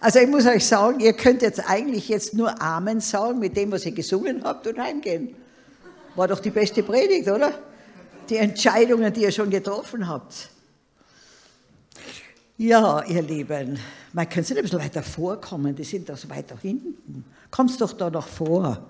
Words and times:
Also 0.00 0.18
ich 0.18 0.28
muss 0.28 0.46
euch 0.46 0.66
sagen, 0.66 1.00
ihr 1.00 1.12
könnt 1.12 1.42
jetzt 1.42 1.60
eigentlich 1.68 2.08
jetzt 2.08 2.32
nur 2.32 2.60
Amen 2.60 3.00
sagen 3.00 3.38
mit 3.38 3.54
dem, 3.56 3.70
was 3.70 3.84
ihr 3.84 3.92
gesungen 3.92 4.42
habt 4.44 4.66
und 4.66 4.78
heimgehen. 4.78 5.34
War 6.16 6.26
doch 6.26 6.40
die 6.40 6.50
beste 6.50 6.82
Predigt, 6.82 7.28
oder? 7.28 7.52
Die 8.30 8.36
Entscheidungen, 8.36 9.12
die 9.12 9.22
ihr 9.22 9.32
schon 9.32 9.50
getroffen 9.50 10.08
habt. 10.08 10.48
Ja, 12.56 13.02
ihr 13.04 13.22
Lieben, 13.22 13.78
man 14.12 14.28
könnte 14.28 14.54
ein 14.54 14.62
bisschen 14.62 14.80
weiter 14.80 15.02
vorkommen, 15.02 15.74
die 15.74 15.84
sind 15.84 16.08
doch 16.08 16.16
so 16.16 16.28
weiter 16.30 16.56
hinten. 16.60 17.24
Kommst 17.50 17.80
doch 17.80 17.92
da 17.92 18.10
noch 18.10 18.26
vor. 18.26 18.86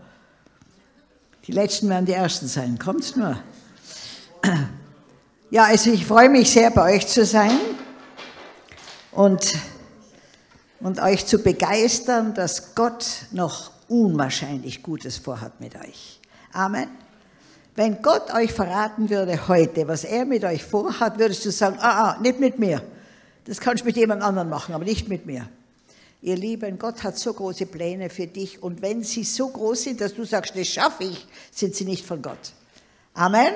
Die 1.46 1.52
Letzten 1.52 1.88
werden 1.88 2.06
die 2.06 2.12
Ersten 2.12 2.46
sein, 2.46 2.78
kommt's 2.78 3.16
nur. 3.16 3.36
Ja, 5.50 5.64
also 5.64 5.90
ich 5.90 6.06
freue 6.06 6.28
mich 6.28 6.50
sehr, 6.50 6.70
bei 6.70 6.94
euch 6.94 7.06
zu 7.06 7.24
sein 7.24 7.52
und, 9.12 9.52
und 10.80 11.00
euch 11.00 11.26
zu 11.26 11.38
begeistern, 11.38 12.34
dass 12.34 12.74
Gott 12.74 13.06
noch 13.32 13.70
unwahrscheinlich 13.88 14.82
Gutes 14.82 15.18
vorhat 15.18 15.60
mit 15.60 15.74
euch. 15.76 16.20
Amen. 16.52 16.88
Wenn 17.76 18.02
Gott 18.02 18.32
euch 18.34 18.52
verraten 18.52 19.10
würde 19.10 19.48
heute, 19.48 19.86
was 19.88 20.04
er 20.04 20.24
mit 20.24 20.44
euch 20.44 20.64
vorhat, 20.64 21.18
würdest 21.18 21.44
du 21.44 21.50
sagen, 21.50 21.76
ah, 21.80 22.10
ah, 22.10 22.18
nicht 22.20 22.40
mit 22.40 22.58
mir. 22.58 22.82
Das 23.44 23.60
kannst 23.60 23.82
du 23.82 23.86
mit 23.86 23.96
jemand 23.96 24.22
anderem 24.22 24.48
machen, 24.48 24.74
aber 24.74 24.84
nicht 24.84 25.08
mit 25.08 25.26
mir. 25.26 25.48
Ihr 26.22 26.36
Lieben, 26.36 26.78
Gott 26.78 27.02
hat 27.02 27.18
so 27.18 27.32
große 27.32 27.66
Pläne 27.66 28.10
für 28.10 28.26
dich 28.26 28.62
und 28.62 28.82
wenn 28.82 29.02
sie 29.02 29.24
so 29.24 29.48
groß 29.48 29.84
sind, 29.84 30.00
dass 30.00 30.14
du 30.14 30.24
sagst, 30.24 30.56
das 30.56 30.68
schaffe 30.68 31.04
ich, 31.04 31.26
sind 31.50 31.74
sie 31.74 31.84
nicht 31.84 32.04
von 32.04 32.20
Gott. 32.20 32.52
Amen. 33.14 33.54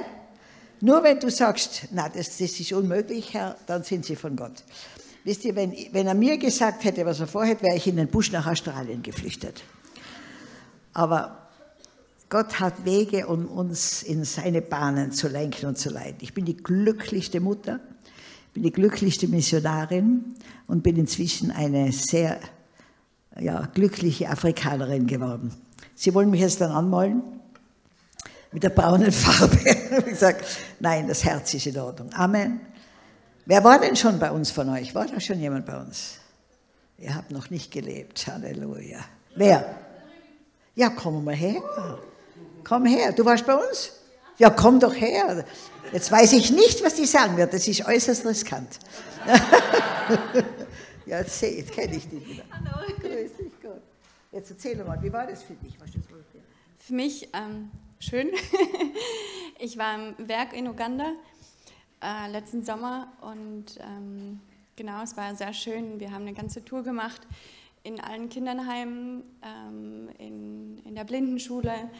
Nur 0.80 1.02
wenn 1.02 1.20
du 1.20 1.30
sagst, 1.30 1.88
na, 1.92 2.08
das, 2.08 2.38
das 2.38 2.58
ist 2.60 2.72
unmöglich, 2.72 3.34
Herr, 3.34 3.56
dann 3.66 3.84
sind 3.84 4.06
sie 4.06 4.16
von 4.16 4.36
Gott. 4.36 4.64
Wisst 5.24 5.44
ihr, 5.44 5.56
wenn, 5.56 5.72
wenn 5.92 6.06
er 6.06 6.14
mir 6.14 6.36
gesagt 6.36 6.84
hätte, 6.84 7.06
was 7.06 7.18
er 7.18 7.26
vorhat, 7.26 7.62
wäre 7.62 7.76
ich 7.76 7.86
in 7.86 7.96
den 7.96 8.08
Busch 8.08 8.30
nach 8.30 8.46
Australien 8.46 9.02
geflüchtet. 9.02 9.64
Aber 10.92 11.48
Gott 12.28 12.60
hat 12.60 12.84
Wege, 12.84 13.26
um 13.26 13.46
uns 13.46 14.02
in 14.02 14.24
seine 14.24 14.60
Bahnen 14.60 15.12
zu 15.12 15.28
lenken 15.28 15.66
und 15.66 15.78
zu 15.78 15.88
leiten. 15.88 16.18
Ich 16.20 16.34
bin 16.34 16.44
die 16.44 16.56
glücklichste 16.56 17.40
Mutter, 17.40 17.80
bin 18.52 18.62
die 18.62 18.72
glücklichste 18.72 19.26
Missionarin 19.26 20.34
und 20.66 20.82
bin 20.82 20.96
inzwischen 20.96 21.50
eine 21.50 21.90
sehr 21.92 22.38
ja, 23.40 23.66
glückliche 23.72 24.28
Afrikanerin 24.28 25.06
geworden. 25.06 25.52
Sie 25.94 26.12
wollen 26.12 26.30
mich 26.30 26.40
jetzt 26.40 26.60
dann 26.60 26.70
anmalen? 26.70 27.22
mit 28.54 28.62
der 28.62 28.70
braunen 28.70 29.10
Farbe. 29.10 29.58
ich 29.98 30.04
gesagt, 30.04 30.44
nein, 30.78 31.08
das 31.08 31.24
Herz 31.24 31.52
ist 31.52 31.66
in 31.66 31.76
Ordnung. 31.76 32.10
Amen. 32.14 32.60
Wer 33.46 33.62
war 33.62 33.78
denn 33.78 33.94
schon 33.96 34.18
bei 34.18 34.30
uns 34.30 34.50
von 34.50 34.68
euch? 34.70 34.94
War 34.94 35.06
da 35.06 35.20
schon 35.20 35.38
jemand 35.38 35.66
bei 35.66 35.78
uns? 35.78 36.18
Ihr 36.98 37.14
habt 37.14 37.30
noch 37.30 37.50
nicht 37.50 37.70
gelebt. 37.70 38.26
Halleluja. 38.26 39.00
Wer? 39.36 39.78
Ja, 40.74 40.88
komm 40.88 41.24
mal 41.24 41.34
her. 41.34 41.62
Komm 42.62 42.86
her. 42.86 43.12
Du 43.12 43.24
warst 43.24 43.44
bei 43.46 43.54
uns? 43.54 43.92
Ja, 44.38 44.50
komm 44.50 44.80
doch 44.80 44.94
her. 44.94 45.44
Jetzt 45.92 46.10
weiß 46.10 46.32
ich 46.32 46.50
nicht, 46.50 46.82
was 46.82 46.94
die 46.94 47.04
sagen 47.04 47.36
wird. 47.36 47.52
Das 47.52 47.68
ist 47.68 47.86
äußerst 47.86 48.24
riskant. 48.24 48.78
ja, 51.06 51.18
jetzt, 51.18 51.40
jetzt 51.42 51.72
kenne 51.72 51.96
ich 51.96 52.08
dich 52.08 52.26
wieder. 52.26 52.44
Hallo. 52.50 52.86
Grüß 53.00 53.36
dich 53.36 53.52
Gott. 53.62 53.82
Jetzt 54.32 54.50
erzähl 54.50 54.82
mal, 54.82 55.00
wie 55.02 55.12
war 55.12 55.26
das 55.26 55.42
für 55.42 55.54
dich? 55.54 55.76
für 56.78 56.94
mich 56.94 57.28
ähm, 57.34 57.70
schön. 57.98 58.30
ich 59.58 59.78
war 59.78 59.94
im 59.94 60.28
Werk 60.28 60.52
in 60.52 60.66
Uganda 60.66 61.12
äh, 62.04 62.30
letzten 62.30 62.64
Sommer 62.64 63.08
und 63.22 63.78
ähm, 63.80 64.40
genau, 64.76 65.02
es 65.02 65.16
war 65.16 65.34
sehr 65.34 65.52
schön. 65.54 65.98
Wir 66.00 66.12
haben 66.12 66.22
eine 66.22 66.34
ganze 66.34 66.64
Tour 66.64 66.82
gemacht 66.82 67.22
in 67.82 68.00
allen 68.00 68.28
Kinderheimen, 68.28 69.22
ähm, 69.42 70.08
in, 70.18 70.78
in 70.84 70.94
der 70.94 71.04
Blindenschule. 71.04 71.90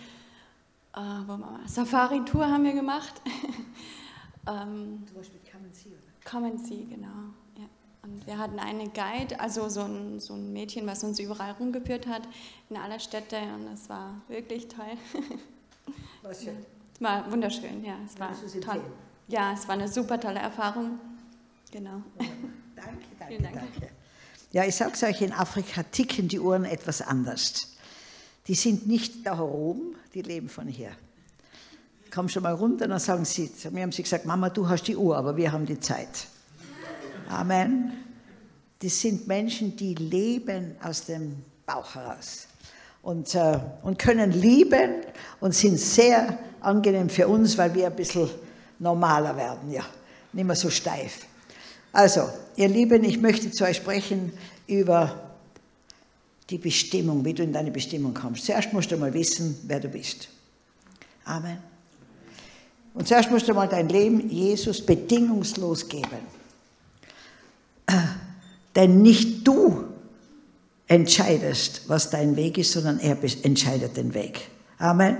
Äh, 0.94 1.66
Safari-Tour 1.66 2.47
haben 2.47 2.64
wir 2.64 2.72
gemacht. 2.72 3.20
ähm, 4.47 5.04
warst 5.14 5.32
mit 5.32 5.50
Come 5.50 5.64
and 5.64 5.76
See, 5.76 5.88
oder? 5.88 6.31
Come 6.31 6.47
and 6.48 6.66
See, 6.66 6.84
genau. 6.88 7.09
Ja. 7.56 7.64
Und 8.03 8.26
wir 8.26 8.38
hatten 8.38 8.59
eine 8.59 8.88
Guide, 8.88 9.41
also 9.41 9.69
so 9.69 9.82
ein, 9.82 10.20
so 10.20 10.34
ein 10.34 10.53
Mädchen, 10.53 10.87
was 10.87 11.03
uns 11.04 11.19
überall 11.19 11.53
rumgeführt 11.53 12.06
hat, 12.06 12.22
in 12.70 12.76
alle 12.76 13.00
Städte 13.00 13.37
und 13.54 13.72
es 13.72 13.88
war 13.88 14.20
wirklich 14.28 14.69
toll. 14.69 14.97
War 16.22 16.34
schön. 16.34 16.56
Es 16.94 17.03
war 17.03 17.31
wunderschön, 17.31 17.84
ja. 17.84 17.97
Es 18.06 18.19
war 18.19 18.32
toll. 18.62 18.81
Ja, 19.29 19.53
es 19.53 19.67
war 19.67 19.75
eine 19.75 19.89
super 19.89 20.21
tolle 20.21 20.39
Erfahrung. 20.41 20.99
Genau. 21.73 22.03
Danke, 22.19 22.33
danke, 23.19 23.43
Dank. 23.43 23.55
danke. 23.55 23.89
Ja, 24.53 24.65
ich 24.65 24.77
sage 24.77 24.93
es 24.95 25.03
euch, 25.03 25.23
in 25.23 25.33
Afrika 25.33 25.83
ticken 25.83 26.29
die 26.29 26.39
Uhren 26.39 26.65
etwas 26.65 27.03
anders. 27.03 27.77
Die 28.47 28.55
sind 28.55 28.87
nicht 28.87 29.27
da 29.27 29.41
oben, 29.41 29.97
die 30.12 30.23
leben 30.23 30.49
von 30.49 30.69
hier. 30.69 30.91
Komm 32.12 32.29
schon 32.29 32.45
mal 32.45 32.53
runter, 32.55 32.87
dann 32.87 33.01
sagen 33.01 33.25
sie, 33.25 33.51
mir 33.73 33.83
haben 33.83 33.91
sie 33.91 34.03
gesagt, 34.03 34.27
Mama, 34.27 34.51
du 34.51 34.69
hast 34.69 34.85
die 34.85 34.97
Uhr, 34.97 35.17
aber 35.17 35.37
wir 35.37 35.51
haben 35.51 35.67
die 35.67 35.81
Zeit. 35.81 36.29
Amen. 37.29 37.93
Das 38.81 39.01
sind 39.01 39.27
Menschen, 39.27 39.75
die 39.77 39.95
leben 39.95 40.77
aus 40.83 41.06
dem 41.06 41.43
Bauch 41.67 41.95
heraus 41.95 42.47
und, 43.03 43.35
äh, 43.35 43.59
und 43.83 43.99
können 43.99 44.31
lieben 44.31 45.03
und 45.41 45.55
sind 45.55 45.81
sehr 45.81 46.39
angenehm 46.61 47.09
für 47.09 47.27
uns, 47.27 47.56
weil 47.59 47.75
wir 47.75 47.87
ein 47.87 47.97
bisschen 47.97 48.29
normaler 48.79 49.37
werden, 49.37 49.71
ja, 49.71 49.85
nicht 50.33 50.47
mehr 50.47 50.57
so 50.57 50.71
steif. 50.71 51.27
Also, 51.93 52.29
ihr 52.57 52.69
Lieben, 52.69 53.05
ich 53.05 53.21
möchte 53.21 53.51
zu 53.51 53.65
euch 53.65 53.77
sprechen 53.77 54.33
über 54.67 55.35
die 56.51 56.59
Bestimmung, 56.59 57.25
wie 57.25 57.35
du 57.35 57.43
in 57.43 57.53
deine 57.53 57.71
Bestimmung 57.71 58.12
kommst. 58.15 58.45
Zuerst 58.45 58.73
musst 58.73 58.91
du 58.91 58.97
mal 58.97 59.15
wissen, 59.15 59.59
wer 59.65 59.81
du 59.81 59.89
bist. 59.89 60.29
Amen. 61.25 61.59
Und 62.95 63.09
zuerst 63.09 63.31
musst 63.31 63.49
du 63.49 63.55
mal 63.55 63.69
dein 63.69 63.89
Leben 63.89 64.29
Jesus 64.29 64.85
bedingungslos 64.85 65.89
geben. 65.89 66.35
Denn 68.77 69.03
nicht 69.03 69.47
du 69.47 69.85
entscheidest, 70.87 71.89
was 71.89 72.11
dein 72.11 72.37
Weg 72.37 72.59
ist, 72.59 72.73
sondern 72.73 72.99
er 73.01 73.17
entscheidet 73.43 73.97
den 73.97 74.15
Weg. 74.15 74.49
Amen. 74.79 75.17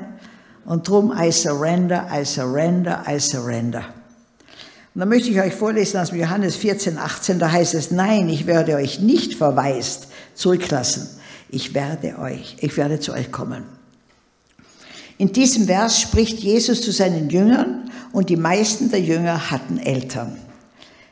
Und 0.65 0.89
drum, 0.89 1.13
I 1.17 1.31
surrender, 1.31 2.09
I 2.13 2.25
surrender, 2.25 3.05
I 3.09 3.19
surrender. 3.19 3.85
Und 4.95 5.01
dann 5.01 5.09
möchte 5.09 5.31
ich 5.31 5.41
euch 5.41 5.55
vorlesen 5.55 5.99
aus 5.99 6.13
Johannes 6.13 6.57
14, 6.57 6.99
18, 6.99 7.39
da 7.39 7.51
heißt 7.51 7.75
es, 7.75 7.91
nein, 7.91 8.29
ich 8.29 8.47
werde 8.47 8.77
euch 8.77 9.01
nicht 9.01 9.35
verwaist 9.35 10.07
zurücklassen. 10.35 11.09
Ich 11.51 11.75
werde 11.75 12.19
euch, 12.19 12.57
ich 12.61 12.77
werde 12.77 13.01
zu 13.01 13.13
euch 13.13 13.33
kommen. 13.33 13.65
In 15.19 15.33
diesem 15.33 15.67
Vers 15.67 16.01
spricht 16.01 16.41
Jesus 16.41 16.83
zu 16.83 16.93
seinen 16.93 17.31
Jüngern 17.31 17.91
und 18.13 18.31
die 18.31 18.37
meisten 18.37 18.91
der 18.91 19.01
Jünger 19.01 19.51
hatten 19.51 19.79
Eltern. 19.79 20.37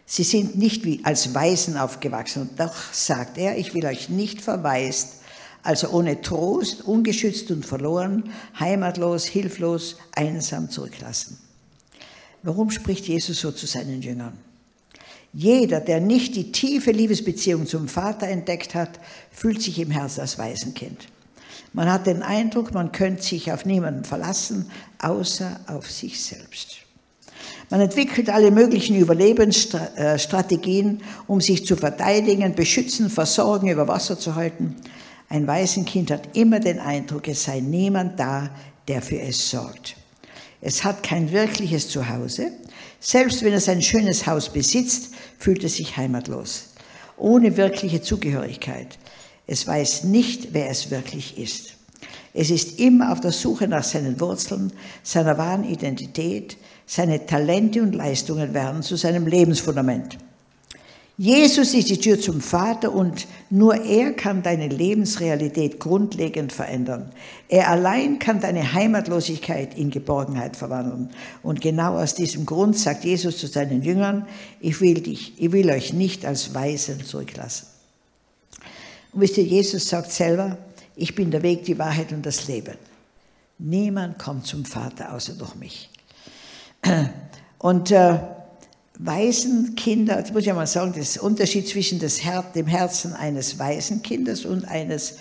Sie 0.07 0.25
sind 0.25 0.57
nicht 0.57 0.85
wie 0.85 1.01
als 1.05 1.35
Waisen 1.35 1.77
aufgewachsen. 1.77 2.43
Und 2.43 2.61
doch 2.61 2.75
sagt 2.93 3.39
er, 3.39 3.57
ich 3.57 3.75
will 3.75 3.87
euch 3.87 4.09
nicht 4.09 4.43
verwaist, 4.43 5.22
also 5.63 5.91
ohne 5.91 6.21
Trost, 6.21 6.83
ungeschützt 6.83 7.51
und 7.51 7.65
verloren, 7.65 8.25
heimatlos, 8.59 9.25
hilflos, 9.25 9.97
einsam 10.15 10.71
zurücklassen. 10.71 11.39
Warum 12.43 12.71
spricht 12.71 13.07
Jesus 13.07 13.41
so 13.41 13.53
zu 13.53 13.67
seinen 13.67 14.03
Jüngern? 14.03 14.37
Jeder, 15.33 15.81
der 15.81 16.01
nicht 16.01 16.37
die 16.37 16.53
tiefe 16.53 16.91
Liebesbeziehung 16.91 17.67
zum 17.67 17.89
Vater 17.89 18.29
entdeckt 18.29 18.75
hat, 18.75 19.01
fühlt 19.31 19.63
sich 19.63 19.79
im 19.79 19.91
Herzen 19.91 20.21
als 20.21 20.39
Waisenkind. 20.39 21.09
Man 21.73 21.91
hat 21.91 22.07
den 22.07 22.23
Eindruck, 22.23 22.75
man 22.75 22.93
könnte 22.93 23.23
sich 23.23 23.51
auf 23.51 23.65
niemanden 23.65 24.05
verlassen, 24.05 24.71
außer 24.99 25.61
auf 25.69 25.91
sich 25.91 26.23
selbst. 26.23 26.81
Man 27.71 27.81
entwickelt 27.81 28.29
alle 28.29 28.51
möglichen 28.51 28.97
Überlebensstrategien, 28.97 31.01
um 31.27 31.41
sich 31.41 31.65
zu 31.65 31.77
verteidigen, 31.77 32.55
beschützen, 32.55 33.09
versorgen, 33.09 33.71
über 33.71 33.89
Wasser 33.89 34.19
zu 34.19 34.35
halten. 34.35 34.77
Ein 35.33 35.47
Waisenkind 35.47 36.11
hat 36.11 36.37
immer 36.37 36.61
den 36.61 36.79
Eindruck, 36.79 37.27
es 37.27 37.45
sei 37.45 37.61
niemand 37.61 38.21
da, 38.21 38.51
der 38.87 39.01
für 39.01 39.19
es 39.19 39.49
sorgt. 39.49 39.97
Es 40.61 40.85
hat 40.85 41.03
kein 41.03 41.33
wirkliches 41.33 41.89
Zuhause. 41.89 42.53
Selbst 43.01 43.43
wenn 43.43 43.55
es 43.55 43.67
ein 43.67 43.81
schönes 43.81 44.27
Haus 44.27 44.51
besitzt, 44.51 45.15
fühlt 45.39 45.65
es 45.65 45.77
sich 45.77 45.97
heimatlos, 45.97 46.75
ohne 47.17 47.57
wirkliche 47.57 48.03
Zugehörigkeit. 48.03 48.99
Es 49.47 49.67
weiß 49.67 50.05
nicht, 50.05 50.53
wer 50.53 50.69
es 50.69 50.91
wirklich 50.91 51.39
ist. 51.39 51.77
Es 52.35 52.51
ist 52.51 52.79
immer 52.79 53.11
auf 53.11 53.21
der 53.21 53.33
Suche 53.33 53.67
nach 53.69 53.85
seinen 53.85 54.21
Wurzeln, 54.21 54.71
seiner 55.03 55.39
wahren 55.39 55.65
Identität, 55.65 56.59
seine 56.85 57.25
Talente 57.25 57.81
und 57.81 57.95
Leistungen 57.95 58.53
werden 58.53 58.83
zu 58.83 58.97
seinem 58.97 59.27
Lebensfundament. 59.27 60.19
Jesus 61.23 61.73
ist 61.73 61.89
die 61.89 62.01
Tür 62.01 62.19
zum 62.21 62.41
Vater 62.41 62.93
und 62.93 63.29
nur 63.49 63.77
er 63.77 64.13
kann 64.13 64.43
deine 64.43 64.67
Lebensrealität 64.67 65.79
grundlegend 65.79 66.53
verändern. 66.53 67.13
Er 67.49 67.71
allein 67.71 68.19
kann 68.19 68.41
deine 68.41 68.73
Heimatlosigkeit 68.73 69.79
in 69.79 69.91
Geborgenheit 69.91 70.57
verwandeln. 70.57 71.11
Und 71.45 71.61
genau 71.61 71.97
aus 71.97 72.17
diesem 72.17 72.45
Grund 72.45 72.77
sagt 72.77 73.05
Jesus 73.05 73.39
zu 73.39 73.47
seinen 73.47 73.83
Jüngern, 73.83 74.27
ich 74.59 74.81
will 74.81 75.01
dich, 75.01 75.35
ich 75.37 75.53
will 75.53 75.71
euch 75.71 75.93
nicht 75.93 76.27
als 76.27 76.55
Weisen 76.55 77.05
zurücklassen. 77.05 77.69
Und 79.13 79.21
wisst 79.21 79.39
ihr, 79.39 79.45
Jesus 79.45 79.89
sagt 79.89 80.11
selber, 80.11 80.59
ich 80.97 81.15
bin 81.15 81.31
der 81.31 81.45
Weg, 81.45 81.63
die 81.67 81.79
Wahrheit 81.79 82.11
und 82.13 82.27
das 82.27 82.49
Leben. 82.49 82.75
Niemand 83.59 84.19
kommt 84.19 84.45
zum 84.45 84.65
Vater 84.65 85.15
außer 85.15 85.35
durch 85.35 85.55
mich. 85.55 85.89
Und 87.59 87.93
äh, 87.93 88.19
Waisenkinder, 89.05 90.21
das 90.21 90.33
muss 90.33 90.41
ich 90.41 90.47
ja 90.47 90.55
mal 90.55 90.67
sagen, 90.67 90.93
das 90.97 91.17
Unterschied 91.17 91.69
zwischen 91.69 91.99
das 91.99 92.25
Her 92.25 92.45
dem 92.55 92.67
Herzen 92.67 93.15
eines 93.15 93.59
Waisenkindes 93.59 94.45
und 94.45 94.65
eines, 94.65 95.17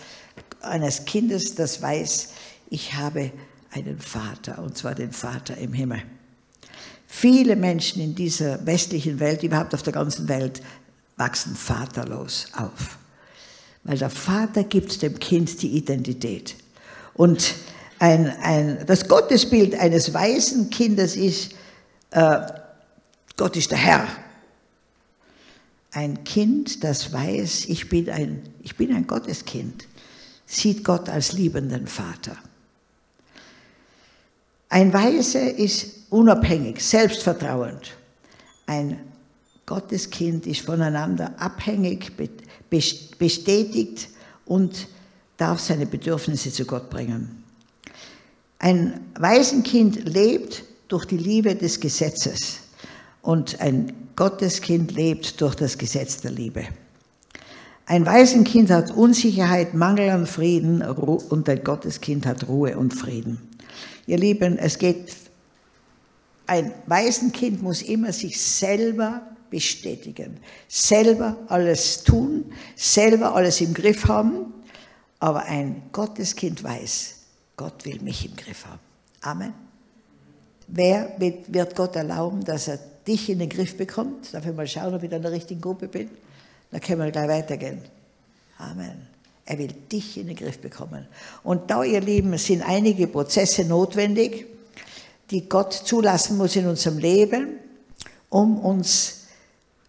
eines 0.61 1.05
Kindes, 1.05 1.55
das 1.55 1.81
weiß, 1.81 2.29
ich 2.69 2.93
habe 2.93 3.31
einen 3.71 3.99
Vater, 3.99 4.61
und 4.61 4.77
zwar 4.77 4.95
den 4.95 5.11
Vater 5.11 5.57
im 5.57 5.73
Himmel. 5.73 6.01
Viele 7.07 7.55
Menschen 7.55 8.01
in 8.01 8.15
dieser 8.15 8.65
westlichen 8.65 9.19
Welt, 9.19 9.43
überhaupt 9.43 9.73
auf 9.73 9.83
der 9.83 9.93
ganzen 9.93 10.27
Welt, 10.27 10.61
wachsen 11.17 11.55
vaterlos 11.55 12.47
auf. 12.55 12.97
Weil 13.83 13.97
der 13.97 14.09
Vater 14.09 14.63
gibt 14.63 15.01
dem 15.01 15.19
Kind 15.19 15.61
die 15.61 15.75
Identität. 15.75 16.55
Und 17.13 17.55
ein, 17.99 18.33
ein, 18.41 18.85
das 18.85 19.07
Gottesbild 19.07 19.75
eines 19.75 20.13
weisen 20.13 20.69
Kindes 20.69 21.15
ist, 21.15 21.53
äh, 22.11 22.39
Gott 23.41 23.57
ist 23.57 23.71
der 23.71 23.79
Herr. 23.79 24.07
Ein 25.89 26.23
Kind, 26.23 26.83
das 26.83 27.11
weiß, 27.11 27.65
ich 27.69 27.89
bin 27.89 28.07
ein, 28.07 28.43
ich 28.61 28.75
bin 28.75 28.93
ein 28.95 29.07
Gotteskind, 29.07 29.87
sieht 30.45 30.83
Gott 30.83 31.09
als 31.09 31.31
liebenden 31.31 31.87
Vater. 31.87 32.37
Ein 34.69 34.93
Weise 34.93 35.39
ist 35.39 35.87
unabhängig, 36.11 36.81
selbstvertrauend. 36.81 37.93
Ein 38.67 38.99
Gotteskind 39.65 40.45
ist 40.45 40.61
voneinander 40.61 41.33
abhängig, 41.39 42.11
bestätigt 43.17 44.09
und 44.45 44.87
darf 45.37 45.59
seine 45.59 45.87
Bedürfnisse 45.87 46.51
zu 46.51 46.65
Gott 46.65 46.91
bringen. 46.91 47.43
Ein 48.59 48.99
Waisenkind 49.15 50.07
lebt 50.07 50.63
durch 50.89 51.05
die 51.05 51.17
Liebe 51.17 51.55
des 51.55 51.79
Gesetzes 51.79 52.60
und 53.21 53.59
ein 53.61 53.93
Gotteskind 54.15 54.91
lebt 54.91 55.41
durch 55.41 55.55
das 55.55 55.77
Gesetz 55.77 56.21
der 56.21 56.31
Liebe. 56.31 56.65
Ein 57.85 58.05
Waisenkind 58.05 58.69
hat 58.69 58.91
Unsicherheit, 58.91 59.73
Mangel 59.73 60.09
an 60.09 60.25
Frieden 60.25 60.81
und 60.81 61.49
ein 61.49 61.63
Gotteskind 61.63 62.25
hat 62.25 62.47
Ruhe 62.47 62.77
und 62.77 62.93
Frieden. 62.93 63.49
Ihr 64.07 64.17
Lieben, 64.17 64.57
es 64.57 64.77
geht, 64.77 65.13
ein 66.47 66.71
Waisenkind 66.85 67.61
muss 67.61 67.81
immer 67.81 68.13
sich 68.13 68.41
selber 68.41 69.21
bestätigen, 69.49 70.37
selber 70.67 71.37
alles 71.47 72.03
tun, 72.03 72.45
selber 72.75 73.35
alles 73.35 73.61
im 73.61 73.73
Griff 73.73 74.07
haben, 74.07 74.53
aber 75.19 75.43
ein 75.43 75.83
Gotteskind 75.91 76.63
weiß, 76.63 77.15
Gott 77.57 77.85
will 77.85 77.99
mich 78.01 78.25
im 78.25 78.35
Griff 78.35 78.65
haben. 78.65 78.79
Amen. 79.21 79.53
Wer 80.67 81.13
wird 81.19 81.75
Gott 81.75 81.95
erlauben, 81.95 82.43
dass 82.45 82.69
er 82.69 82.79
dich 83.07 83.29
in 83.29 83.39
den 83.39 83.49
Griff 83.49 83.77
bekommt? 83.77 84.33
Darf 84.33 84.45
ich 84.45 84.55
mal 84.55 84.67
schauen, 84.67 84.93
ob 84.93 85.03
ich 85.03 85.11
in 85.11 85.21
der 85.21 85.31
richtigen 85.31 85.61
Gruppe 85.61 85.87
bin? 85.87 86.09
Dann 86.71 86.81
können 86.81 87.01
wir 87.01 87.11
gleich 87.11 87.27
weitergehen. 87.27 87.81
Amen. 88.57 89.07
Er 89.45 89.57
will 89.57 89.73
dich 89.91 90.17
in 90.17 90.27
den 90.27 90.35
Griff 90.35 90.59
bekommen. 90.59 91.07
Und 91.43 91.69
da, 91.69 91.83
ihr 91.83 92.01
Lieben, 92.01 92.37
sind 92.37 92.61
einige 92.61 93.07
Prozesse 93.07 93.65
notwendig, 93.65 94.45
die 95.31 95.49
Gott 95.49 95.73
zulassen 95.73 96.37
muss 96.37 96.55
in 96.55 96.67
unserem 96.67 96.97
Leben, 96.97 97.57
um 98.29 98.59
uns 98.59 99.21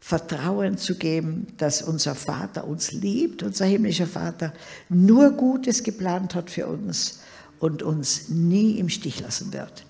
Vertrauen 0.01 0.79
zu 0.79 0.97
geben, 0.97 1.47
dass 1.59 1.81
unser 1.83 2.15
Vater 2.15 2.67
uns 2.67 2.93
liebt, 2.93 3.43
unser 3.43 3.67
himmlischer 3.67 4.07
Vater 4.07 4.53
nur 4.89 5.31
Gutes 5.31 5.85
geplant 5.85 6.35
hat 6.35 6.51
für 6.51 6.67
uns 6.67 7.21
und 7.61 7.83
uns 7.83 8.29
nie 8.29 8.79
im 8.79 8.89
Stich 8.89 9.21
lassen 9.21 9.53
wird. 9.53 9.85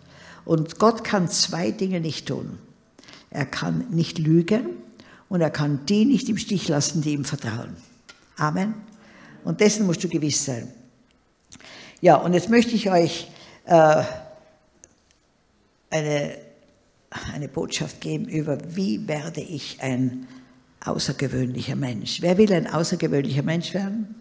Und 0.44 0.78
Gott 0.78 1.02
kann 1.04 1.28
zwei 1.30 1.70
Dinge 1.70 2.00
nicht 2.00 2.28
tun. 2.28 2.58
Er 3.32 3.46
kann 3.46 3.86
nicht 3.90 4.18
lügen 4.18 4.66
und 5.28 5.40
er 5.40 5.50
kann 5.50 5.86
die 5.86 6.04
nicht 6.04 6.28
im 6.28 6.36
Stich 6.36 6.68
lassen, 6.68 7.02
die 7.02 7.12
ihm 7.12 7.24
vertrauen. 7.24 7.76
Amen. 8.36 8.74
Und 9.44 9.60
dessen 9.60 9.86
musst 9.86 10.04
du 10.04 10.08
gewiss 10.08 10.44
sein. 10.44 10.68
Ja, 12.00 12.16
und 12.16 12.34
jetzt 12.34 12.50
möchte 12.50 12.74
ich 12.74 12.90
euch 12.90 13.28
äh, 13.64 14.02
eine, 15.90 16.36
eine 17.32 17.48
Botschaft 17.48 18.00
geben 18.00 18.26
über, 18.26 18.58
wie 18.74 19.06
werde 19.08 19.40
ich 19.40 19.78
ein 19.80 20.26
außergewöhnlicher 20.84 21.76
Mensch. 21.76 22.20
Wer 22.20 22.38
will 22.38 22.52
ein 22.52 22.66
außergewöhnlicher 22.66 23.42
Mensch 23.42 23.72
werden? 23.72 24.14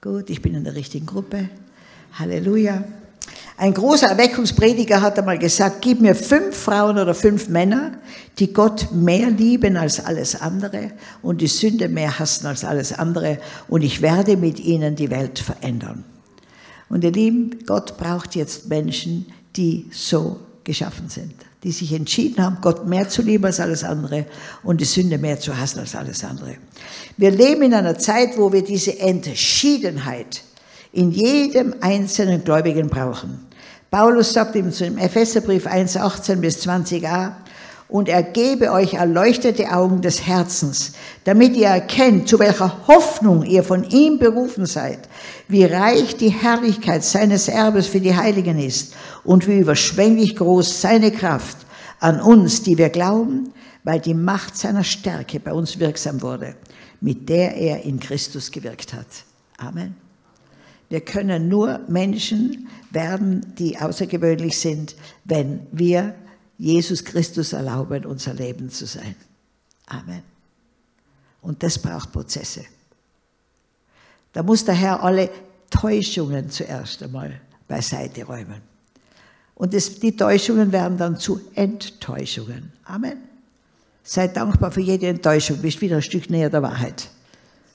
Gut, 0.00 0.30
ich 0.30 0.40
bin 0.40 0.54
in 0.54 0.64
der 0.64 0.74
richtigen 0.74 1.06
Gruppe. 1.06 1.50
Halleluja. 2.14 2.84
Ein 3.60 3.74
großer 3.74 4.06
Erweckungsprediger 4.06 5.02
hat 5.02 5.18
einmal 5.18 5.38
gesagt, 5.38 5.82
gib 5.82 6.00
mir 6.00 6.14
fünf 6.14 6.56
Frauen 6.56 6.96
oder 6.96 7.14
fünf 7.14 7.50
Männer, 7.50 7.92
die 8.38 8.54
Gott 8.54 8.90
mehr 8.90 9.28
lieben 9.28 9.76
als 9.76 10.02
alles 10.02 10.40
andere 10.40 10.92
und 11.20 11.42
die 11.42 11.46
Sünde 11.46 11.90
mehr 11.90 12.18
hassen 12.18 12.46
als 12.46 12.64
alles 12.64 12.94
andere 12.98 13.36
und 13.68 13.82
ich 13.82 14.00
werde 14.00 14.38
mit 14.38 14.60
ihnen 14.60 14.96
die 14.96 15.10
Welt 15.10 15.40
verändern. 15.40 16.04
Und 16.88 17.04
ihr 17.04 17.12
Lieben, 17.12 17.58
Gott 17.66 17.98
braucht 17.98 18.34
jetzt 18.34 18.70
Menschen, 18.70 19.26
die 19.56 19.90
so 19.92 20.40
geschaffen 20.64 21.10
sind, 21.10 21.34
die 21.62 21.72
sich 21.72 21.92
entschieden 21.92 22.42
haben, 22.42 22.62
Gott 22.62 22.88
mehr 22.88 23.10
zu 23.10 23.20
lieben 23.20 23.44
als 23.44 23.60
alles 23.60 23.84
andere 23.84 24.24
und 24.62 24.80
die 24.80 24.86
Sünde 24.86 25.18
mehr 25.18 25.38
zu 25.38 25.54
hassen 25.54 25.80
als 25.80 25.94
alles 25.94 26.24
andere. 26.24 26.54
Wir 27.18 27.30
leben 27.30 27.60
in 27.60 27.74
einer 27.74 27.98
Zeit, 27.98 28.38
wo 28.38 28.54
wir 28.54 28.64
diese 28.64 28.98
Entschiedenheit 28.98 30.44
in 30.92 31.10
jedem 31.10 31.74
einzelnen 31.82 32.42
Gläubigen 32.42 32.88
brauchen. 32.88 33.49
Paulus 33.90 34.32
sagt 34.32 34.54
ihm 34.54 34.70
im 34.80 34.98
Epheserbrief 34.98 35.66
1, 35.66 35.96
18 35.96 36.40
bis 36.40 36.64
20a, 36.66 37.32
und 37.88 38.08
er 38.08 38.22
gebe 38.22 38.70
euch 38.70 38.94
erleuchtete 38.94 39.72
Augen 39.72 40.00
des 40.00 40.24
Herzens, 40.24 40.92
damit 41.24 41.56
ihr 41.56 41.66
erkennt, 41.66 42.28
zu 42.28 42.38
welcher 42.38 42.86
Hoffnung 42.86 43.44
ihr 43.44 43.64
von 43.64 43.82
ihm 43.82 44.20
berufen 44.20 44.64
seid, 44.64 45.00
wie 45.48 45.64
reich 45.64 46.16
die 46.16 46.28
Herrlichkeit 46.28 47.02
seines 47.02 47.48
Erbes 47.48 47.88
für 47.88 48.00
die 48.00 48.14
Heiligen 48.14 48.60
ist 48.60 48.94
und 49.24 49.48
wie 49.48 49.58
überschwänglich 49.58 50.36
groß 50.36 50.80
seine 50.80 51.10
Kraft 51.10 51.56
an 51.98 52.20
uns, 52.20 52.62
die 52.62 52.78
wir 52.78 52.90
glauben, 52.90 53.52
weil 53.82 53.98
die 53.98 54.14
Macht 54.14 54.56
seiner 54.56 54.84
Stärke 54.84 55.40
bei 55.40 55.52
uns 55.52 55.80
wirksam 55.80 56.22
wurde, 56.22 56.54
mit 57.00 57.28
der 57.28 57.56
er 57.56 57.82
in 57.82 57.98
Christus 57.98 58.52
gewirkt 58.52 58.94
hat. 58.94 59.08
Amen. 59.58 59.96
Wir 60.88 61.00
können 61.00 61.48
nur 61.48 61.80
Menschen 61.88 62.68
werden, 62.90 63.54
die 63.56 63.78
außergewöhnlich 63.78 64.58
sind, 64.58 64.96
wenn 65.24 65.66
wir 65.72 66.14
Jesus 66.58 67.04
Christus 67.04 67.52
erlauben, 67.52 68.04
unser 68.04 68.34
Leben 68.34 68.70
zu 68.70 68.86
sein. 68.86 69.16
Amen. 69.86 70.22
Und 71.40 71.62
das 71.62 71.78
braucht 71.78 72.12
Prozesse. 72.12 72.64
Da 74.32 74.42
muss 74.42 74.64
der 74.64 74.74
Herr 74.74 75.02
alle 75.02 75.30
Täuschungen 75.70 76.50
zuerst 76.50 77.02
einmal 77.02 77.40
beiseite 77.66 78.24
räumen. 78.24 78.60
Und 79.54 79.74
das, 79.74 79.98
die 79.98 80.16
Täuschungen 80.16 80.72
werden 80.72 80.98
dann 80.98 81.18
zu 81.18 81.40
Enttäuschungen. 81.54 82.72
Amen. 82.84 83.18
Sei 84.02 84.28
dankbar 84.28 84.72
für 84.72 84.80
jede 84.80 85.08
Enttäuschung, 85.08 85.58
bist 85.58 85.80
wieder 85.80 85.96
ein 85.96 86.02
Stück 86.02 86.30
näher 86.30 86.50
der 86.50 86.62
Wahrheit. 86.62 87.08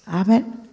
Amen. 0.05 0.64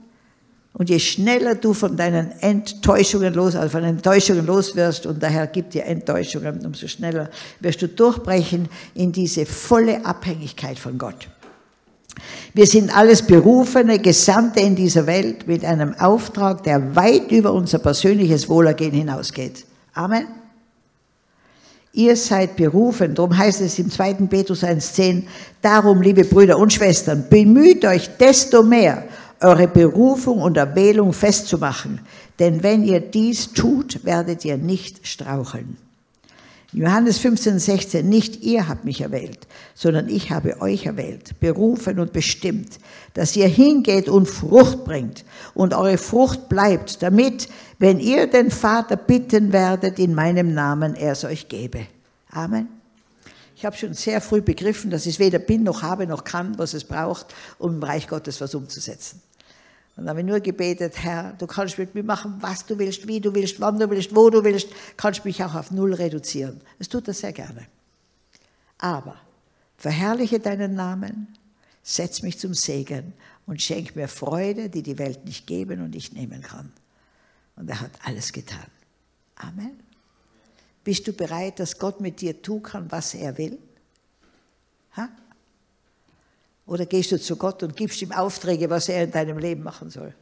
Und 0.75 0.89
je 0.89 0.99
schneller 0.99 1.55
du 1.55 1.75
von 1.75 1.97
deinen 1.97 2.33
Enttäuschungen 2.41 3.35
los, 3.35 3.55
also 3.55 3.69
von 3.69 3.85
Enttäuschungen 3.85 4.47
los 4.47 4.75
wirst 4.75 5.05
und 5.05 5.23
der 5.23 5.29
Herr 5.29 5.47
gibt 5.47 5.75
dir 5.75 5.85
Enttäuschungen, 5.85 6.65
umso 6.65 6.89
schneller 6.89 7.29
wirst 7.61 7.83
du 7.83 7.89
durchbrechen 7.89 8.69
in 8.95 9.13
diese 9.13 9.45
volle 9.45 10.05
Abhängigkeit 10.05 10.79
von 10.79 10.97
Gott. 10.97 11.29
Wir 12.55 12.67
sind 12.67 12.95
alles 12.95 13.23
berufene 13.23 13.99
Gesandte 13.99 14.61
in 14.61 14.77
dieser 14.77 15.07
Welt 15.07 15.47
mit 15.47 15.65
einem 15.65 15.95
Auftrag, 15.95 16.63
der 16.63 16.95
weit 16.97 17.31
über 17.31 17.53
unser 17.53 17.79
persönliches 17.79 18.49
Wohlergehen 18.49 18.93
hinausgeht. 18.93 19.65
Amen. 19.95 20.27
Ihr 21.95 22.17
seid 22.17 22.57
berufen, 22.57 23.15
darum 23.15 23.37
heißt 23.37 23.61
es 23.61 23.79
im 23.79 23.91
2. 23.91 24.15
Petrus 24.31 24.65
1,10, 24.65 25.25
darum, 25.61 26.01
liebe 26.01 26.25
Brüder 26.25 26.59
und 26.59 26.73
Schwestern, 26.73 27.27
bemüht 27.29 27.85
euch 27.85 28.09
desto 28.17 28.63
mehr, 28.63 29.05
eure 29.43 29.69
Berufung 29.69 30.41
und 30.41 30.57
Erwählung 30.57 31.13
festzumachen, 31.13 32.01
denn 32.39 32.63
wenn 32.63 32.85
ihr 32.85 33.01
dies 33.01 33.53
tut, 33.53 34.05
werdet 34.05 34.45
ihr 34.45 34.57
nicht 34.57 35.07
straucheln. 35.07 35.77
Johannes 36.75 37.19
15, 37.19 37.59
16, 37.59 38.09
nicht 38.09 38.43
ihr 38.43 38.67
habt 38.67 38.87
mich 38.87 39.03
erwählt, 39.03 39.47
sondern 39.75 40.09
ich 40.09 40.31
habe 40.31 40.63
euch 40.63 40.87
erwählt, 40.87 41.39
berufen 41.39 41.99
und 41.99 42.15
bestimmt, 42.15 42.79
dass 43.13 43.37
ihr 43.37 43.47
hingeht 43.47 44.09
und 44.09 44.27
Frucht 44.27 44.83
bringt 44.85 45.27
und 45.53 45.75
eure 45.75 45.99
Frucht 45.99 46.49
bleibt, 46.49 47.03
damit, 47.03 47.49
wenn 47.79 48.01
ihr 48.01 48.27
den 48.27 48.51
Vater 48.51 48.97
bitten 48.97 49.53
werdet 49.53 49.99
in 49.99 50.15
meinem 50.15 50.55
Namen, 50.55 50.95
er 50.95 51.13
es 51.13 51.25
euch 51.25 51.49
gebe. 51.49 51.87
Amen. 52.31 52.69
Ich 53.55 53.67
habe 53.67 53.77
schon 53.77 53.93
sehr 53.93 54.23
früh 54.23 54.41
begriffen, 54.41 54.91
dass 54.91 55.05
ich 55.05 55.19
weder 55.19 55.39
bin 55.39 55.65
noch 55.65 55.83
habe 55.83 56.07
noch 56.07 56.25
kann, 56.25 56.59
was 56.59 56.73
es 56.73 56.85
braucht, 56.85 57.27
um 57.59 57.75
im 57.75 57.83
Reich 57.83 58.09
Gottes 58.09 58.41
was 58.41 58.55
umzusetzen. 58.55 59.21
Und 59.97 60.05
dann 60.05 60.11
habe 60.11 60.21
ich 60.21 60.27
nur 60.27 60.41
gebetet, 60.41 61.03
Herr, 61.03 61.35
du 61.35 61.47
kannst 61.47 61.79
mit 61.79 61.95
mir 61.95 62.03
machen, 62.03 62.37
was 62.41 62.65
du 62.65 62.79
willst, 62.79 63.07
wie 63.07 63.21
du 63.21 63.35
willst, 63.35 63.61
wann 63.61 63.79
du 63.79 63.91
willst, 63.91 64.15
wo 64.17 64.31
du 64.31 64.43
willst, 64.43 64.69
kannst 64.97 65.25
mich 65.25 65.43
auch 65.45 65.55
auf 65.55 65.71
Null 65.71 65.93
reduzieren. 65.93 66.61
Das 66.79 66.89
tut 66.89 67.07
er 67.09 67.15
sehr 67.15 67.33
gerne. 67.33 67.67
Aber 68.79 69.17
verherrliche 69.77 70.41
deinen 70.41 70.75
Namen, 70.75 71.29
setz 71.83 72.23
mich 72.23 72.39
zum 72.39 72.55
Segen 72.55 73.13
und 73.47 73.61
schenk 73.61 73.95
mir 73.95 74.09
Freude, 74.09 74.71
die 74.71 74.83
die 74.83 74.99
Welt 74.99 75.25
nicht 75.27 75.47
geben 75.47 75.83
und 75.83 75.95
ich 75.95 76.13
nehmen 76.13 76.41
kann. 76.41 76.73
Und 77.57 77.69
er 77.69 77.81
hat 77.81 77.91
alles 78.05 78.33
getan. 78.33 78.67
Amen. 79.37 79.79
Bist 80.85 81.07
du 81.07 81.13
bereit, 81.13 81.61
dass 81.61 81.79
Gott 81.79 82.01
mit 82.01 82.21
dir 82.21 82.41
tun 82.41 82.63
kann, 82.63 82.91
was 82.91 83.15
er 83.15 83.37
will? 83.39 83.59
Ha? 84.97 85.09
Oder 86.67 86.87
gehst 86.87 87.13
du 87.13 87.21
zu 87.21 87.37
Gott 87.37 87.63
und 87.63 87.77
gibst 87.77 88.01
ihm 88.03 88.13
Aufträge, 88.13 88.71
was 88.71 88.89
er 88.89 89.05
in 89.05 89.11
deinem 89.11 89.39
Leben 89.39 89.63
machen 89.63 89.91
soll? 89.91 90.15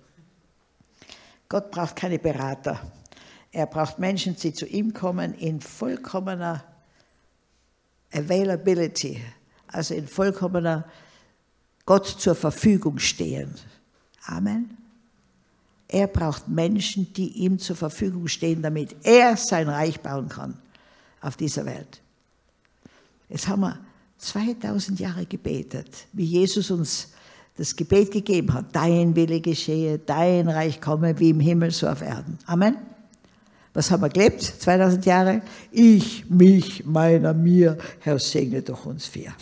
Gott 1.49 1.71
braucht 1.71 1.97
keine 1.97 2.19
Berater. 2.19 2.81
Er 3.53 3.67
braucht 3.67 3.99
Menschen, 3.99 4.37
die 4.37 4.53
zu 4.55 4.67
ihm 4.67 4.95
kommen 4.95 5.35
in 5.35 5.61
vollkommener 5.61 6.65
Availability, 8.13 9.21
also 9.67 9.95
in 9.95 10.07
vollkommener 10.07 10.89
Gott 11.87 12.07
zur 12.07 12.35
Verfügung 12.35 12.99
stehen. 12.99 13.55
Amen. 14.27 14.77
Er 15.89 16.07
braucht 16.07 16.47
Menschen, 16.47 17.13
die 17.15 17.29
ihm 17.31 17.59
zur 17.59 17.75
Verfügung 17.75 18.29
stehen, 18.29 18.63
damit 18.63 18.95
er 19.03 19.37
sein 19.37 19.69
Reich 19.69 20.01
bauen 20.01 20.29
kann 20.29 20.57
auf 21.21 21.37
dieser 21.37 21.67
Welt. 21.67 22.01
Jetzt 23.29 23.49
haben 23.49 23.63
wir 23.63 23.79
2000 24.21 25.01
Jahre 25.01 25.27
gebetet, 25.27 26.07
wie 26.13 26.25
Jesus 26.25 26.71
uns 26.71 27.09
das 27.57 27.75
Gebet 27.75 28.11
gegeben 28.11 28.53
hat. 28.53 28.67
Dein 28.73 29.17
Wille 29.17 29.41
geschehe, 29.41 29.99
dein 29.99 30.49
Reich 30.49 30.81
komme, 30.81 31.19
wie 31.19 31.31
im 31.31 31.41
Himmel, 31.41 31.71
so 31.71 31.89
auf 31.89 32.03
Erden. 32.03 32.39
Amen. 32.47 32.77
Was 33.73 33.91
haben 33.91 34.03
wir 34.03 34.09
gelebt? 34.09 34.43
2000 34.43 35.07
Jahre? 35.07 35.43
Ich, 35.71 36.29
mich, 36.29 36.85
meiner, 36.85 37.33
mir, 37.33 37.79
Herr, 38.01 38.19
segne 38.19 38.63
doch 38.63 38.85
uns 38.87 39.07
vier. 39.07 39.33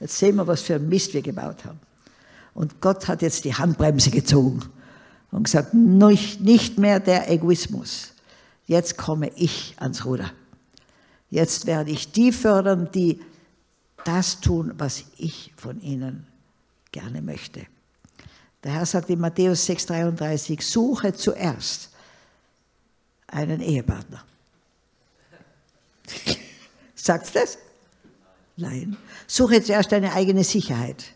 Jetzt 0.00 0.18
sehen 0.18 0.36
wir, 0.36 0.46
was 0.46 0.62
für 0.62 0.74
ein 0.74 0.88
Mist 0.88 1.14
wir 1.14 1.22
gebaut 1.22 1.64
haben. 1.64 1.80
Und 2.52 2.80
Gott 2.80 3.08
hat 3.08 3.22
jetzt 3.22 3.44
die 3.44 3.54
Handbremse 3.54 4.10
gezogen 4.10 4.60
und 5.30 5.44
gesagt, 5.44 5.74
nicht 5.74 6.78
mehr 6.78 7.00
der 7.00 7.30
Egoismus. 7.30 8.12
Jetzt 8.66 8.96
komme 8.96 9.30
ich 9.34 9.74
ans 9.78 10.04
Ruder. 10.04 10.30
Jetzt 11.34 11.66
werde 11.66 11.90
ich 11.90 12.12
die 12.12 12.30
fördern, 12.30 12.92
die 12.94 13.20
das 14.04 14.38
tun, 14.38 14.72
was 14.78 15.02
ich 15.18 15.52
von 15.56 15.80
ihnen 15.80 16.28
gerne 16.92 17.22
möchte. 17.22 17.66
Der 18.62 18.74
Herr 18.74 18.86
sagt 18.86 19.10
in 19.10 19.18
Matthäus 19.18 19.68
6,33, 19.68 20.62
suche 20.62 21.12
zuerst 21.12 21.90
einen 23.26 23.60
Ehepartner. 23.60 24.22
Sagt 26.94 27.34
das? 27.34 27.58
Nein. 28.56 28.96
Suche 29.26 29.60
zuerst 29.60 29.90
deine 29.90 30.12
eigene 30.12 30.44
Sicherheit. 30.44 31.06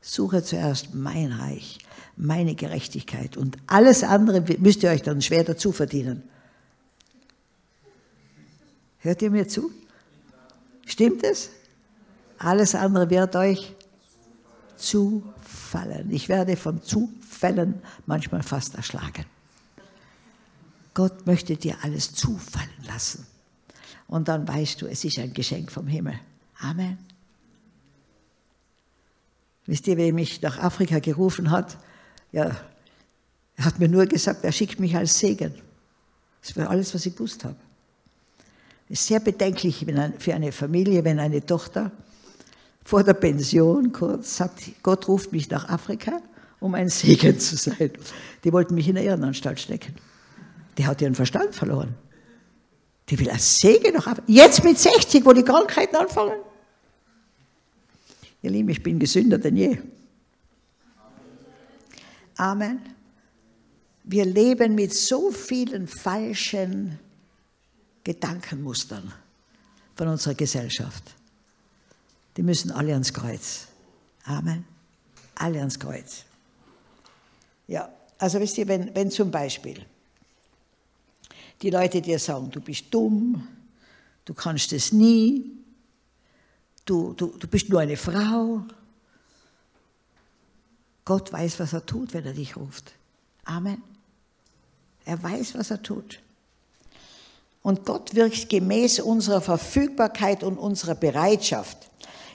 Suche 0.00 0.42
zuerst 0.42 0.92
mein 0.92 1.30
Reich, 1.30 1.78
meine 2.16 2.56
Gerechtigkeit 2.56 3.36
und 3.36 3.58
alles 3.68 4.02
andere 4.02 4.40
müsst 4.58 4.82
ihr 4.82 4.90
euch 4.90 5.02
dann 5.02 5.22
schwer 5.22 5.44
dazu 5.44 5.70
verdienen. 5.70 6.28
Hört 9.04 9.20
ihr 9.20 9.30
mir 9.30 9.46
zu? 9.46 9.70
Stimmt 10.86 11.22
es? 11.24 11.50
Alles 12.38 12.74
andere 12.74 13.10
wird 13.10 13.36
euch 13.36 13.74
zufallen. 14.76 16.10
Ich 16.10 16.30
werde 16.30 16.56
von 16.56 16.82
Zufällen 16.82 17.82
manchmal 18.06 18.42
fast 18.42 18.76
erschlagen. 18.76 19.26
Gott 20.94 21.26
möchte 21.26 21.54
dir 21.54 21.76
alles 21.82 22.14
zufallen 22.14 22.70
lassen. 22.86 23.26
Und 24.06 24.28
dann 24.28 24.48
weißt 24.48 24.80
du, 24.80 24.86
es 24.86 25.04
ist 25.04 25.18
ein 25.18 25.34
Geschenk 25.34 25.70
vom 25.70 25.86
Himmel. 25.86 26.18
Amen. 26.60 26.96
Wisst 29.66 29.86
ihr, 29.86 29.98
wer 29.98 30.14
mich 30.14 30.40
nach 30.40 30.58
Afrika 30.58 30.98
gerufen 30.98 31.50
hat? 31.50 31.76
Ja, 32.32 32.56
er 33.56 33.64
hat 33.66 33.78
mir 33.78 33.88
nur 33.88 34.06
gesagt, 34.06 34.44
er 34.44 34.52
schickt 34.52 34.80
mich 34.80 34.96
als 34.96 35.18
Segen. 35.18 35.54
Das 36.40 36.56
war 36.56 36.70
alles, 36.70 36.94
was 36.94 37.04
ich 37.04 37.14
gewusst 37.14 37.44
habe. 37.44 37.56
Ist 38.88 39.06
sehr 39.06 39.20
bedenklich 39.20 39.86
für 40.18 40.34
eine 40.34 40.52
Familie, 40.52 41.04
wenn 41.04 41.18
eine 41.18 41.44
Tochter 41.44 41.90
vor 42.84 43.02
der 43.02 43.14
Pension 43.14 43.92
kurz 43.92 44.36
sagt, 44.36 44.82
Gott 44.82 45.08
ruft 45.08 45.32
mich 45.32 45.48
nach 45.48 45.68
Afrika, 45.68 46.20
um 46.60 46.74
ein 46.74 46.90
Segen 46.90 47.38
zu 47.40 47.56
sein. 47.56 47.90
Die 48.44 48.52
wollten 48.52 48.74
mich 48.74 48.86
in 48.88 48.96
der 48.96 49.04
Irrenanstalt 49.04 49.58
stecken. 49.58 49.94
Die 50.76 50.86
hat 50.86 51.00
ihren 51.00 51.14
Verstand 51.14 51.54
verloren. 51.54 51.94
Die 53.08 53.18
will 53.18 53.30
als 53.30 53.58
Segen 53.58 53.94
nach 53.94 54.06
Afrika. 54.06 54.30
Jetzt 54.30 54.62
mit 54.64 54.78
60, 54.78 55.24
wo 55.24 55.32
die 55.32 55.42
Krankheiten 55.42 55.96
anfangen. 55.96 56.34
Ihr 58.42 58.50
Lieben, 58.50 58.68
ich 58.68 58.82
bin 58.82 58.98
gesünder 58.98 59.38
denn 59.38 59.56
je. 59.56 59.78
Amen. 62.36 62.80
Wir 64.02 64.26
leben 64.26 64.74
mit 64.74 64.92
so 64.92 65.30
vielen 65.30 65.86
falschen 65.86 66.98
Gedankenmustern 68.04 69.12
von 69.96 70.08
unserer 70.08 70.34
Gesellschaft. 70.34 71.02
Die 72.36 72.42
müssen 72.42 72.70
alle 72.70 72.92
ans 72.92 73.12
Kreuz. 73.12 73.68
Amen. 74.24 74.64
Alle 75.34 75.58
ans 75.60 75.78
Kreuz. 75.78 76.24
Ja, 77.66 77.88
also 78.18 78.38
wisst 78.40 78.58
ihr, 78.58 78.68
wenn, 78.68 78.94
wenn 78.94 79.10
zum 79.10 79.30
Beispiel 79.30 79.84
die 81.62 81.70
Leute 81.70 82.02
dir 82.02 82.18
sagen, 82.18 82.50
du 82.50 82.60
bist 82.60 82.86
dumm, 82.90 83.46
du 84.24 84.34
kannst 84.34 84.72
es 84.72 84.92
nie, 84.92 85.50
du, 86.84 87.14
du, 87.14 87.28
du 87.38 87.46
bist 87.48 87.68
nur 87.68 87.80
eine 87.80 87.96
Frau, 87.96 88.64
Gott 91.04 91.32
weiß, 91.32 91.60
was 91.60 91.72
er 91.72 91.84
tut, 91.84 92.14
wenn 92.14 92.24
er 92.24 92.32
dich 92.32 92.56
ruft. 92.56 92.92
Amen. 93.44 93.82
Er 95.04 95.22
weiß, 95.22 95.54
was 95.54 95.70
er 95.70 95.82
tut. 95.82 96.20
Und 97.64 97.86
Gott 97.86 98.14
wirkt 98.14 98.50
gemäß 98.50 99.00
unserer 99.00 99.40
Verfügbarkeit 99.40 100.44
und 100.44 100.58
unserer 100.58 100.94
Bereitschaft. 100.94 101.78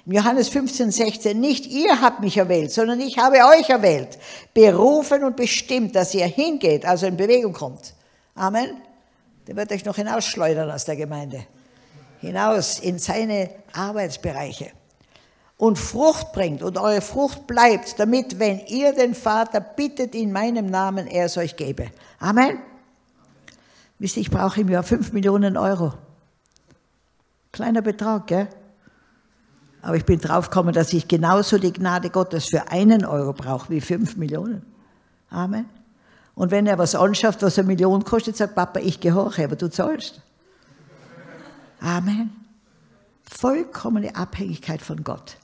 Im 0.08 0.14
Johannes 0.14 0.50
15, 0.50 0.90
16, 0.90 1.40
nicht 1.40 1.68
ihr 1.68 2.02
habt 2.02 2.22
mich 2.22 2.38
erwählt, 2.38 2.72
sondern 2.72 3.00
ich 3.00 3.20
habe 3.20 3.38
euch 3.46 3.70
erwählt, 3.70 4.18
berufen 4.56 5.24
und 5.24 5.36
bestimmt, 5.36 5.96
dass 5.96 6.16
ihr 6.16 6.26
hingeht, 6.26 6.84
also 6.84 7.06
in 7.06 7.16
Bewegung 7.16 7.54
kommt. 7.54 7.94
Amen. 8.34 8.82
Der 9.46 9.56
wird 9.56 9.72
euch 9.72 9.86
noch 9.86 9.98
hinausschleudern 9.98 10.72
aus 10.72 10.86
der 10.86 10.96
Gemeinde. 10.96 11.46
Hinaus 12.22 12.80
in 12.80 12.98
seine 12.98 13.52
Arbeitsbereiche. 13.72 14.72
Und 15.58 15.78
Frucht 15.78 16.34
bringt 16.34 16.64
und 16.64 16.76
eure 16.80 17.02
Frucht 17.02 17.46
bleibt, 17.46 18.00
damit, 18.00 18.40
wenn 18.40 18.66
ihr 18.66 18.94
den 18.94 19.14
Vater 19.14 19.62
bittet 19.62 20.16
in 20.16 20.32
meinem 20.32 20.66
Namen, 20.72 21.06
er 21.06 21.26
es 21.26 21.38
euch 21.38 21.56
gebe. 21.56 21.92
Amen. 22.18 22.58
Wisst 24.00 24.16
ihr, 24.16 24.22
ich 24.22 24.32
brauche 24.32 24.62
im 24.62 24.70
Jahr 24.70 24.84
5 24.84 25.12
Millionen 25.12 25.58
Euro. 25.58 25.94
Kleiner 27.52 27.82
Betrag, 27.82 28.28
gell? 28.28 28.48
Aber 29.82 29.96
ich 29.96 30.06
bin 30.06 30.20
draufgekommen, 30.20 30.74
dass 30.74 30.92
ich 30.94 31.08
genauso 31.08 31.58
die 31.58 31.72
Gnade 31.72 32.10
Gottes 32.10 32.46
für 32.46 32.70
einen 32.72 33.06
Euro 33.06 33.32
brauche 33.34 33.70
wie 33.70 33.82
5 33.82 34.18
Millionen. 34.18 34.66
Amen. 35.30 35.66
Und 36.36 36.52
wenn 36.52 36.68
er 36.68 36.78
was 36.78 36.96
anschafft, 36.96 37.42
was 37.42 37.58
eine 37.60 37.68
Million 37.68 38.06
kostet, 38.06 38.38
sagt 38.38 38.56
Papa, 38.56 38.80
ich 38.80 39.02
gehorche, 39.02 39.44
aber 39.44 39.58
du 39.58 39.70
zahlst. 39.70 40.22
Amen. 41.82 42.32
Vollkommene 43.24 44.16
Abhängigkeit 44.16 44.82
von 44.82 45.04
Gott. 45.04 45.36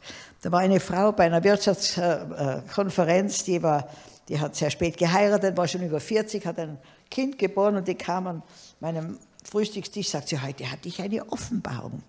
Da 0.41 0.51
war 0.51 0.61
eine 0.61 0.79
Frau 0.79 1.11
bei 1.11 1.25
einer 1.25 1.43
Wirtschaftskonferenz, 1.43 3.43
die, 3.43 3.61
war, 3.63 3.89
die 4.27 4.39
hat 4.39 4.55
sehr 4.55 4.71
spät 4.71 4.97
geheiratet, 4.97 5.55
war 5.55 5.67
schon 5.67 5.83
über 5.83 5.99
40, 5.99 6.45
hat 6.45 6.59
ein 6.59 6.77
Kind 7.11 7.37
geboren 7.37 7.75
und 7.75 7.87
die 7.87 7.95
kam 7.95 8.27
an 8.27 8.43
meinem 8.79 9.19
Frühstückstisch, 9.43 10.09
sagt 10.09 10.29
sie, 10.29 10.41
heute 10.41 10.69
hatte 10.71 10.87
ich 10.87 11.01
eine 11.01 11.31
Offenbarung. 11.31 12.01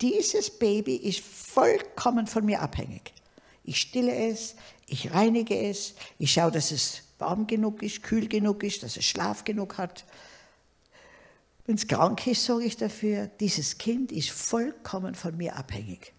Dieses 0.00 0.50
Baby 0.50 0.96
ist 0.96 1.20
vollkommen 1.20 2.26
von 2.26 2.44
mir 2.44 2.62
abhängig. 2.62 3.12
Ich 3.62 3.80
stille 3.80 4.14
es, 4.14 4.56
ich 4.86 5.12
reinige 5.12 5.58
es, 5.58 5.94
ich 6.18 6.32
schaue, 6.32 6.50
dass 6.50 6.70
es 6.70 7.02
warm 7.18 7.46
genug 7.46 7.82
ist, 7.82 8.02
kühl 8.02 8.28
genug 8.28 8.62
ist, 8.62 8.82
dass 8.82 8.96
es 8.96 9.04
Schlaf 9.04 9.44
genug 9.44 9.78
hat. 9.78 10.04
Wenn 11.66 11.76
es 11.76 11.86
krank 11.86 12.26
ist, 12.26 12.44
sorge 12.44 12.64
ich 12.64 12.76
dafür, 12.76 13.28
dieses 13.40 13.78
Kind 13.78 14.12
ist 14.12 14.30
vollkommen 14.30 15.14
von 15.14 15.36
mir 15.36 15.56
abhängig. 15.56 16.12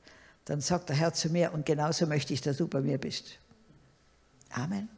Dann 0.46 0.62
sagt 0.62 0.90
der 0.90 0.96
Herr 0.96 1.14
zu 1.14 1.30
mir, 1.30 1.54
und 1.54 1.66
genauso 1.66 2.08
möchte 2.08 2.34
ich, 2.34 2.42
dass 2.42 2.58
du 2.58 2.68
bei 2.68 2.82
mir 2.82 2.98
bist. 2.98 3.40
Amen. 4.50 4.90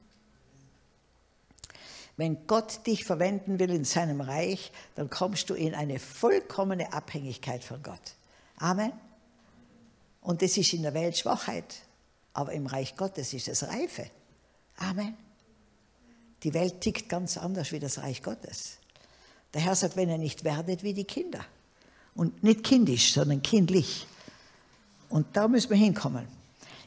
Wenn 2.18 2.48
Gott 2.48 2.86
dich 2.88 3.06
verwenden 3.06 3.60
will 3.60 3.70
in 3.70 3.86
seinem 3.86 4.22
Reich, 4.22 4.72
dann 4.96 5.10
kommst 5.10 5.52
du 5.52 5.54
in 5.54 5.76
eine 5.76 6.00
vollkommene 6.00 6.92
Abhängigkeit 6.92 7.64
von 7.64 7.82
Gott. 7.84 8.16
Amen. 8.58 8.92
Und 10.22 10.42
das 10.42 10.58
ist 10.58 10.74
in 10.74 10.82
der 10.82 10.96
Welt 10.96 11.16
Schwachheit, 11.16 11.76
aber 12.34 12.52
im 12.54 12.66
Reich 12.66 12.96
Gottes 12.98 13.34
ist 13.34 13.48
es 13.48 13.64
Reife. 13.68 14.10
Amen. 14.78 15.16
Die 16.44 16.54
Welt 16.54 16.82
tickt 16.82 17.08
ganz 17.08 17.38
anders 17.38 17.72
wie 17.72 17.80
das 17.80 18.00
Reich 18.00 18.24
Gottes. 18.24 18.78
Der 19.54 19.62
Herr 19.62 19.76
sagt, 19.76 19.96
wenn 19.96 20.10
ihr 20.10 20.18
nicht 20.18 20.44
werdet 20.44 20.84
wie 20.84 20.94
die 20.94 21.06
Kinder. 21.06 21.46
Und 22.16 22.44
nicht 22.44 22.64
kindisch, 22.64 23.14
sondern 23.14 23.44
kindlich. 23.44 24.08
Und 25.10 25.38
da 25.38 25.48
müssen 25.48 25.70
wir 25.70 25.78
hinkommen. 25.78 26.28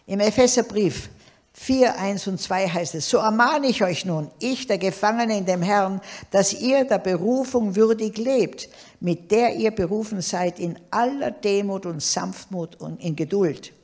Im 0.07 0.19
Epheserbrief 0.19 1.09
4, 1.63 1.99
1 1.99 2.27
und 2.27 2.41
2 2.41 2.69
heißt 2.69 2.95
es, 2.95 3.11
so 3.11 3.19
ermahne 3.19 3.67
ich 3.67 3.83
euch 3.85 4.07
nun, 4.07 4.31
ich, 4.39 4.67
der 4.67 4.79
Gefangene 4.79 5.37
in 5.37 5.45
dem 5.45 5.61
Herrn, 5.61 6.01
dass 6.31 6.55
ihr 6.55 6.87
der 6.87 6.97
Berufung 6.97 7.77
würdig 7.77 8.17
lebt, 8.17 8.71
mit 8.99 9.31
der 9.31 9.57
ihr 9.57 9.71
berufen 9.71 10.23
seid 10.23 10.59
in 10.59 10.79
aller 10.91 11.31
Demut 11.31 11.85
und 11.85 12.03
Sanftmut 12.03 12.81
und 12.81 12.99
in 13.03 13.15
Geduld. 13.15 13.75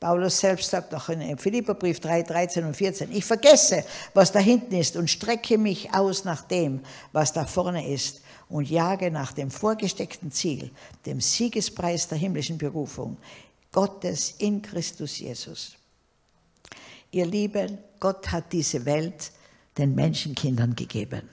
Paulus 0.00 0.40
selbst 0.40 0.70
sagt 0.70 0.90
noch 0.90 1.08
in 1.08 1.38
Philipperbrief 1.38 2.00
3, 2.00 2.24
13 2.24 2.64
und 2.64 2.74
14, 2.74 3.12
ich 3.12 3.24
vergesse, 3.24 3.84
was 4.12 4.32
da 4.32 4.40
hinten 4.40 4.74
ist 4.74 4.96
und 4.96 5.08
strecke 5.08 5.56
mich 5.56 5.94
aus 5.94 6.24
nach 6.24 6.42
dem, 6.42 6.80
was 7.12 7.32
da 7.32 7.44
vorne 7.44 7.88
ist 7.88 8.22
und 8.48 8.68
jage 8.68 9.12
nach 9.12 9.32
dem 9.32 9.52
vorgesteckten 9.52 10.32
Ziel, 10.32 10.72
dem 11.06 11.20
Siegespreis 11.20 12.08
der 12.08 12.18
himmlischen 12.18 12.58
Berufung, 12.58 13.18
Gottes 13.70 14.34
in 14.38 14.60
Christus 14.60 15.20
Jesus. 15.20 15.76
Ihr 17.12 17.26
Lieben, 17.26 17.78
Gott 17.98 18.30
hat 18.30 18.52
diese 18.52 18.84
Welt 18.84 19.32
den 19.76 19.94
Menschenkindern 19.94 20.74
gegeben. 20.74 21.28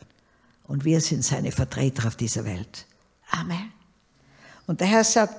Und 0.67 0.83
wir 0.85 1.01
sind 1.01 1.23
seine 1.23 1.51
Vertreter 1.51 2.07
auf 2.07 2.15
dieser 2.15 2.45
Welt. 2.45 2.85
Amen. 3.31 3.71
Und 4.65 4.81
der 4.81 4.87
Herr 4.87 5.03
sagt, 5.03 5.35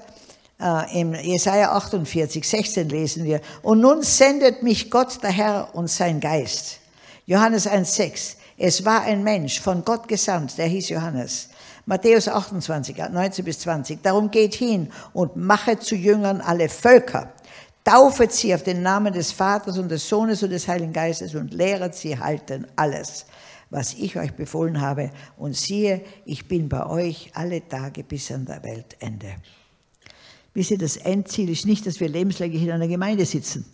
äh, 0.61 1.01
im 1.01 1.15
Jesaja 1.15 1.73
48, 1.73 2.49
16 2.49 2.89
lesen 2.89 3.25
wir, 3.25 3.41
und 3.63 3.81
nun 3.81 4.03
sendet 4.03 4.63
mich 4.63 4.91
Gott, 4.91 5.23
der 5.23 5.31
Herr 5.31 5.75
und 5.75 5.89
sein 5.89 6.21
Geist. 6.21 6.79
Johannes 7.27 7.67
1, 7.67 7.95
6. 7.95 8.37
Es 8.57 8.85
war 8.85 9.03
ein 9.03 9.23
Mensch 9.23 9.61
von 9.61 9.85
Gott 9.85 10.09
gesandt, 10.09 10.57
der 10.57 10.67
hieß 10.67 10.89
Johannes. 10.89 11.49
Matthäus 11.85 12.29
28, 12.29 12.97
19 13.11 13.45
bis 13.45 13.61
20. 13.61 14.03
Darum 14.03 14.31
geht 14.31 14.55
hin 14.55 14.91
und 15.13 15.37
mache 15.37 15.79
zu 15.79 15.95
Jüngern 15.95 16.41
alle 16.41 16.69
Völker 16.69 17.33
taufet 17.89 18.33
sie 18.33 18.55
auf 18.55 18.63
den 18.63 18.83
Namen 18.83 19.15
des 19.15 19.33
Vaters 19.33 19.79
und 19.79 19.89
des 19.89 20.07
Sohnes 20.07 20.43
und 20.43 20.51
des 20.51 20.69
Heiligen 20.69 20.93
Geistes 20.93 21.35
und 21.35 21.55
lehret 21.55 21.95
sie 21.95 22.19
halten 22.19 22.67
alles, 22.77 23.25
was 23.71 23.95
ich 23.95 24.19
euch 24.19 24.35
befohlen 24.35 24.81
habe. 24.81 25.11
Und 25.39 25.57
siehe, 25.57 26.03
ich 26.27 26.47
bin 26.47 26.69
bei 26.69 26.85
euch 26.85 27.31
alle 27.33 27.67
Tage 27.67 28.05
bis 28.05 28.31
an 28.31 28.45
der 28.45 28.63
Weltende. 28.63 29.37
Wisst 30.53 30.73
ihr, 30.73 30.79
das 30.79 30.99
Endziel 30.99 31.49
ist 31.49 31.65
nicht, 31.65 31.87
dass 31.87 31.99
wir 31.99 32.09
lebenslänglich 32.09 32.63
in 32.63 32.73
einer 32.73 32.89
Gemeinde 32.89 33.25
sitzen 33.25 33.65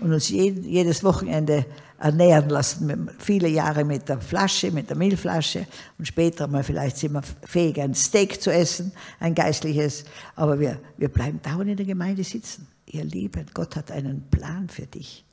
und 0.00 0.12
uns 0.12 0.30
jedes 0.30 1.04
Wochenende 1.04 1.64
ernähren 2.00 2.48
lassen, 2.48 3.08
viele 3.20 3.46
Jahre 3.46 3.84
mit 3.84 4.08
der 4.08 4.20
Flasche, 4.20 4.72
mit 4.72 4.90
der 4.90 4.96
Milchflasche 4.96 5.66
und 5.96 6.08
später 6.08 6.48
mal 6.48 6.64
vielleicht 6.64 6.96
sind 6.96 7.12
wir 7.12 7.22
fähig, 7.44 7.80
ein 7.80 7.94
Steak 7.94 8.42
zu 8.42 8.52
essen, 8.52 8.90
ein 9.20 9.34
geistliches, 9.34 10.04
aber 10.34 10.58
wir, 10.58 10.80
wir 10.96 11.08
bleiben 11.08 11.40
dauernd 11.40 11.70
in 11.70 11.76
der 11.76 11.86
Gemeinde 11.86 12.24
sitzen 12.24 12.73
ihr 12.86 13.04
Lieben, 13.04 13.46
Gott 13.54 13.76
hat 13.76 13.90
einen 13.90 14.28
Plan 14.30 14.68
für 14.68 14.86
dich. 14.86 15.24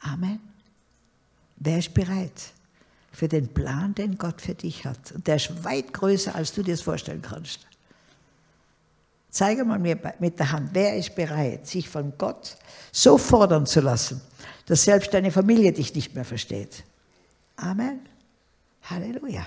Amen. 0.00 0.40
Wer 1.56 1.78
ist 1.78 1.94
bereit 1.94 2.52
für 3.12 3.28
den 3.28 3.48
Plan, 3.48 3.94
den 3.94 4.18
Gott 4.18 4.40
für 4.40 4.54
dich 4.54 4.84
hat? 4.84 5.12
Und 5.12 5.26
der 5.26 5.36
ist 5.36 5.64
weit 5.64 5.92
größer, 5.92 6.34
als 6.34 6.52
du 6.52 6.62
dir 6.62 6.74
das 6.74 6.82
vorstellen 6.82 7.22
kannst. 7.22 7.66
Zeige 9.30 9.64
mal 9.64 9.78
mir 9.78 9.98
mit 10.18 10.38
der 10.38 10.52
Hand, 10.52 10.70
wer 10.72 10.96
ist 10.96 11.14
bereit, 11.14 11.66
sich 11.66 11.88
von 11.88 12.12
Gott 12.16 12.56
so 12.92 13.18
fordern 13.18 13.66
zu 13.66 13.80
lassen, 13.80 14.22
dass 14.66 14.84
selbst 14.84 15.12
deine 15.12 15.30
Familie 15.30 15.72
dich 15.72 15.94
nicht 15.94 16.14
mehr 16.14 16.24
versteht. 16.24 16.84
Amen. 17.56 18.00
Halleluja. 18.82 19.46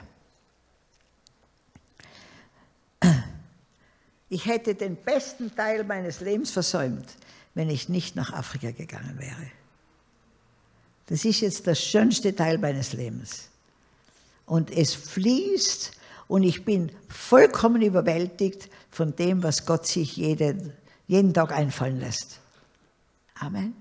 Ich 4.29 4.45
hätte 4.45 4.75
den 4.75 4.95
besten 4.95 5.55
Teil 5.55 5.83
meines 5.83 6.21
Lebens 6.21 6.51
versäumt, 6.51 7.07
wenn 7.55 7.69
ich 7.69 7.89
nicht 7.89 8.15
nach 8.15 8.31
Afrika 8.31 8.71
gegangen 8.71 9.17
wäre. 9.17 9.51
Das 11.07 11.25
ist 11.25 11.41
jetzt 11.41 11.65
der 11.65 11.75
schönste 11.75 12.35
Teil 12.35 12.59
meines 12.59 12.93
Lebens. 12.93 13.49
Und 14.45 14.71
es 14.71 14.93
fließt 14.93 15.91
und 16.27 16.43
ich 16.43 16.63
bin 16.63 16.91
vollkommen 17.07 17.81
überwältigt 17.81 18.69
von 18.91 19.15
dem, 19.15 19.41
was 19.41 19.65
Gott 19.65 19.87
sich 19.87 20.17
jeden, 20.17 20.73
jeden 21.07 21.33
Tag 21.33 21.51
einfallen 21.51 21.99
lässt. 21.99 22.39
Amen. 23.39 23.73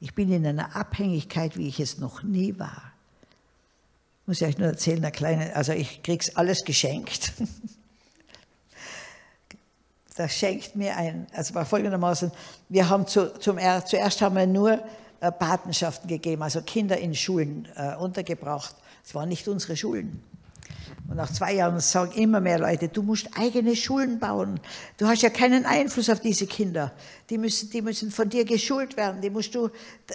Ich 0.00 0.14
bin 0.14 0.32
in 0.32 0.46
einer 0.46 0.74
Abhängigkeit, 0.74 1.56
wie 1.58 1.68
ich 1.68 1.78
es 1.78 1.98
noch 1.98 2.22
nie 2.22 2.58
war. 2.58 2.92
Muss 4.26 4.40
ich 4.40 4.48
euch 4.48 4.58
nur 4.58 4.68
erzählen, 4.68 4.98
eine 4.98 5.12
kleine, 5.12 5.54
also 5.54 5.72
ich 5.72 6.02
krieg's 6.02 6.34
alles 6.36 6.64
geschenkt. 6.64 7.32
das 10.16 10.32
schenkt 10.32 10.76
mir 10.76 10.96
ein, 10.96 11.26
also 11.32 11.54
war 11.54 11.64
folgendermaßen, 11.64 12.30
wir 12.68 12.88
haben 12.88 13.06
zu, 13.06 13.32
zum, 13.38 13.58
zuerst 13.86 14.20
haben 14.20 14.36
wir 14.36 14.46
nur 14.46 14.78
äh, 15.20 15.32
Patenschaften 15.32 16.08
gegeben, 16.08 16.42
also 16.42 16.60
Kinder 16.62 16.98
in 16.98 17.14
Schulen 17.14 17.68
äh, 17.76 17.96
untergebracht. 17.96 18.74
Es 19.04 19.14
waren 19.14 19.28
nicht 19.28 19.48
unsere 19.48 19.76
Schulen. 19.76 20.22
Und 21.08 21.16
nach 21.16 21.30
zwei 21.30 21.54
Jahren 21.54 21.78
sagen 21.80 22.12
immer 22.12 22.40
mehr 22.40 22.58
Leute, 22.58 22.88
du 22.88 23.02
musst 23.02 23.28
eigene 23.36 23.76
Schulen 23.76 24.18
bauen. 24.18 24.60
Du 24.96 25.06
hast 25.06 25.22
ja 25.22 25.30
keinen 25.30 25.66
Einfluss 25.66 26.08
auf 26.08 26.20
diese 26.20 26.46
Kinder. 26.46 26.92
Die 27.28 27.38
müssen, 27.38 27.70
die 27.70 27.82
müssen 27.82 28.10
von 28.10 28.28
dir 28.28 28.44
geschult 28.44 28.96
werden. 28.96 29.20
Die 29.20 29.28
musst 29.28 29.54
du, 29.54 29.68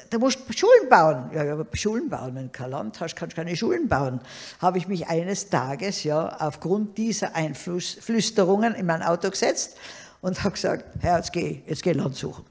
da 0.10 0.18
musst 0.18 0.40
Schulen 0.58 0.90
bauen. 0.90 1.30
Ja, 1.34 1.54
aber 1.54 1.68
Schulen 1.74 2.10
bauen. 2.10 2.34
Wenn 2.36 2.46
du 2.46 2.50
kein 2.50 2.72
Land 2.72 3.00
hast, 3.00 3.16
kannst 3.16 3.38
du 3.38 3.42
keine 3.42 3.56
Schulen 3.56 3.88
bauen. 3.88 4.22
Habe 4.60 4.78
ich 4.78 4.88
mich 4.88 5.08
eines 5.08 5.50
Tages, 5.50 6.04
ja, 6.04 6.36
aufgrund 6.40 6.98
dieser 6.98 7.36
Einflüsterungen 7.36 8.74
in 8.74 8.86
mein 8.86 9.04
Auto 9.04 9.30
gesetzt 9.30 9.78
und 10.22 10.44
habe 10.44 10.54
gesagt, 10.54 10.86
Herr, 11.02 11.18
jetzt 11.18 11.34
geh, 11.34 11.62
jetzt 11.68 11.84
geh 11.84 11.92
Land 11.92 12.16
suchen. 12.16 12.46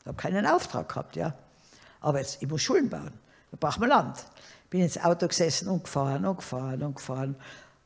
Ich 0.00 0.06
habe 0.06 0.16
keinen 0.16 0.46
Auftrag 0.46 0.88
gehabt, 0.88 1.16
ja. 1.16 1.34
Aber 2.00 2.18
jetzt, 2.18 2.40
ich 2.40 2.48
muss 2.48 2.62
Schulen 2.62 2.88
bauen. 2.88 3.12
Da 3.50 3.56
braucht 3.58 3.80
man 3.80 3.88
Land. 3.88 4.24
Bin 4.68 4.82
ins 4.82 5.02
Auto 5.02 5.26
gesessen 5.26 5.68
und 5.68 5.82
gefahren 5.82 6.24
und 6.24 6.36
gefahren 6.36 6.82
und 6.82 6.94
gefahren 6.94 7.34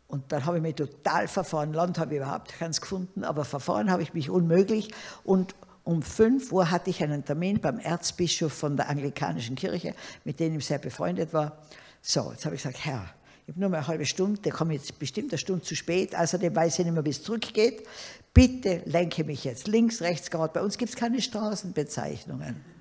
und 0.09 0.31
dann 0.33 0.45
habe 0.45 0.59
ich 0.59 0.63
mich 0.63 0.75
total 0.75 1.29
verfahren. 1.29 1.73
Land 1.73 1.99
habe 1.99 2.15
ich 2.15 2.21
überhaupt 2.21 2.53
keins 2.53 2.81
gefunden, 2.81 3.25
aber 3.25 3.45
verfahren 3.45 3.91
habe 3.91 4.03
ich 4.03 4.15
mich 4.15 4.31
unmöglich. 4.31 4.91
Und 5.25 5.55
um 5.83 6.03
5 6.03 6.53
Uhr 6.53 6.71
hatte 6.71 6.91
ich 6.91 7.03
einen 7.03 7.25
Termin 7.25 7.61
beim 7.61 7.79
Erzbischof 7.79 8.53
von 8.53 8.77
der 8.77 8.89
anglikanischen 8.89 9.57
Kirche, 9.57 9.95
mit 10.25 10.41
dem 10.41 10.59
ich 10.59 10.67
sehr 10.67 10.79
befreundet 10.79 11.33
war. 11.33 11.59
So, 12.01 12.31
jetzt 12.33 12.45
habe 12.45 12.55
ich 12.55 12.63
gesagt, 12.63 12.85
Herr, 12.85 13.05
ich 13.47 13.53
habe 13.53 13.61
nur 13.61 13.69
mal 13.69 13.79
eine 13.79 13.87
halbe 13.87 14.07
Stunde, 14.07 14.41
der 14.41 14.53
kommt 14.53 14.73
jetzt 14.73 14.99
bestimmt 14.99 15.33
eine 15.33 15.39
Stunde 15.39 15.63
zu 15.63 15.75
spät, 15.75 16.17
außerdem 16.17 16.55
weiß 16.55 16.79
ich 16.79 16.85
nicht 16.85 16.95
mehr, 16.95 17.05
wie 17.05 17.11
es 17.11 17.23
zurückgeht. 17.23 17.87
Bitte 18.33 18.83
lenke 18.87 19.25
mich 19.25 19.45
jetzt 19.45 19.69
links, 19.69 20.01
rechts, 20.01 20.31
gerade. 20.31 20.53
Bei 20.53 20.63
uns 20.63 20.79
gibt 20.79 20.91
es 20.91 20.97
keine 20.97 21.21
Straßenbezeichnungen. 21.21 22.74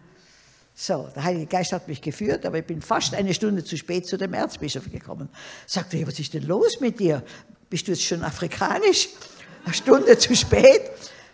So, 0.76 1.10
der 1.16 1.24
Heilige 1.24 1.46
Geist 1.46 1.72
hat 1.72 1.88
mich 1.88 2.02
geführt, 2.02 2.46
aber 2.46 2.60
ich 2.60 2.66
bin 2.66 2.82
fast 2.82 3.14
eine 3.14 3.34
Stunde 3.34 3.64
zu 3.64 3.78
spät 3.78 4.08
zu 4.08 4.18
dem 4.18 4.34
Erzbischof 4.34 4.92
gekommen. 4.92 5.30
Sagte, 5.68 5.98
hey, 5.98 6.08
was 6.08 6.20
ist 6.20 6.34
denn 6.34 6.44
los 6.44 6.80
mit 6.80 7.00
dir? 7.00 7.24
Bist 7.70 7.88
du 7.88 7.92
jetzt 7.92 8.04
schon 8.04 8.24
afrikanisch? 8.24 9.10
Eine 9.66 9.74
Stunde 9.74 10.18
zu 10.18 10.36
spät? 10.36 10.82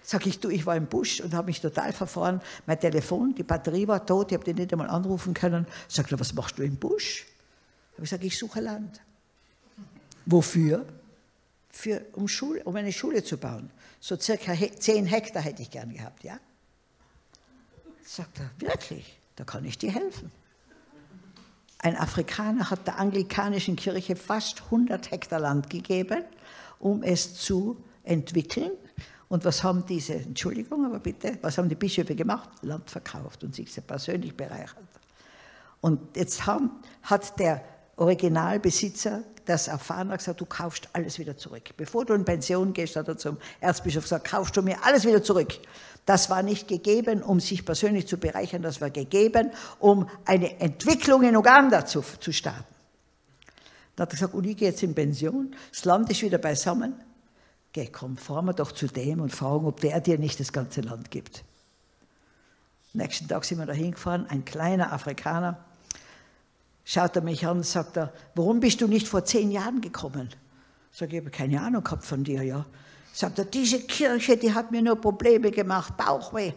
Sag 0.03 0.25
ich, 0.25 0.39
du, 0.39 0.49
ich 0.49 0.65
war 0.65 0.75
im 0.75 0.87
Busch 0.87 1.21
und 1.21 1.33
habe 1.33 1.47
mich 1.47 1.61
total 1.61 1.93
verfahren. 1.93 2.41
Mein 2.65 2.79
Telefon, 2.79 3.33
die 3.35 3.43
Batterie 3.43 3.87
war 3.87 4.05
tot, 4.05 4.31
ich 4.31 4.35
habe 4.35 4.43
den 4.43 4.55
nicht 4.55 4.73
einmal 4.73 4.89
anrufen 4.89 5.33
können. 5.33 5.67
Sagt 5.87 6.11
er, 6.11 6.19
was 6.19 6.33
machst 6.33 6.57
du 6.57 6.63
im 6.63 6.75
Busch? 6.75 7.25
Habe 7.93 8.03
ich 8.03 8.09
gesagt, 8.09 8.23
ich 8.23 8.37
suche 8.37 8.59
Land. 8.59 9.01
Wofür? 10.25 10.85
Für, 11.69 12.01
um, 12.13 12.27
Schule, 12.27 12.63
um 12.63 12.75
eine 12.75 12.91
Schule 12.91 13.23
zu 13.23 13.37
bauen. 13.37 13.69
So 13.99 14.17
circa 14.17 14.53
10 14.53 15.05
Hektar 15.05 15.43
hätte 15.43 15.61
ich 15.61 15.69
gern 15.69 15.93
gehabt, 15.93 16.23
ja? 16.23 16.39
Sagt 18.03 18.39
er, 18.39 18.49
wirklich? 18.57 19.18
Da 19.39 19.45
kann 19.45 19.63
ich 19.63 19.77
dir 19.77 19.91
helfen. 19.91 20.31
Ein 21.77 21.95
Afrikaner 21.95 22.69
hat 22.69 22.85
der 22.85 22.99
anglikanischen 22.99 23.77
Kirche 23.77 24.17
fast 24.17 24.63
100 24.63 25.11
Hektar 25.11 25.39
Land 25.39 25.69
gegeben, 25.69 26.25
um 26.77 27.03
es 27.03 27.35
zu 27.35 27.81
entwickeln. 28.03 28.71
Und 29.29 29.45
was 29.45 29.63
haben 29.63 29.85
diese, 29.85 30.15
Entschuldigung, 30.15 30.85
aber 30.85 30.99
bitte, 30.99 31.37
was 31.41 31.57
haben 31.57 31.69
die 31.69 31.75
Bischöfe 31.75 32.15
gemacht? 32.15 32.49
Land 32.63 32.89
verkauft 32.89 33.45
und 33.45 33.55
sich 33.55 33.71
sehr 33.71 33.83
persönlich 33.83 34.35
bereichert. 34.35 34.83
Und 35.79 36.17
jetzt 36.17 36.45
haben, 36.45 36.71
hat 37.03 37.39
der 37.39 37.63
Originalbesitzer 37.95 39.23
das 39.49 39.67
erfahren 39.67 40.09
hat 40.09 40.19
gesagt, 40.19 40.39
du 40.39 40.45
kaufst 40.45 40.87
alles 40.93 41.17
wieder 41.17 41.35
zurück. 41.35 41.63
Bevor 41.75 42.05
du 42.05 42.13
in 42.13 42.23
Pension 42.23 42.71
gehst, 42.71 42.95
hat 42.95 43.07
er 43.07 43.17
zum 43.17 43.37
Erzbischof 43.59 44.03
gesagt, 44.03 44.27
kaufst 44.27 44.55
du 44.55 44.61
mir 44.61 44.77
alles 44.83 45.05
wieder 45.05 45.23
zurück. 45.23 45.53
Das 46.09 46.31
war 46.31 46.41
nicht 46.41 46.67
gegeben, 46.67 47.21
um 47.21 47.39
sich 47.39 47.63
persönlich 47.63 48.07
zu 48.07 48.17
bereichern, 48.17 48.63
das 48.63 48.81
war 48.81 48.89
gegeben, 48.89 49.51
um 49.77 50.09
eine 50.25 50.59
Entwicklung 50.59 51.21
in 51.21 51.37
Uganda 51.37 51.85
zu, 51.85 52.01
zu 52.01 52.33
starten. 52.33 52.65
Dann 53.95 54.07
hat 54.07 54.13
er 54.13 54.15
gesagt, 54.15 54.33
und 54.33 54.43
ich 54.43 54.57
gehe 54.57 54.69
jetzt 54.69 54.81
in 54.81 54.95
Pension, 54.95 55.55
das 55.71 55.85
Land 55.85 56.09
ist 56.09 56.23
wieder 56.23 56.39
beisammen. 56.39 56.95
Geh, 57.73 57.89
komm, 57.89 58.17
fahren 58.17 58.45
wir 58.45 58.53
doch 58.53 58.71
zu 58.71 58.87
dem 58.87 59.19
und 59.21 59.35
fragen, 59.35 59.67
ob 59.67 59.81
der 59.81 60.01
dir 60.01 60.17
nicht 60.17 60.39
das 60.39 60.51
ganze 60.51 60.81
Land 60.81 61.11
gibt. 61.11 61.43
Nächsten 62.93 63.27
Tag 63.27 63.45
sind 63.45 63.59
wir 63.59 63.67
da 63.67 63.73
hingefahren, 63.73 64.25
ein 64.31 64.43
kleiner 64.45 64.91
Afrikaner, 64.91 65.63
schaut 66.85 67.17
er 67.17 67.21
mich 67.21 67.45
an 67.45 67.57
und 67.57 67.67
sagt 67.67 67.97
er, 67.97 68.11
warum 68.33 68.61
bist 68.61 68.81
du 68.81 68.87
nicht 68.87 69.07
vor 69.07 69.25
zehn 69.25 69.51
Jahren 69.51 69.79
gekommen? 69.79 70.29
Sag 70.91 71.09
ich, 71.09 71.13
ich 71.13 71.19
habe 71.19 71.29
keine 71.29 71.61
Ahnung 71.61 71.83
gehabt 71.83 72.03
von 72.03 72.23
dir, 72.23 72.41
ja. 72.41 72.65
Sagt 73.13 73.39
er, 73.39 73.45
diese 73.45 73.81
Kirche, 73.81 74.37
die 74.37 74.53
hat 74.53 74.71
mir 74.71 74.81
nur 74.81 74.95
Probleme 74.95 75.51
gemacht, 75.51 75.97
Bauchweh. 75.97 76.53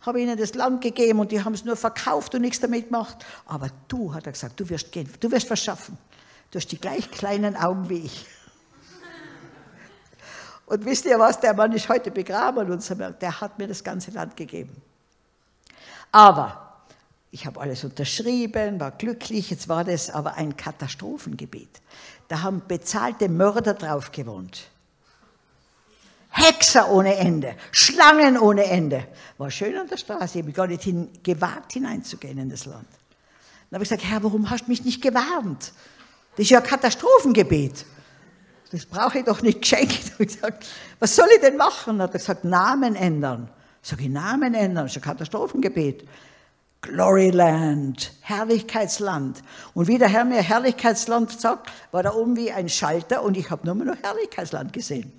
Habe 0.00 0.20
ihnen 0.20 0.36
das 0.36 0.54
Land 0.54 0.80
gegeben 0.80 1.20
und 1.20 1.30
die 1.30 1.42
haben 1.42 1.54
es 1.54 1.64
nur 1.64 1.76
verkauft 1.76 2.34
und 2.34 2.40
nichts 2.40 2.60
damit 2.60 2.86
gemacht. 2.86 3.24
Aber 3.46 3.68
du, 3.88 4.12
hat 4.12 4.26
er 4.26 4.32
gesagt, 4.32 4.58
du 4.58 4.68
wirst 4.68 4.90
gehen, 4.90 5.08
du 5.20 5.30
wirst 5.30 5.48
was 5.48 5.62
schaffen. 5.62 5.96
Du 6.50 6.58
hast 6.58 6.66
die 6.66 6.78
gleich 6.78 7.10
kleinen 7.10 7.56
Augen 7.56 7.88
wie 7.88 8.00
ich. 8.06 8.26
Und 10.66 10.84
wisst 10.84 11.04
ihr 11.04 11.18
was, 11.18 11.38
der 11.38 11.54
Mann 11.54 11.72
ist 11.72 11.88
heute 11.88 12.10
begraben 12.10 12.70
und 12.70 12.82
so, 12.82 12.94
der 12.94 13.40
hat 13.40 13.58
mir 13.58 13.68
das 13.68 13.84
ganze 13.84 14.10
Land 14.10 14.36
gegeben. 14.36 14.74
Aber 16.10 16.82
ich 17.30 17.46
habe 17.46 17.60
alles 17.60 17.84
unterschrieben, 17.84 18.78
war 18.78 18.90
glücklich, 18.90 19.50
jetzt 19.50 19.68
war 19.68 19.84
das 19.84 20.10
aber 20.10 20.34
ein 20.34 20.56
Katastrophengebiet. 20.56 21.80
Da 22.28 22.42
haben 22.42 22.62
bezahlte 22.66 23.28
Mörder 23.28 23.74
drauf 23.74 24.12
gewohnt. 24.12 24.71
Hexer 26.32 26.90
ohne 26.90 27.14
Ende, 27.16 27.54
Schlangen 27.70 28.38
ohne 28.38 28.64
Ende. 28.64 29.06
War 29.38 29.50
schön 29.50 29.76
an 29.76 29.86
der 29.86 29.98
Straße, 29.98 30.38
ich 30.38 30.44
habe 30.44 30.52
gar 30.52 30.66
nicht 30.66 30.82
hin, 30.82 31.10
gewagt 31.22 31.72
hineinzugehen 31.72 32.38
in 32.38 32.48
das 32.48 32.64
Land. 32.64 32.88
Dann 33.70 33.78
habe 33.78 33.84
ich 33.84 33.90
gesagt, 33.90 34.10
Herr, 34.10 34.22
warum 34.22 34.48
hast 34.50 34.64
du 34.64 34.70
mich 34.70 34.84
nicht 34.84 35.02
gewarnt? 35.02 35.72
Das 36.36 36.44
ist 36.44 36.50
ja 36.50 36.58
ein 36.60 36.64
Katastrophengebiet. 36.64 37.84
Das 38.70 38.86
brauche 38.86 39.18
ich 39.18 39.24
doch 39.24 39.42
nicht 39.42 39.60
geschenkt. 39.60 40.12
Ich 40.18 40.28
gesagt, 40.34 40.66
was 40.98 41.14
soll 41.14 41.28
ich 41.34 41.40
denn 41.40 41.56
machen? 41.56 41.98
Dann 41.98 42.02
hat 42.02 42.14
er 42.14 42.18
gesagt, 42.18 42.44
Namen 42.44 42.96
ändern. 42.96 43.50
Sag 43.82 44.00
ich, 44.00 44.08
Namen 44.08 44.54
ändern, 44.54 44.84
das 44.84 44.92
ist 44.92 44.98
ein 44.98 45.02
Katastrophengebiet. 45.02 46.08
Gloryland, 46.80 48.12
Herrlichkeitsland. 48.22 49.42
Und 49.74 49.88
wie 49.88 49.98
der 49.98 50.08
Herr 50.08 50.24
mir 50.24 50.42
Herrlichkeitsland 50.42 51.38
sagt, 51.38 51.70
war 51.92 52.02
da 52.02 52.12
oben 52.12 52.36
wie 52.36 52.50
ein 52.50 52.68
Schalter 52.68 53.22
und 53.22 53.36
ich 53.36 53.50
habe 53.50 53.66
nur 53.66 53.74
noch 53.74 53.96
Herrlichkeitsland 54.02 54.72
gesehen. 54.72 55.12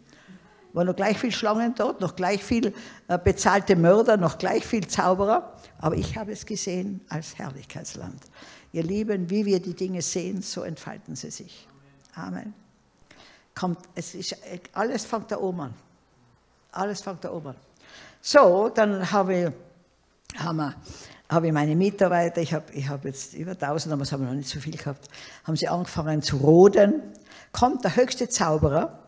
War 0.73 0.83
noch 0.83 0.95
gleich 0.95 1.19
viel 1.19 1.31
Schlangen 1.31 1.75
dort, 1.75 2.01
noch 2.01 2.15
gleich 2.15 2.43
viel 2.43 2.73
äh, 3.07 3.19
bezahlte 3.19 3.75
Mörder, 3.75 4.17
noch 4.17 4.39
gleich 4.39 4.65
viel 4.65 4.87
Zauberer. 4.87 5.53
Aber 5.77 5.95
ich 5.95 6.17
habe 6.17 6.31
es 6.31 6.45
gesehen 6.45 7.01
als 7.09 7.37
Herrlichkeitsland. 7.37 8.19
Ihr 8.71 8.83
Lieben, 8.83 9.29
wie 9.29 9.45
wir 9.45 9.61
die 9.61 9.75
Dinge 9.75 10.01
sehen, 10.01 10.41
so 10.41 10.63
entfalten 10.63 11.15
sie 11.15 11.29
sich. 11.29 11.67
Amen. 12.15 12.55
Kommt, 13.53 13.77
es 13.93 14.15
ist, 14.15 14.35
alles 14.73 15.05
fängt 15.05 15.31
da 15.31 15.37
oben 15.37 15.61
an. 15.61 15.73
Alles 16.71 17.01
fängt 17.01 17.23
da 17.23 17.31
oben 17.31 17.49
an. 17.49 17.55
So, 18.19 18.69
dann 18.69 19.11
habe 19.11 19.35
ich, 19.35 20.39
haben 20.41 20.57
wir, 20.57 20.73
habe 21.29 21.47
ich 21.47 21.53
meine 21.53 21.75
Mitarbeiter, 21.75 22.41
ich 22.41 22.51
habe, 22.51 22.73
ich 22.73 22.87
habe 22.87 23.09
jetzt 23.09 23.35
über 23.35 23.51
1000, 23.51 23.93
aber 23.93 24.01
es 24.01 24.11
haben 24.11 24.23
wir 24.23 24.29
noch 24.29 24.35
nicht 24.35 24.49
so 24.49 24.59
viel 24.59 24.75
gehabt, 24.75 25.07
haben 25.43 25.55
sie 25.55 25.67
angefangen 25.67 26.23
zu 26.23 26.37
roden. 26.37 27.03
Kommt 27.51 27.83
der 27.83 27.95
höchste 27.95 28.27
Zauberer 28.27 29.02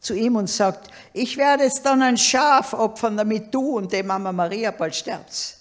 zu 0.00 0.14
ihm 0.14 0.36
und 0.36 0.48
sagt, 0.48 0.90
ich 1.12 1.36
werde 1.36 1.64
jetzt 1.64 1.84
dann 1.84 2.02
ein 2.02 2.16
Schaf 2.16 2.72
opfern, 2.72 3.16
damit 3.16 3.52
du 3.54 3.76
und 3.76 3.92
die 3.92 4.02
Mama 4.02 4.32
Maria 4.32 4.70
bald 4.70 4.94
sterbst. 4.94 5.60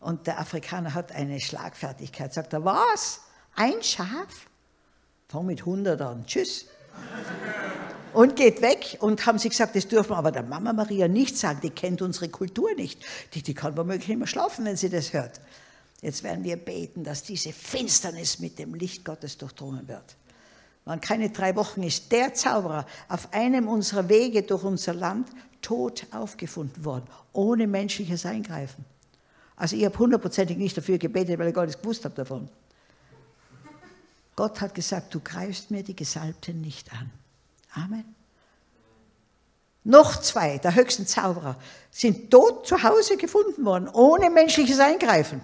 Und 0.00 0.26
der 0.26 0.38
Afrikaner 0.38 0.94
hat 0.94 1.12
eine 1.12 1.40
Schlagfertigkeit. 1.40 2.32
Sagt 2.32 2.52
er, 2.52 2.64
was? 2.64 3.20
Ein 3.56 3.82
Schaf? 3.82 4.46
Fang 5.28 5.46
mit 5.46 5.60
100 5.60 6.00
an. 6.00 6.24
Tschüss. 6.24 6.66
Und 8.12 8.36
geht 8.36 8.62
weg 8.62 8.96
und 9.00 9.26
haben 9.26 9.38
sie 9.38 9.48
gesagt, 9.48 9.76
das 9.76 9.86
dürfen 9.86 10.10
wir 10.10 10.16
aber 10.16 10.32
der 10.32 10.42
Mama 10.42 10.72
Maria 10.72 11.08
nicht 11.08 11.36
sagen, 11.36 11.60
die 11.62 11.70
kennt 11.70 12.00
unsere 12.00 12.28
Kultur 12.28 12.74
nicht. 12.74 13.04
Die, 13.34 13.42
die 13.42 13.54
kann 13.54 13.76
womöglich 13.76 14.16
mehr 14.16 14.26
schlafen, 14.26 14.64
wenn 14.64 14.76
sie 14.76 14.88
das 14.88 15.12
hört. 15.12 15.40
Jetzt 16.00 16.22
werden 16.22 16.44
wir 16.44 16.56
beten, 16.56 17.04
dass 17.04 17.24
diese 17.24 17.52
Finsternis 17.52 18.38
mit 18.38 18.58
dem 18.58 18.74
Licht 18.74 19.04
Gottes 19.04 19.36
durchdrungen 19.36 19.88
wird. 19.88 20.16
Waren 20.88 21.02
keine 21.02 21.28
drei 21.28 21.54
Wochen 21.54 21.82
ist 21.82 22.10
der 22.12 22.32
Zauberer 22.32 22.86
auf 23.10 23.34
einem 23.34 23.68
unserer 23.68 24.08
Wege 24.08 24.42
durch 24.42 24.64
unser 24.64 24.94
Land 24.94 25.28
tot 25.60 26.06
aufgefunden 26.12 26.82
worden, 26.82 27.04
ohne 27.34 27.66
menschliches 27.66 28.24
Eingreifen. 28.24 28.86
Also 29.54 29.76
ich 29.76 29.84
habe 29.84 29.98
hundertprozentig 29.98 30.56
nicht 30.56 30.78
dafür 30.78 30.96
gebetet, 30.96 31.38
weil 31.38 31.48
ich 31.48 31.54
gar 31.54 31.66
nichts 31.66 31.82
gewusst 31.82 32.06
habe 32.06 32.14
davon. 32.14 32.48
Gott 34.34 34.62
hat 34.62 34.74
gesagt, 34.74 35.14
du 35.14 35.20
greifst 35.20 35.70
mir 35.70 35.82
die 35.82 35.94
Gesalbten 35.94 36.62
nicht 36.62 36.90
an. 36.90 37.10
Amen. 37.74 38.14
Noch 39.84 40.16
zwei, 40.22 40.56
der 40.56 40.74
höchsten 40.74 41.06
Zauberer, 41.06 41.56
sind 41.90 42.30
tot 42.30 42.66
zu 42.66 42.82
Hause 42.82 43.18
gefunden 43.18 43.66
worden, 43.66 43.90
ohne 43.90 44.30
menschliches 44.30 44.80
Eingreifen. 44.80 45.42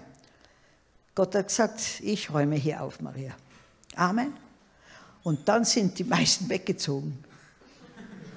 Gott 1.13 1.35
hat 1.35 1.49
gesagt, 1.49 1.99
ich 2.01 2.33
räume 2.33 2.55
hier 2.55 2.81
auf, 2.81 2.99
Maria. 2.99 3.35
Amen. 3.95 4.44
Und 5.25 5.49
dann 5.49 5.65
sind 5.65 5.97
die 5.97 6.03
meisten 6.03 6.47
weggezogen. 6.49 7.17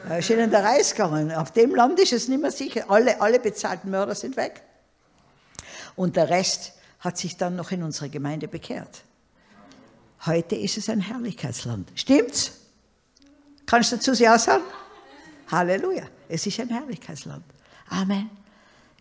Da 0.08 0.16
ist 0.16 0.30
ihnen 0.30 0.50
der 0.50 0.64
Reis 0.64 0.92
gegangen. 0.92 1.30
Auf 1.32 1.52
dem 1.52 1.74
Land 1.74 2.00
ist 2.00 2.14
es 2.14 2.28
nicht 2.28 2.40
mehr 2.40 2.50
sicher. 2.50 2.86
Alle, 2.88 3.20
alle 3.20 3.38
bezahlten 3.38 3.90
Mörder 3.90 4.14
sind 4.14 4.38
weg. 4.38 4.62
Und 5.96 6.16
der 6.16 6.30
Rest 6.30 6.72
hat 7.00 7.18
sich 7.18 7.36
dann 7.36 7.56
noch 7.56 7.72
in 7.72 7.82
unsere 7.82 8.08
Gemeinde 8.08 8.48
bekehrt. 8.48 9.02
Heute 10.24 10.56
ist 10.56 10.78
es 10.78 10.88
ein 10.88 11.02
Herrlichkeitsland. 11.02 11.92
Stimmt's? 11.94 12.52
Kannst 13.66 13.92
du 13.92 13.96
dazu 13.96 14.12
ja 14.14 14.38
sagen? 14.38 14.64
Halleluja. 15.48 16.04
Es 16.26 16.46
ist 16.46 16.58
ein 16.58 16.70
Herrlichkeitsland. 16.70 17.44
Amen. 17.90 18.30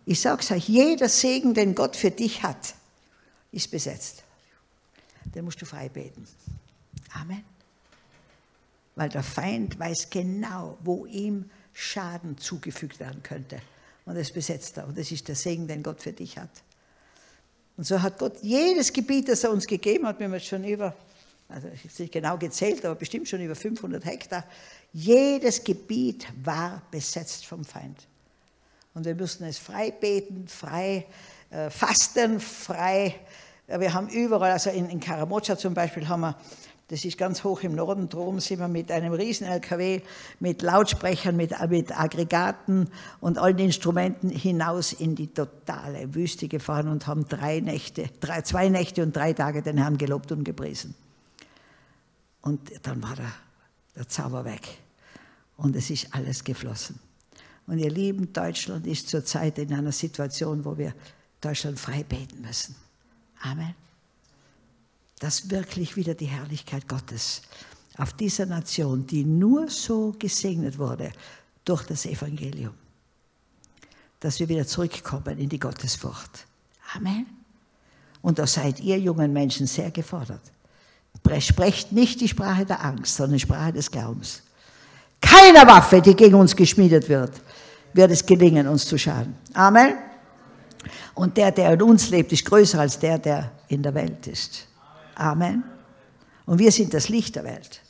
Ich 0.04 0.20
sage 0.20 0.42
es 0.42 0.50
euch, 0.50 0.68
jeder 0.68 1.08
Segen, 1.08 1.54
den 1.54 1.74
Gott 1.74 1.96
für 1.96 2.10
dich 2.10 2.42
hat, 2.42 2.74
ist 3.50 3.70
besetzt. 3.70 4.24
Den 5.24 5.46
musst 5.46 5.62
du 5.62 5.64
frei 5.64 5.88
beten. 5.88 6.28
Amen. 7.14 7.57
Weil 8.98 9.10
der 9.10 9.22
Feind 9.22 9.78
weiß 9.78 10.10
genau, 10.10 10.76
wo 10.82 11.06
ihm 11.06 11.48
Schaden 11.72 12.36
zugefügt 12.36 12.98
werden 12.98 13.22
könnte. 13.22 13.60
Und 14.04 14.18
das 14.18 14.32
besetzt 14.32 14.76
er. 14.76 14.88
Und 14.88 14.98
das 14.98 15.12
ist 15.12 15.28
der 15.28 15.36
Segen, 15.36 15.68
den 15.68 15.84
Gott 15.84 16.02
für 16.02 16.12
dich 16.12 16.36
hat. 16.36 16.50
Und 17.76 17.84
so 17.84 18.02
hat 18.02 18.18
Gott 18.18 18.42
jedes 18.42 18.92
Gebiet, 18.92 19.28
das 19.28 19.44
er 19.44 19.52
uns 19.52 19.68
gegeben 19.68 20.04
hat, 20.04 20.18
wir 20.18 20.26
haben 20.26 20.34
jetzt 20.34 20.48
schon 20.48 20.64
über, 20.64 20.96
also 21.48 21.68
ich 21.68 21.84
habe 21.84 22.02
nicht 22.02 22.12
genau 22.12 22.38
gezählt, 22.38 22.84
aber 22.84 22.96
bestimmt 22.96 23.28
schon 23.28 23.40
über 23.40 23.54
500 23.54 24.04
Hektar, 24.04 24.42
jedes 24.92 25.62
Gebiet 25.62 26.26
war 26.42 26.82
besetzt 26.90 27.46
vom 27.46 27.64
Feind. 27.64 28.08
Und 28.94 29.04
wir 29.04 29.14
mussten 29.14 29.44
es 29.44 29.58
frei 29.58 29.92
beten, 29.92 30.48
frei 30.48 31.06
äh, 31.50 31.70
fasten, 31.70 32.40
frei. 32.40 33.14
Wir 33.68 33.94
haben 33.94 34.08
überall, 34.08 34.50
also 34.50 34.70
in, 34.70 34.90
in 34.90 34.98
Karamocha 34.98 35.56
zum 35.56 35.72
Beispiel, 35.72 36.08
haben 36.08 36.22
wir 36.22 36.36
das 36.88 37.04
ist 37.04 37.18
ganz 37.18 37.44
hoch 37.44 37.60
im 37.62 37.74
Norden. 37.74 38.08
Drum 38.08 38.40
sind 38.40 38.60
wir 38.60 38.68
mit 38.68 38.90
einem 38.90 39.12
riesen 39.12 39.46
LKW, 39.46 40.00
mit 40.40 40.62
Lautsprechern, 40.62 41.36
mit, 41.36 41.52
mit 41.68 41.98
Aggregaten 41.98 42.88
und 43.20 43.36
allen 43.36 43.58
Instrumenten 43.58 44.30
hinaus 44.30 44.94
in 44.94 45.14
die 45.14 45.26
totale 45.26 46.14
Wüste 46.14 46.48
gefahren 46.48 46.88
und 46.88 47.06
haben 47.06 47.28
drei 47.28 47.60
Nächte, 47.60 48.08
drei, 48.20 48.40
zwei 48.40 48.70
Nächte 48.70 49.02
und 49.02 49.14
drei 49.14 49.34
Tage 49.34 49.62
den 49.62 49.76
Herrn 49.76 49.98
gelobt 49.98 50.32
und 50.32 50.44
gepriesen. 50.44 50.94
Und 52.40 52.70
dann 52.82 53.02
war 53.02 53.16
der, 53.16 53.32
der 53.94 54.08
Zauber 54.08 54.46
weg. 54.46 54.78
Und 55.58 55.76
es 55.76 55.90
ist 55.90 56.14
alles 56.14 56.42
geflossen. 56.42 56.98
Und 57.66 57.78
ihr 57.80 57.90
Lieben, 57.90 58.32
Deutschland 58.32 58.86
ist 58.86 59.10
zurzeit 59.10 59.58
in 59.58 59.74
einer 59.74 59.92
Situation, 59.92 60.64
wo 60.64 60.78
wir 60.78 60.94
Deutschland 61.42 61.78
frei 61.78 62.02
beten 62.02 62.40
müssen. 62.40 62.74
Amen 63.42 63.74
dass 65.18 65.50
wirklich 65.50 65.96
wieder 65.96 66.14
die 66.14 66.26
Herrlichkeit 66.26 66.88
Gottes 66.88 67.42
auf 67.96 68.12
dieser 68.12 68.46
Nation, 68.46 69.06
die 69.06 69.24
nur 69.24 69.68
so 69.68 70.14
gesegnet 70.18 70.78
wurde 70.78 71.10
durch 71.64 71.84
das 71.84 72.06
Evangelium, 72.06 72.74
dass 74.20 74.38
wir 74.38 74.48
wieder 74.48 74.66
zurückkommen 74.66 75.38
in 75.38 75.48
die 75.48 75.58
Gottesfurcht. 75.58 76.46
Amen. 76.94 77.26
Und 78.22 78.38
da 78.38 78.46
seid 78.46 78.80
ihr 78.80 78.98
jungen 78.98 79.32
Menschen 79.32 79.66
sehr 79.66 79.90
gefordert. 79.90 80.40
Sprecht 81.40 81.92
nicht 81.92 82.20
die 82.20 82.28
Sprache 82.28 82.64
der 82.64 82.84
Angst, 82.84 83.16
sondern 83.16 83.34
die 83.34 83.40
Sprache 83.40 83.72
des 83.72 83.90
Glaubens. 83.90 84.42
Keiner 85.20 85.66
Waffe, 85.66 86.00
die 86.00 86.14
gegen 86.14 86.36
uns 86.36 86.54
geschmiedet 86.54 87.08
wird, 87.08 87.32
wird 87.92 88.10
es 88.10 88.24
gelingen, 88.24 88.66
uns 88.68 88.86
zu 88.86 88.96
schaden. 88.96 89.36
Amen. 89.52 89.94
Und 91.14 91.36
der, 91.36 91.50
der 91.50 91.72
in 91.74 91.82
uns 91.82 92.08
lebt, 92.10 92.32
ist 92.32 92.44
größer 92.44 92.80
als 92.80 92.98
der, 92.98 93.18
der 93.18 93.50
in 93.68 93.82
der 93.82 93.92
Welt 93.94 94.26
ist. 94.26 94.68
Amen. 95.18 95.64
Und 96.46 96.58
wir 96.60 96.72
sind 96.72 96.94
das 96.94 97.08
Licht 97.08 97.36
der 97.36 97.44
Welt. 97.44 97.82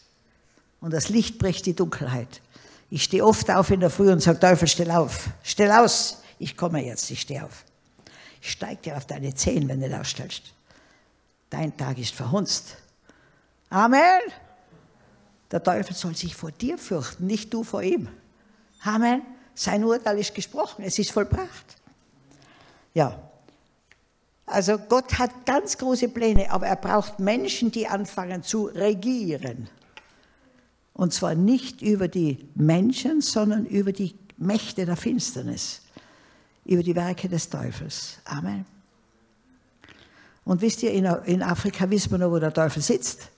Und 0.80 0.92
das 0.92 1.10
Licht 1.10 1.38
bricht 1.38 1.66
die 1.66 1.74
Dunkelheit. 1.74 2.40
Ich 2.90 3.04
stehe 3.04 3.24
oft 3.24 3.50
auf 3.50 3.70
in 3.70 3.80
der 3.80 3.90
Früh 3.90 4.10
und 4.10 4.20
sage, 4.20 4.40
Teufel, 4.40 4.66
stell 4.66 4.90
auf, 4.90 5.28
stell 5.42 5.70
aus. 5.70 6.22
Ich 6.38 6.56
komme 6.56 6.84
jetzt, 6.84 7.10
ich 7.10 7.20
stehe 7.20 7.44
auf. 7.44 7.64
Ich 8.40 8.52
steige 8.52 8.80
dir 8.82 8.96
auf 8.96 9.06
deine 9.06 9.34
Zehen, 9.34 9.68
wenn 9.68 9.80
du 9.80 9.88
das 9.88 10.00
ausstellst. 10.00 10.42
Dein 11.50 11.76
Tag 11.76 11.98
ist 11.98 12.14
verhunzt. 12.14 12.76
Amen. 13.68 14.20
Der 15.50 15.62
Teufel 15.62 15.94
soll 15.94 16.14
sich 16.16 16.34
vor 16.34 16.50
dir 16.50 16.78
fürchten, 16.78 17.26
nicht 17.26 17.52
du 17.52 17.62
vor 17.62 17.82
ihm. 17.82 18.08
Amen. 18.82 19.22
Sein 19.54 19.84
Urteil 19.84 20.18
ist 20.18 20.34
gesprochen, 20.34 20.84
es 20.84 20.98
ist 20.98 21.10
vollbracht. 21.10 21.76
Ja. 22.94 23.27
Also 24.50 24.78
Gott 24.78 25.18
hat 25.18 25.46
ganz 25.46 25.76
große 25.76 26.08
Pläne, 26.08 26.50
aber 26.50 26.66
er 26.66 26.76
braucht 26.76 27.18
Menschen, 27.18 27.70
die 27.70 27.86
anfangen 27.86 28.42
zu 28.42 28.66
regieren. 28.66 29.68
Und 30.94 31.12
zwar 31.12 31.34
nicht 31.34 31.82
über 31.82 32.08
die 32.08 32.48
Menschen, 32.54 33.20
sondern 33.20 33.66
über 33.66 33.92
die 33.92 34.14
Mächte 34.36 34.86
der 34.86 34.96
Finsternis, 34.96 35.82
über 36.64 36.82
die 36.82 36.96
Werke 36.96 37.28
des 37.28 37.48
Teufels. 37.50 38.18
Amen. 38.24 38.64
Und 40.44 40.62
wisst 40.62 40.82
ihr, 40.82 40.92
in 40.92 41.42
Afrika 41.42 41.88
wissen 41.90 42.10
wir 42.10 42.18
noch, 42.18 42.30
wo 42.30 42.38
der 42.38 42.52
Teufel 42.52 42.82
sitzt. 42.82 43.28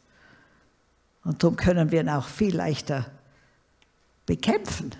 Und 1.24 1.42
darum 1.42 1.56
können 1.56 1.90
wir 1.90 2.00
ihn 2.00 2.08
auch 2.08 2.28
viel 2.28 2.54
leichter 2.54 3.10
bekämpfen 4.26 4.92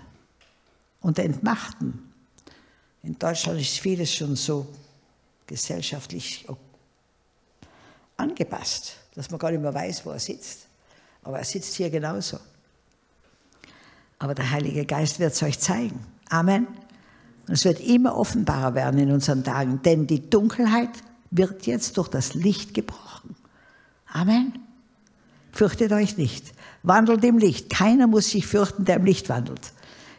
und 0.99 1.17
entmachten. 1.19 2.11
In 3.01 3.17
Deutschland 3.17 3.61
ist 3.61 3.79
vieles 3.79 4.13
schon 4.13 4.35
so 4.35 4.67
gesellschaftlich 5.47 6.47
angepasst, 8.17 8.97
dass 9.15 9.29
man 9.29 9.39
gar 9.39 9.51
nicht 9.51 9.61
mehr 9.61 9.73
weiß, 9.73 10.05
wo 10.05 10.11
er 10.11 10.19
sitzt. 10.19 10.67
Aber 11.23 11.39
er 11.39 11.45
sitzt 11.45 11.75
hier 11.75 11.89
genauso. 11.89 12.39
Aber 14.19 14.35
der 14.35 14.51
Heilige 14.51 14.85
Geist 14.85 15.19
wird 15.19 15.33
es 15.33 15.43
euch 15.43 15.59
zeigen. 15.59 15.99
Amen. 16.29 16.67
Und 17.47 17.53
es 17.53 17.65
wird 17.65 17.79
immer 17.79 18.15
offenbarer 18.15 18.75
werden 18.75 18.99
in 18.99 19.11
unseren 19.11 19.43
Tagen, 19.43 19.81
denn 19.83 20.07
die 20.07 20.29
Dunkelheit 20.29 20.91
wird 21.31 21.65
jetzt 21.65 21.97
durch 21.97 22.07
das 22.07 22.33
Licht 22.33 22.73
gebrochen. 22.73 23.35
Amen. 24.07 24.59
Fürchtet 25.51 25.91
euch 25.91 26.17
nicht. 26.17 26.53
Wandelt 26.83 27.23
im 27.23 27.37
Licht. 27.37 27.69
Keiner 27.69 28.07
muss 28.07 28.29
sich 28.29 28.47
fürchten, 28.47 28.85
der 28.85 28.97
im 28.97 29.05
Licht 29.05 29.29
wandelt. 29.29 29.73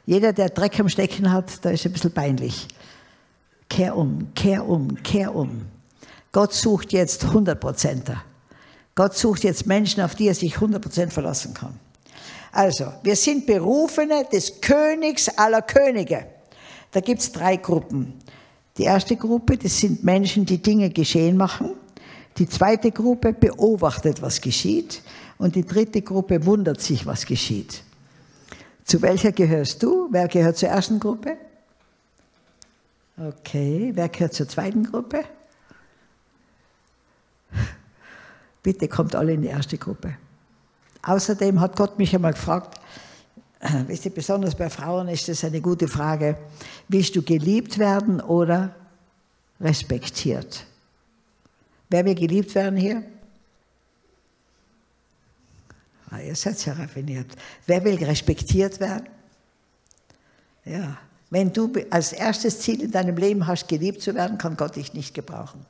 Jeder, 0.05 0.33
der 0.33 0.51
Dreck 0.51 0.79
am 0.81 0.89
Stecken 0.89 1.31
hat, 1.33 1.65
da 1.65 1.71
ist 1.71 1.87
ein 1.87 1.93
bisschen 1.93 2.13
peinlich. 2.13 2.69
Kehr 3.73 3.97
um, 3.97 4.35
kehr 4.35 4.69
um, 4.69 5.03
kehr 5.03 5.35
um. 5.35 5.63
Gott 6.31 6.53
sucht 6.53 6.93
jetzt 6.93 7.25
100%er. 7.25 8.23
Gott 8.95 9.17
sucht 9.17 9.45
jetzt 9.45 9.67
Menschen, 9.67 10.03
auf 10.03 10.15
die 10.15 10.29
er 10.29 10.35
sich 10.35 10.57
100% 10.57 11.09
verlassen 11.09 11.55
kann. 11.55 11.81
Also, 12.53 12.93
wir 13.03 13.17
sind 13.17 13.47
Berufene 13.47 14.27
des 14.31 14.61
Königs 14.61 15.31
aller 15.39 15.63
Könige. 15.63 16.27
Da 16.91 17.01
gibt 17.01 17.23
es 17.23 17.33
drei 17.33 17.57
Gruppen. 17.57 18.21
Die 18.77 18.83
erste 18.83 19.17
Gruppe, 19.17 19.57
das 19.57 19.79
sind 19.79 20.05
Menschen, 20.05 20.45
die 20.45 20.59
Dinge 20.59 20.91
geschehen 20.91 21.39
machen. 21.39 21.71
Die 22.37 22.47
zweite 22.51 22.91
Gruppe 22.91 23.33
beobachtet, 23.33 24.21
was 24.21 24.43
geschieht. 24.43 25.01
Und 25.39 25.57
die 25.57 25.65
dritte 25.65 26.03
Gruppe 26.03 26.45
wundert 26.45 26.83
sich, 26.83 27.07
was 27.07 27.25
geschieht. 27.25 27.83
Zu 28.85 29.01
welcher 29.01 29.33
gehörst 29.33 29.83
du? 29.83 30.09
Wer 30.11 30.29
gehört 30.29 30.59
zur 30.59 30.69
ersten 30.69 31.01
Gruppe? 31.01 31.39
Okay, 33.18 33.92
wer 33.94 34.09
gehört 34.09 34.35
zur 34.35 34.48
zweiten 34.48 34.85
Gruppe? 34.85 35.25
Bitte 38.62 38.88
kommt 38.88 39.14
alle 39.14 39.35
in 39.35 39.42
die 39.42 39.48
erste 39.48 39.77
Gruppe. 39.77 40.16
Außerdem 41.03 41.61
hat 41.61 41.77
Gott 41.77 41.98
mich 41.98 42.14
einmal 42.14 42.33
gefragt, 42.33 42.81
äh, 43.61 43.85
wisst 43.87 44.05
ihr, 44.05 44.14
besonders 44.14 44.55
bei 44.55 44.70
Frauen 44.70 45.09
ist 45.09 45.29
das 45.29 45.44
eine 45.44 45.61
gute 45.61 45.88
Frage, 45.88 46.38
willst 46.88 47.14
du 47.16 47.22
geliebt 47.22 47.79
werden 47.79 48.20
oder 48.20 48.75
respektiert? 49.61 50.64
Wer 51.90 52.05
will 52.05 52.14
geliebt 52.14 52.55
werden 52.55 52.77
hier? 52.77 53.03
Ah, 56.11 56.18
ihr 56.18 56.35
seid 56.35 56.64
ja 56.66 56.72
raffiniert. 56.75 57.37
Wer 57.66 57.85
will 57.85 58.03
respektiert 58.03 58.81
werden? 58.81 59.09
Ja, 60.64 60.98
wenn 61.33 61.51
du 61.51 61.73
als 61.88 62.12
erstes 62.12 62.61
Ziel 62.61 62.83
in 62.83 62.90
deinem 62.90 63.16
Leben 63.16 63.47
hast, 63.47 63.66
geliebt 63.66 64.03
zu 64.03 64.14
werden, 64.14 64.37
kann 64.37 64.55
Gott 64.55 64.77
dich 64.77 64.92
nicht 64.92 65.14
gebrauchen. 65.14 65.64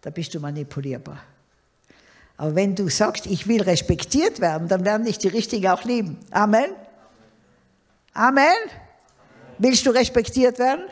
Da 0.00 0.08
bist 0.08 0.32
du 0.34 0.40
manipulierbar. 0.40 1.18
Aber 2.38 2.54
wenn 2.54 2.74
du 2.74 2.88
sagst, 2.88 3.26
ich 3.26 3.46
will 3.46 3.60
respektiert 3.60 4.40
werden, 4.40 4.68
dann 4.68 4.86
werden 4.86 5.04
dich 5.04 5.18
die 5.18 5.28
Richtigen 5.28 5.68
auch 5.68 5.84
lieben. 5.84 6.16
Amen. 6.30 6.70
Amen. 8.14 8.56
Willst 9.58 9.84
du 9.84 9.90
respektiert 9.90 10.58
werden? 10.58 10.84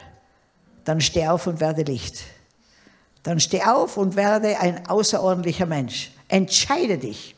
Dann 0.84 1.00
steh 1.00 1.26
auf 1.26 1.46
und 1.46 1.60
werde 1.60 1.80
Licht. 1.80 2.18
Dann 3.22 3.40
steh 3.40 3.62
auf 3.62 3.96
und 3.96 4.16
werde 4.16 4.60
ein 4.60 4.86
außerordentlicher 4.86 5.64
Mensch. 5.64 6.10
Entscheide 6.28 6.98
dich. 6.98 7.34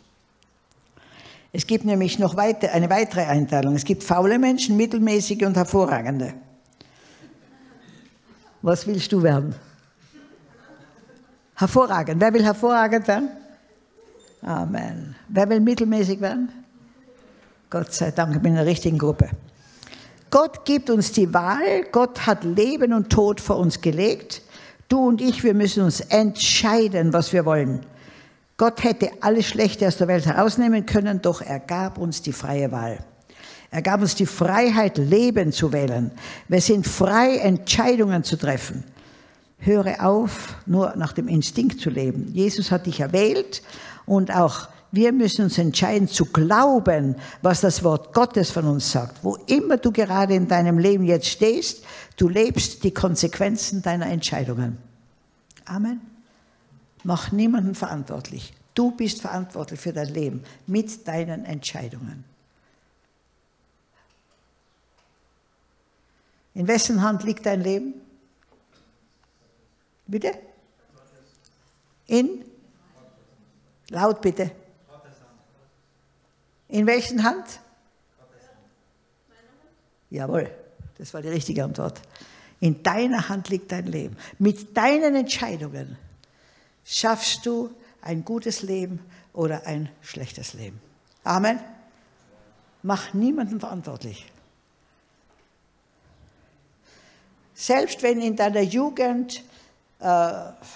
Es 1.53 1.67
gibt 1.67 1.85
nämlich 1.85 2.19
noch 2.19 2.37
weiter, 2.37 2.73
eine 2.73 2.89
weitere 2.89 3.23
Einteilung. 3.23 3.75
Es 3.75 3.85
gibt 3.85 4.03
faule 4.03 4.39
Menschen, 4.39 4.77
mittelmäßige 4.77 5.43
und 5.43 5.55
hervorragende. 5.55 6.33
Was 8.63 8.87
willst 8.87 9.13
du 9.13 9.23
werden? 9.23 9.55
Hervorragend. 11.55 12.21
Wer 12.21 12.33
will 12.33 12.45
hervorragend 12.45 13.07
werden? 13.07 13.29
Amen. 14.41 15.15
Wer 15.29 15.49
will 15.51 15.61
mittelmäßig 15.61 16.21
werden? 16.21 16.49
Gott 17.69 17.93
sei 17.93 18.11
Dank, 18.11 18.35
ich 18.35 18.43
bin 18.43 18.53
in 18.53 18.57
der 18.57 18.67
richtigen 18.67 18.99
Gruppe. 18.99 19.29
Gott 20.31 20.65
gibt 20.65 20.89
uns 20.89 21.13
die 21.13 21.33
Wahl. 21.35 21.85
Gott 21.93 22.27
hat 22.27 22.45
Leben 22.45 22.95
und 22.95 23.11
Tod 23.11 23.41
vor 23.41 23.59
uns 23.59 23.81
gelegt. 23.81 24.41
Du 24.89 25.07
und 25.07 25.21
ich, 25.21 25.45
wir 25.45 25.55
müssen 25.55 25.85
uns 25.85 26.01
entscheiden, 26.01 27.13
was 27.13 27.33
wir 27.33 27.45
wollen. 27.45 27.81
Gott 28.57 28.85
hätte 28.85 29.11
alles 29.21 29.47
Schlechte 29.47 29.87
aus 29.89 29.97
der 29.97 30.09
Welt 30.09 30.27
herausnehmen 30.27 30.87
können, 30.87 31.23
doch 31.23 31.41
er 31.41 31.61
gab 31.61 31.99
uns 31.99 32.23
die 32.23 32.33
freie 32.33 32.71
Wahl. 32.71 32.99
Er 33.71 33.81
gab 33.83 34.03
uns 34.03 34.15
die 34.15 34.27
Freiheit, 34.27 34.99
Leben 34.99 35.51
zu 35.51 35.73
wählen. 35.73 36.11
Wir 36.47 36.61
sind 36.61 36.87
frei, 36.87 37.37
Entscheidungen 37.37 38.23
zu 38.23 38.37
treffen. 38.37 38.85
Höre 39.59 40.05
auf, 40.05 40.57
nur 40.67 40.95
nach 40.97 41.13
dem 41.13 41.27
Instinkt 41.27 41.81
zu 41.81 41.89
leben. 41.89 42.31
Jesus 42.35 42.71
hat 42.71 42.87
dich 42.87 43.01
erwählt 43.01 43.63
und 44.05 44.35
auch 44.35 44.69
wir 44.91 45.13
müssen 45.13 45.45
uns 45.45 45.57
entscheiden 45.57 46.07
zu 46.07 46.27
glauben, 46.27 47.17
was 47.41 47.63
das 47.63 47.83
Wort 47.83 48.13
Gottes 48.13 48.51
von 48.51 48.67
uns 48.67 48.93
sagt. 48.93 49.25
Wo 49.25 49.37
immer 49.47 49.79
du 49.79 49.91
gerade 49.91 50.35
in 50.35 50.49
deinem 50.49 50.79
Leben 50.79 51.05
jetzt 51.05 51.29
stehst, 51.29 51.83
du 52.19 52.29
lebst 52.29 52.85
die 52.85 52.93
Konsequenzen 52.93 53.81
deiner 53.81 54.07
Entscheidungen. 54.07 54.77
Amen. 55.65 56.12
Mach 57.05 57.33
niemanden 57.33 57.75
verantwortlich. 57.75 58.55
Du 58.75 58.93
bist 58.93 59.21
verantwortlich 59.21 59.81
für 59.81 59.93
dein 59.93 60.09
Leben 60.09 60.45
mit 60.67 61.07
deinen 61.07 61.45
Entscheidungen. 61.45 62.25
In 66.55 66.69
wessen 66.69 67.03
Hand 67.03 67.23
liegt 67.25 67.47
dein 67.47 67.63
Leben? 67.63 67.95
Bitte? 70.07 70.33
In? 72.07 72.45
Laut 73.89 74.21
bitte. 74.21 74.51
In 76.69 76.87
welchen 76.87 77.23
Hand? 77.23 77.61
Jawohl, 80.11 80.51
das 80.99 81.13
war 81.15 81.23
die 81.23 81.29
richtige 81.29 81.65
Antwort. 81.65 82.01
In 82.61 82.83
deiner 82.83 83.29
Hand 83.29 83.49
liegt 83.49 83.73
dein 83.73 83.87
Leben. 83.87 84.17
Mit 84.39 84.77
deinen 84.77 85.15
Entscheidungen 85.15 85.97
schaffst 86.85 87.47
du 87.47 87.71
ein 88.01 88.25
gutes 88.25 88.63
Leben 88.63 89.01
oder 89.33 89.67
ein 89.67 89.89
schlechtes 90.01 90.55
Leben. 90.55 90.81
Amen. 91.25 91.59
Mach 92.83 93.15
niemanden 93.15 93.61
verantwortlich. 93.61 94.27
Selbst 97.55 98.03
wenn 98.03 98.21
in 98.21 98.35
deiner 98.35 98.63
Jugend 98.63 99.45
äh, 100.01 100.05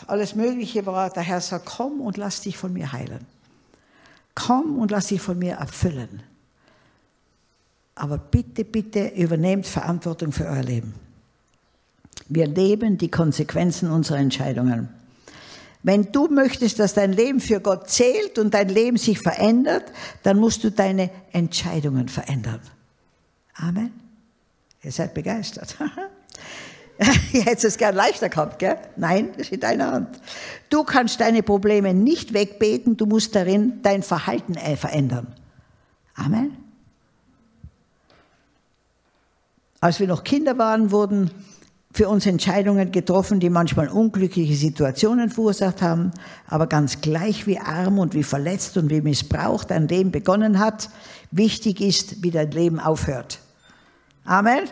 alles 0.06 0.36
Mögliche 0.36 0.86
war, 0.86 1.10
der 1.10 1.24
Herr 1.24 1.40
sagt, 1.40 1.66
komm 1.66 2.00
und 2.00 2.16
lass 2.16 2.42
dich 2.42 2.56
von 2.56 2.72
mir 2.72 2.92
heilen. 2.92 3.26
Komm 4.36 4.78
und 4.78 4.90
lass 4.92 5.08
dich 5.08 5.20
von 5.20 5.38
mir 5.38 5.54
erfüllen. 5.54 6.22
Aber 7.96 8.18
bitte, 8.18 8.64
bitte 8.64 9.08
übernehmt 9.08 9.66
Verantwortung 9.66 10.30
für 10.30 10.44
euer 10.44 10.62
Leben. 10.62 10.94
Wir 12.28 12.46
leben 12.46 12.98
die 12.98 13.10
Konsequenzen 13.10 13.90
unserer 13.90 14.18
Entscheidungen. 14.18 14.90
Wenn 15.87 16.11
du 16.11 16.27
möchtest, 16.27 16.81
dass 16.81 16.94
dein 16.94 17.12
Leben 17.12 17.38
für 17.38 17.61
Gott 17.61 17.88
zählt 17.88 18.40
und 18.40 18.55
dein 18.55 18.68
Leben 18.68 18.96
sich 18.96 19.20
verändert, 19.20 19.85
dann 20.25 20.37
musst 20.37 20.64
du 20.64 20.72
deine 20.72 21.11
Entscheidungen 21.31 22.09
verändern. 22.09 22.61
Amen. 23.55 23.92
Ihr 24.83 24.90
seid 24.90 25.14
begeistert. 25.14 25.77
Ihr 27.33 27.44
hättet 27.44 27.62
es 27.66 27.79
gern 27.79 27.94
leichter 27.94 28.29
gehabt, 28.29 28.59
gell? 28.59 28.77
Nein, 28.96 29.29
das 29.37 29.42
ist 29.42 29.53
in 29.53 29.61
deiner 29.61 29.92
Hand. 29.92 30.20
Du 30.70 30.83
kannst 30.83 31.20
deine 31.20 31.44
Probleme 31.44 31.94
nicht 31.94 32.33
wegbeten, 32.33 32.96
du 32.96 33.07
musst 33.07 33.37
darin 33.37 33.81
dein 33.83 34.03
Verhalten 34.03 34.57
äh, 34.57 34.75
verändern. 34.75 35.37
Amen. 36.16 36.57
Als 39.79 40.01
wir 40.01 40.09
noch 40.09 40.25
Kinder 40.25 40.59
waren, 40.59 40.90
wurden 40.90 41.31
für 41.96 42.11
uns 42.11 42.26
Entscheidungen 42.26 42.92
getroffen, 42.92 43.40
die 43.40 43.48
manchmal 43.48 43.88
unglückliche 43.88 44.54
Situationen 44.54 45.30
verursacht 45.30 45.80
haben, 45.80 46.11
aber 46.46 46.66
ganz 46.66 47.00
gleich 47.00 47.46
wie 47.46 47.59
arm 47.59 47.98
und 47.98 48.12
wie 48.12 48.22
verletzt 48.22 48.76
und 48.76 48.90
wie 48.90 49.00
missbraucht 49.00 49.70
dein 49.70 49.88
Leben 49.88 50.11
begonnen 50.11 50.59
hat, 50.59 50.90
wichtig 51.30 51.80
ist, 51.80 52.22
wie 52.22 52.30
dein 52.30 52.50
Leben 52.50 52.80
aufhört. 52.80 53.38
Amen. 54.26 54.64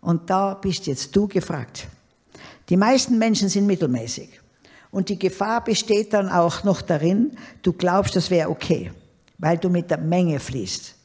Und 0.00 0.28
da 0.28 0.54
bist 0.54 0.88
jetzt 0.88 1.14
du 1.14 1.28
gefragt. 1.28 1.86
Die 2.68 2.76
meisten 2.76 3.16
Menschen 3.16 3.48
sind 3.48 3.68
mittelmäßig. 3.68 4.40
Und 4.90 5.10
die 5.10 5.20
Gefahr 5.20 5.62
besteht 5.62 6.14
dann 6.14 6.30
auch 6.30 6.64
noch 6.64 6.82
darin, 6.82 7.30
du 7.62 7.72
glaubst, 7.72 8.16
das 8.16 8.28
wäre 8.28 8.50
okay, 8.50 8.90
weil 9.38 9.56
du 9.56 9.68
mit 9.68 9.88
der 9.88 9.98
Menge 9.98 10.40
fließt. 10.40 10.96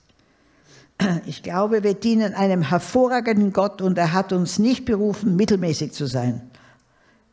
Ich 1.25 1.43
glaube, 1.43 1.83
wir 1.83 1.95
dienen 1.95 2.33
einem 2.33 2.61
hervorragenden 2.61 3.51
Gott 3.51 3.81
und 3.81 3.97
er 3.97 4.13
hat 4.13 4.31
uns 4.31 4.59
nicht 4.59 4.85
berufen, 4.85 5.35
mittelmäßig 5.35 5.91
zu 5.91 6.05
sein. 6.05 6.41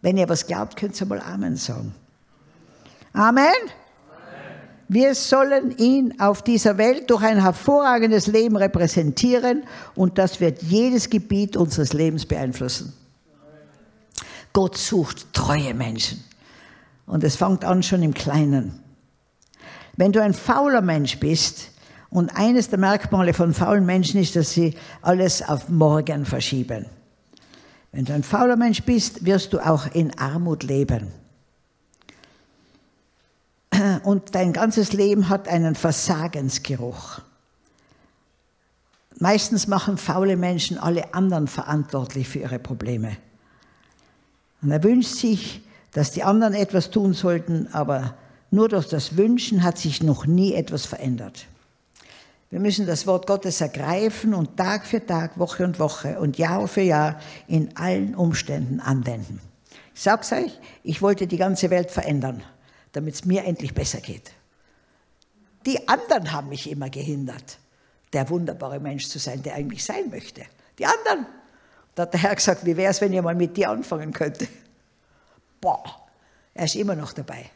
Wenn 0.03 0.17
ihr 0.17 0.29
was 0.29 0.47
glaubt, 0.47 0.77
könnt 0.77 1.01
ihr 1.01 1.07
mal 1.07 1.21
Amen 1.21 1.57
sagen. 1.57 1.95
Amen. 3.13 3.53
Wir 4.89 5.15
sollen 5.15 5.77
ihn 5.79 6.21
auf 6.21 6.43
dieser 6.43 6.77
Welt 6.77 7.11
durch 7.11 7.23
ein 7.23 7.41
hervorragendes 7.41 8.27
Leben 8.27 8.57
repräsentieren 8.57 9.63
und 9.95 10.19
das 10.19 10.41
wird 10.41 10.63
jedes 10.63 11.11
Gebiet 11.11 11.57
unseres 11.57 11.93
Lebens 11.93 12.27
beeinflussen. 12.27 12.93
Gott 14.53 14.77
sucht 14.77 15.33
treue 15.33 15.75
Menschen. 15.75 16.25
Und 17.07 17.23
es 17.25 17.37
fängt 17.37 17.65
an 17.65 17.83
schon 17.83 18.03
im 18.03 18.15
Kleinen. 18.15 18.81
Wenn 19.97 20.13
du 20.13 20.23
ein 20.23 20.35
fauler 20.35 20.81
Mensch 20.81 21.19
bist, 21.21 21.71
und 22.11 22.31
eines 22.37 22.69
der 22.69 22.79
Merkmale 22.79 23.33
von 23.35 23.55
faulen 23.55 23.87
Menschen 23.87 24.21
ist, 24.21 24.35
dass 24.35 24.51
sie 24.51 24.75
alles 25.01 25.43
auf 25.43 25.69
morgen 25.69 26.25
verschieben. 26.25 26.87
Wenn 27.93 28.05
du 28.05 28.13
ein 28.13 28.23
fauler 28.23 28.57
Mensch 28.57 28.83
bist, 28.83 29.25
wirst 29.25 29.53
du 29.53 29.61
auch 29.61 29.87
in 29.95 30.17
Armut 30.19 30.65
leben. 30.65 31.13
Und 34.03 34.35
dein 34.35 34.53
ganzes 34.53 34.93
Leben 34.93 35.29
hat 35.29 35.49
einen 35.49 35.75
Versagensgeruch. 35.75 37.21
Meistens 39.19 39.67
machen 39.67 39.97
faule 39.97 40.37
Menschen 40.37 40.79
alle 40.79 41.15
anderen 41.15 41.47
verantwortlich 41.47 42.29
für 42.29 42.41
ihre 42.41 42.59
Probleme. 42.59 43.17
Und 44.63 44.71
er 44.71 44.83
wünscht 44.83 45.15
sich, 45.15 45.63
dass 45.93 46.11
die 46.11 46.23
anderen 46.23 46.55
etwas 46.55 46.91
tun 46.91 47.13
sollten, 47.13 47.69
aber 47.73 48.15
nur 48.51 48.69
durch 48.69 48.89
das 48.89 49.17
Wünschen 49.17 49.63
hat 49.63 49.79
sich 49.79 50.03
noch 50.03 50.27
nie 50.27 50.55
etwas 50.55 50.87
verändert. 50.87 51.47
Wir 52.51 52.59
müssen 52.59 52.85
das 52.87 53.07
Wort 53.07 53.27
Gottes 53.27 53.61
ergreifen 53.61 54.35
und 54.35 54.57
Tag 54.57 54.85
für 54.85 55.05
Tag, 55.05 55.39
Woche 55.39 55.65
und 55.65 55.79
Woche 55.79 56.19
und 56.19 56.37
Jahr 56.37 56.67
für 56.67 56.81
Jahr 56.81 57.21
in 57.47 57.77
allen 57.77 58.15
Umständen 58.17 58.81
anwenden. 58.81 59.41
Ich 59.95 60.03
sag's 60.03 60.33
euch, 60.33 60.59
ich 60.83 61.01
wollte 61.01 61.27
die 61.27 61.37
ganze 61.37 61.71
Welt 61.71 61.91
verändern, 61.91 62.43
damit 62.93 63.15
es 63.15 63.25
mir 63.25 63.45
endlich 63.45 63.73
besser 63.73 64.01
geht. 64.01 64.33
Die 65.65 65.89
anderen 65.89 66.33
haben 66.33 66.49
mich 66.49 66.69
immer 66.69 66.91
gehindert, 66.91 67.59
der 68.13 68.29
wunderbare 68.31 68.81
Mensch 68.81 69.07
zu 69.07 69.19
sein, 69.19 69.43
der 69.43 69.55
eigentlich 69.55 69.85
sein 69.85 70.11
möchte. 70.11 70.43
Die 70.79 70.87
anderen. 70.87 71.27
Da 71.95 72.03
hat 72.03 72.15
der 72.15 72.23
Herr 72.23 72.35
gesagt, 72.35 72.65
wie 72.65 72.77
wäre 72.77 72.91
es, 72.91 73.01
wenn 73.01 73.13
ihr 73.13 73.23
mal 73.23 73.35
mit 73.35 73.57
dir 73.57 73.71
anfangen 73.71 74.13
könnte? 74.13 74.49
boah, 75.61 75.85
er 76.55 76.65
ist 76.65 76.77
immer 76.77 76.97
noch 76.97 77.13
dabei, 77.13 77.51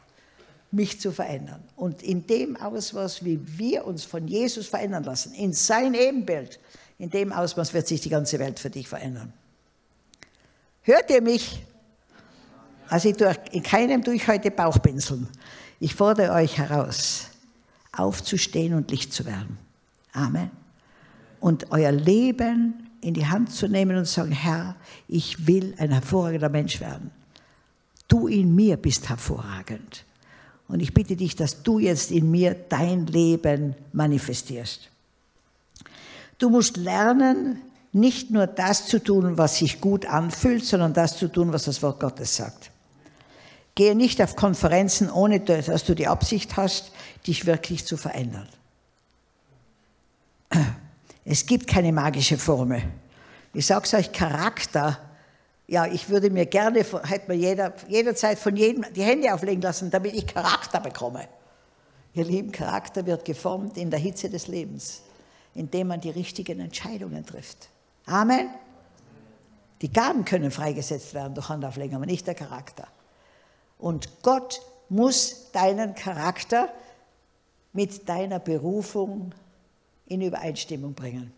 mich 0.75 1.01
zu 1.01 1.13
verändern. 1.13 1.63
Und 1.77 2.03
in 2.03 2.27
dem 2.27 2.57
Ausmaß, 2.57 3.25
wie 3.25 3.41
wir 3.59 3.87
uns 3.87 4.05
von 4.05 4.27
Jesus 4.27 4.67
verändern 4.67 5.05
lassen, 5.05 5.33
in 5.35 5.53
sein 5.53 5.95
Ebenbild, 5.95 6.59
in 6.99 7.11
dem 7.11 7.33
Ausmaß 7.33 7.75
wird 7.75 7.87
sich 7.87 8.01
die 8.01 8.09
ganze 8.09 8.39
Welt 8.39 8.59
für 8.59 8.71
dich 8.71 8.89
verändern. 8.89 9.33
Hört 10.83 11.11
ihr 11.11 11.23
mich? 11.23 11.63
Also 12.89 13.09
ich 13.09 13.17
tue 13.17 13.35
in 13.53 13.63
keinem 13.63 14.03
durch 14.03 14.29
heute 14.29 14.51
Bauchpinseln. 14.51 15.29
Ich 15.81 15.95
fordere 15.95 16.33
euch 16.33 16.59
heraus, 16.59 17.29
aufzustehen 17.93 18.75
und 18.75 18.91
Licht 18.91 19.13
zu 19.13 19.25
werden. 19.25 19.59
Amen. 20.13 20.51
Und 21.41 21.71
euer 21.71 21.93
Leben 21.93 22.91
in 23.01 23.15
die 23.15 23.27
Hand 23.27 23.53
zu 23.53 23.69
nehmen 23.69 23.97
und 23.97 24.07
zu 24.07 24.15
sagen, 24.15 24.33
Herr, 24.33 24.77
ich 25.09 25.47
will 25.47 25.75
ein 25.79 25.91
hervorragender 25.91 26.49
Mensch 26.49 26.81
werden. 26.81 27.11
Du 28.09 28.29
in 28.29 28.55
mir 28.55 28.77
bist 28.77 29.09
hervorragend. 29.09 30.05
Und 30.69 30.81
ich 30.81 30.95
bitte 30.95 31.17
dich, 31.17 31.37
dass 31.37 31.63
du 31.63 31.79
jetzt 31.79 32.11
in 32.11 32.31
mir 32.31 32.55
dein 32.55 33.07
Leben 33.07 33.75
manifestierst. 33.93 34.89
Du 36.39 36.51
musst 36.51 36.77
lernen, 36.77 37.61
nicht 37.93 38.31
nur 38.31 38.47
das 38.47 38.87
zu 38.87 38.99
tun, 38.99 39.39
was 39.39 39.59
sich 39.59 39.81
gut 39.81 40.07
anfühlt, 40.07 40.65
sondern 40.65 40.93
das 40.95 41.17
zu 41.17 41.29
tun, 41.29 41.53
was 41.53 41.65
das 41.65 41.83
Wort 41.83 42.01
Gottes 42.01 42.37
sagt. 42.37 42.71
Gehe 43.77 43.95
nicht 43.95 44.21
auf 44.23 44.37
Konferenzen, 44.37 45.11
ohne 45.11 45.41
dass 45.41 45.85
du 45.85 45.95
die 45.95 46.07
Absicht 46.07 46.57
hast, 46.57 46.93
dich 47.27 47.47
wirklich 47.47 47.85
zu 47.87 47.97
verändern. 47.97 48.49
Es 51.25 51.47
gibt 51.47 51.67
keine 51.67 51.93
magische 51.93 52.39
Formel. 52.39 52.83
Ich 53.53 53.67
sage 53.67 53.85
es 53.85 53.95
euch, 53.95 54.13
Charakter 54.13 54.99
ja, 55.67 55.87
ich 55.87 56.09
würde 56.09 56.31
mir 56.31 56.47
gerne, 56.47 56.81
hätte 56.81 57.29
mir 57.29 57.37
jeder, 57.37 57.73
jederzeit 57.89 58.39
von 58.39 58.55
jedem 58.55 58.85
die 58.93 59.03
Hände 59.03 59.33
auflegen 59.33 59.63
lassen, 59.63 59.91
damit 59.91 60.15
ich 60.15 60.27
Charakter 60.27 60.81
bekomme. 60.81 61.27
Ihr 62.13 62.25
lieben 62.25 62.53
Charakter 62.53 63.07
wird 63.07 63.25
geformt 63.25 63.77
in 63.77 63.91
der 63.91 63.99
Hitze 63.99 64.29
des 64.29 64.47
Lebens, 64.47 65.03
indem 65.55 65.89
man 65.89 66.01
die 66.01 66.11
richtigen 66.11 66.61
Entscheidungen 66.61 67.25
trifft. 67.25 67.71
Amen. 68.07 68.51
Die 69.81 69.93
Gaben 69.93 70.25
können 70.25 70.51
freigesetzt 70.51 71.15
werden 71.15 71.35
durch 71.35 71.49
Handauflegen, 71.49 71.97
aber 71.97 72.07
nicht 72.07 72.27
der 72.27 72.35
Charakter. 72.35 72.87
Und 73.79 74.23
Gott 74.23 74.61
muss 74.89 75.51
deinen 75.53 75.95
Charakter 75.95 76.69
mit 77.73 78.09
deiner 78.09 78.39
Berufung 78.39 79.33
in 80.07 80.21
Übereinstimmung 80.21 80.95
bringen. 80.95 81.33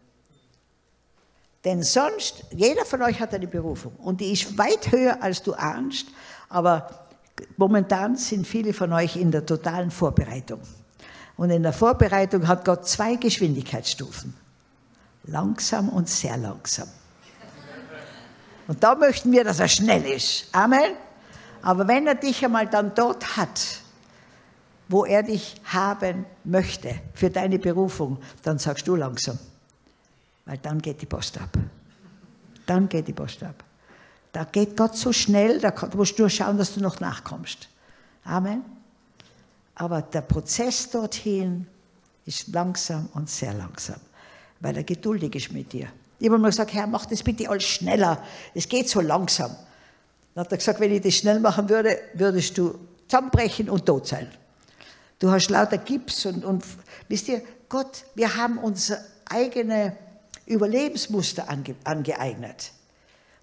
Denn 1.66 1.82
sonst, 1.82 2.44
jeder 2.52 2.84
von 2.84 3.02
euch 3.02 3.18
hat 3.18 3.34
eine 3.34 3.48
Berufung 3.48 3.92
und 3.96 4.20
die 4.20 4.32
ist 4.32 4.56
weit 4.56 4.92
höher, 4.92 5.20
als 5.20 5.42
du 5.42 5.52
ahnst, 5.52 6.06
aber 6.48 7.08
momentan 7.56 8.16
sind 8.16 8.46
viele 8.46 8.72
von 8.72 8.92
euch 8.92 9.16
in 9.16 9.32
der 9.32 9.44
totalen 9.44 9.90
Vorbereitung. 9.90 10.60
Und 11.36 11.50
in 11.50 11.64
der 11.64 11.72
Vorbereitung 11.72 12.46
hat 12.46 12.64
Gott 12.64 12.86
zwei 12.86 13.16
Geschwindigkeitsstufen. 13.16 14.32
Langsam 15.24 15.88
und 15.88 16.08
sehr 16.08 16.36
langsam. 16.36 16.86
Und 18.68 18.84
da 18.84 18.94
möchten 18.94 19.32
wir, 19.32 19.42
dass 19.42 19.58
er 19.58 19.68
schnell 19.68 20.04
ist. 20.04 20.46
Amen. 20.52 20.94
Aber 21.62 21.88
wenn 21.88 22.06
er 22.06 22.14
dich 22.14 22.44
einmal 22.44 22.68
dann 22.68 22.94
dort 22.94 23.36
hat, 23.36 23.80
wo 24.86 25.04
er 25.04 25.24
dich 25.24 25.56
haben 25.64 26.26
möchte 26.44 26.94
für 27.12 27.28
deine 27.28 27.58
Berufung, 27.58 28.18
dann 28.44 28.60
sagst 28.60 28.86
du 28.86 28.94
langsam. 28.94 29.36
Weil 30.46 30.58
dann 30.58 30.80
geht 30.80 31.02
die 31.02 31.06
Post 31.06 31.38
ab. 31.38 31.50
Dann 32.64 32.88
geht 32.88 33.06
die 33.06 33.12
Post 33.12 33.42
ab. 33.42 33.62
Da 34.32 34.44
geht 34.44 34.76
Gott 34.76 34.96
so 34.96 35.12
schnell, 35.12 35.60
da 35.60 35.72
musst 35.94 36.18
du 36.18 36.22
nur 36.22 36.30
schauen, 36.30 36.58
dass 36.58 36.74
du 36.74 36.80
noch 36.80 37.00
nachkommst. 37.00 37.68
Amen. 38.24 38.64
Aber 39.74 40.02
der 40.02 40.22
Prozess 40.22 40.90
dorthin 40.90 41.66
ist 42.24 42.48
langsam 42.48 43.08
und 43.14 43.30
sehr 43.30 43.54
langsam, 43.54 44.00
weil 44.60 44.76
er 44.76 44.84
geduldig 44.84 45.34
ist 45.34 45.52
mit 45.52 45.72
dir. 45.72 45.88
Ich 46.18 46.28
habe 46.28 46.38
mal 46.38 46.48
gesagt, 46.48 46.72
Herr, 46.72 46.86
mach 46.86 47.06
das 47.06 47.22
bitte 47.22 47.48
alles 47.48 47.64
schneller. 47.64 48.22
Es 48.54 48.68
geht 48.68 48.88
so 48.88 49.00
langsam. 49.00 49.54
Dann 50.34 50.44
hat 50.44 50.52
er 50.52 50.58
gesagt, 50.58 50.80
wenn 50.80 50.92
ich 50.92 51.02
das 51.02 51.14
schnell 51.14 51.40
machen 51.40 51.68
würde, 51.68 51.98
würdest 52.14 52.56
du 52.58 52.78
zusammenbrechen 53.06 53.70
und 53.70 53.86
tot 53.86 54.06
sein. 54.06 54.30
Du 55.18 55.30
hast 55.30 55.48
lauter 55.48 55.78
Gips 55.78 56.26
und, 56.26 56.44
und 56.44 56.64
wisst 57.08 57.28
ihr, 57.28 57.42
Gott, 57.68 58.04
wir 58.14 58.36
haben 58.36 58.58
unsere 58.58 59.00
eigene 59.26 59.96
Überlebensmuster 60.46 61.48
ange, 61.48 61.74
angeeignet. 61.84 62.72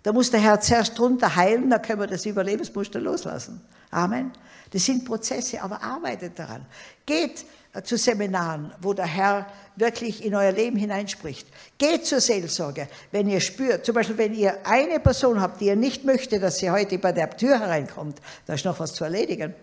Da 0.03 0.11
muss 0.11 0.31
der 0.31 0.41
Herr 0.41 0.59
zuerst 0.59 0.97
drunter 0.97 1.35
heilen, 1.35 1.69
dann 1.69 1.81
können 1.81 2.01
wir 2.01 2.07
das 2.07 2.25
Überlebensmuster 2.25 2.99
loslassen. 2.99 3.61
Amen. 3.91 4.31
Das 4.71 4.85
sind 4.85 5.05
Prozesse, 5.05 5.61
aber 5.61 5.81
arbeitet 5.81 6.37
daran. 6.37 6.65
Geht 7.05 7.45
äh, 7.73 7.83
zu 7.83 7.97
Seminaren, 7.97 8.73
wo 8.81 8.93
der 8.93 9.05
Herr 9.05 9.47
wirklich 9.75 10.25
in 10.25 10.35
euer 10.35 10.51
Leben 10.51 10.77
hineinspricht. 10.77 11.47
Geht 11.77 12.05
zur 12.05 12.19
Seelsorge, 12.19 12.87
wenn 13.11 13.29
ihr 13.29 13.39
spürt, 13.39 13.85
zum 13.85 13.95
Beispiel 13.95 14.17
wenn 14.17 14.33
ihr 14.33 14.65
eine 14.65 14.99
Person 14.99 15.39
habt, 15.39 15.62
die 15.62 15.65
ihr 15.65 15.75
nicht 15.75 16.04
möchte, 16.06 16.39
dass 16.39 16.58
sie 16.58 16.69
heute 16.69 16.97
bei 16.97 17.12
der 17.12 17.29
Tür 17.37 17.60
hereinkommt, 17.60 18.19
da 18.45 18.54
ist 18.54 18.65
noch 18.65 18.79
was 18.79 18.93
zu 18.93 19.04
erledigen. 19.04 19.54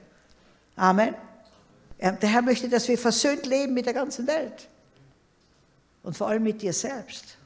Amen. 0.76 1.14
Der 1.98 2.30
Herr 2.30 2.42
möchte, 2.42 2.68
dass 2.68 2.88
wir 2.88 2.96
versöhnt 2.96 3.44
leben 3.46 3.74
mit 3.74 3.84
der 3.84 3.92
ganzen 3.92 4.26
Welt 4.26 4.68
und 6.02 6.16
vor 6.16 6.28
allem 6.28 6.42
mit 6.42 6.62
dir 6.62 6.72
selbst. 6.72 7.36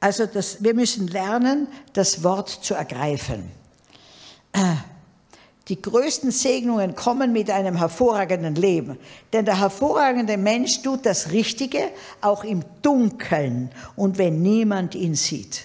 Also 0.00 0.26
das, 0.26 0.62
wir 0.62 0.74
müssen 0.74 1.08
lernen, 1.08 1.68
das 1.92 2.22
Wort 2.22 2.48
zu 2.48 2.74
ergreifen. 2.74 3.50
Die 5.68 5.80
größten 5.82 6.30
Segnungen 6.30 6.94
kommen 6.94 7.32
mit 7.32 7.50
einem 7.50 7.76
hervorragenden 7.76 8.54
Leben. 8.54 8.98
Denn 9.32 9.44
der 9.44 9.58
hervorragende 9.58 10.36
Mensch 10.36 10.82
tut 10.82 11.04
das 11.04 11.32
Richtige 11.32 11.90
auch 12.20 12.44
im 12.44 12.62
Dunkeln 12.82 13.70
und 13.96 14.18
wenn 14.18 14.42
niemand 14.42 14.94
ihn 14.94 15.16
sieht. 15.16 15.64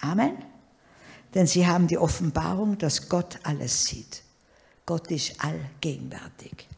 Amen. 0.00 0.36
Denn 1.34 1.46
sie 1.46 1.66
haben 1.66 1.86
die 1.86 1.98
Offenbarung, 1.98 2.76
dass 2.78 3.08
Gott 3.08 3.38
alles 3.44 3.84
sieht. 3.84 4.22
Gott 4.84 5.08
ist 5.12 5.34
allgegenwärtig. 5.38 6.69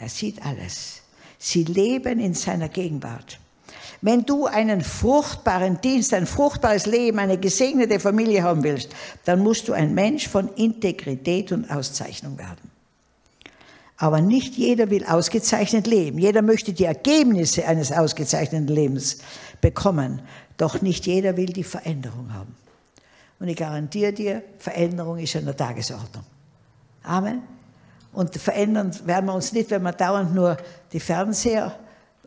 Er 0.00 0.08
sieht 0.08 0.44
alles. 0.44 1.02
Sie 1.38 1.64
leben 1.64 2.20
in 2.20 2.34
seiner 2.34 2.68
Gegenwart. 2.68 3.38
Wenn 4.00 4.24
du 4.24 4.46
einen 4.46 4.80
fruchtbaren 4.80 5.80
Dienst, 5.80 6.14
ein 6.14 6.26
fruchtbares 6.26 6.86
Leben, 6.86 7.18
eine 7.18 7.36
gesegnete 7.36 7.98
Familie 7.98 8.44
haben 8.44 8.62
willst, 8.62 8.90
dann 9.24 9.40
musst 9.40 9.66
du 9.66 9.72
ein 9.72 9.92
Mensch 9.94 10.28
von 10.28 10.48
Integrität 10.54 11.50
und 11.50 11.68
Auszeichnung 11.70 12.38
werden. 12.38 12.70
Aber 13.96 14.20
nicht 14.20 14.54
jeder 14.54 14.90
will 14.90 15.04
ausgezeichnet 15.04 15.88
leben. 15.88 16.18
Jeder 16.18 16.42
möchte 16.42 16.72
die 16.72 16.84
Ergebnisse 16.84 17.66
eines 17.66 17.90
ausgezeichneten 17.90 18.68
Lebens 18.68 19.18
bekommen. 19.60 20.22
Doch 20.56 20.80
nicht 20.80 21.06
jeder 21.06 21.36
will 21.36 21.52
die 21.52 21.64
Veränderung 21.64 22.32
haben. 22.32 22.54
Und 23.40 23.48
ich 23.48 23.56
garantiere 23.56 24.12
dir, 24.12 24.42
Veränderung 24.58 25.18
ist 25.18 25.34
an 25.34 25.44
der 25.44 25.56
Tagesordnung. 25.56 26.24
Amen. 27.02 27.57
Und 28.12 28.36
verändern 28.36 28.94
werden 29.06 29.26
wir 29.26 29.34
uns 29.34 29.52
nicht, 29.52 29.70
wenn 29.70 29.82
wir 29.82 29.92
dauernd 29.92 30.34
nur 30.34 30.56
die 30.92 31.00
Fernseher 31.00 31.78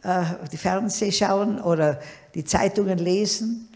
äh, 0.04 0.24
die 0.52 0.58
Fernseh 0.58 1.12
schauen 1.12 1.62
oder 1.62 2.00
die 2.34 2.44
Zeitungen 2.44 2.98
lesen, 2.98 3.70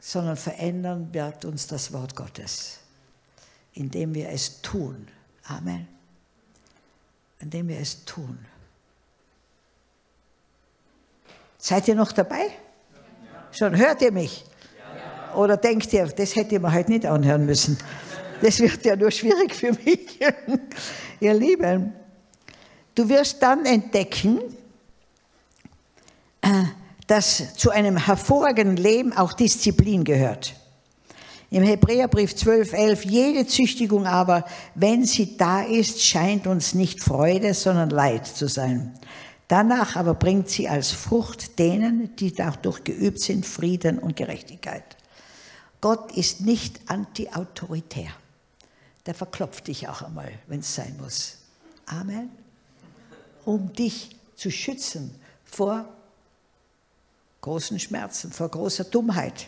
sondern 0.00 0.36
verändern 0.36 1.12
wird 1.12 1.44
uns 1.44 1.66
das 1.66 1.92
Wort 1.92 2.16
Gottes, 2.16 2.78
indem 3.74 4.14
wir 4.14 4.30
es 4.30 4.62
tun. 4.62 5.08
Amen. 5.44 5.88
Indem 7.38 7.68
wir 7.68 7.78
es 7.78 8.04
tun. 8.04 8.38
Seid 11.58 11.88
ihr 11.88 11.94
noch 11.94 12.12
dabei? 12.12 12.50
Schon 13.52 13.76
hört 13.76 14.00
ihr 14.02 14.12
mich? 14.12 14.44
Oder 15.34 15.56
denkt 15.56 15.92
ihr, 15.92 16.06
das 16.06 16.34
hätte 16.34 16.58
man 16.60 16.72
heute 16.72 16.90
nicht 16.90 17.04
anhören 17.04 17.44
müssen? 17.44 17.76
Das 18.42 18.60
wird 18.60 18.84
ja 18.84 18.96
nur 18.96 19.10
schwierig 19.10 19.54
für 19.54 19.72
mich. 19.72 20.20
ihr 21.20 21.34
Lieben, 21.34 21.92
du 22.94 23.08
wirst 23.08 23.42
dann 23.42 23.64
entdecken, 23.64 24.40
dass 27.06 27.54
zu 27.54 27.70
einem 27.70 27.96
hervorragenden 27.96 28.76
Leben 28.76 29.12
auch 29.12 29.32
Disziplin 29.32 30.04
gehört. 30.04 30.54
Im 31.50 31.62
Hebräerbrief 31.62 32.34
12, 32.34 32.72
11, 32.72 33.04
jede 33.04 33.46
Züchtigung 33.46 34.06
aber, 34.06 34.44
wenn 34.74 35.04
sie 35.04 35.36
da 35.36 35.62
ist, 35.62 36.02
scheint 36.02 36.46
uns 36.46 36.74
nicht 36.74 37.00
Freude, 37.00 37.54
sondern 37.54 37.90
Leid 37.90 38.26
zu 38.26 38.48
sein. 38.48 38.92
Danach 39.48 39.94
aber 39.94 40.14
bringt 40.14 40.48
sie 40.48 40.68
als 40.68 40.90
Frucht 40.90 41.60
denen, 41.60 42.16
die 42.16 42.34
dadurch 42.34 42.82
geübt 42.82 43.20
sind, 43.20 43.46
Frieden 43.46 44.00
und 44.00 44.16
Gerechtigkeit. 44.16 44.96
Gott 45.80 46.16
ist 46.16 46.40
nicht 46.40 46.80
anti-autoritär. 46.86 48.10
Der 49.06 49.14
verklopft 49.14 49.68
dich 49.68 49.88
auch 49.88 50.02
einmal, 50.02 50.32
wenn 50.48 50.60
es 50.60 50.74
sein 50.74 50.96
muss. 51.00 51.38
Amen. 51.86 52.30
Um 53.44 53.72
dich 53.72 54.16
zu 54.34 54.50
schützen 54.50 55.14
vor 55.44 55.86
großen 57.40 57.78
Schmerzen, 57.78 58.32
vor 58.32 58.48
großer 58.48 58.84
Dummheit. 58.84 59.46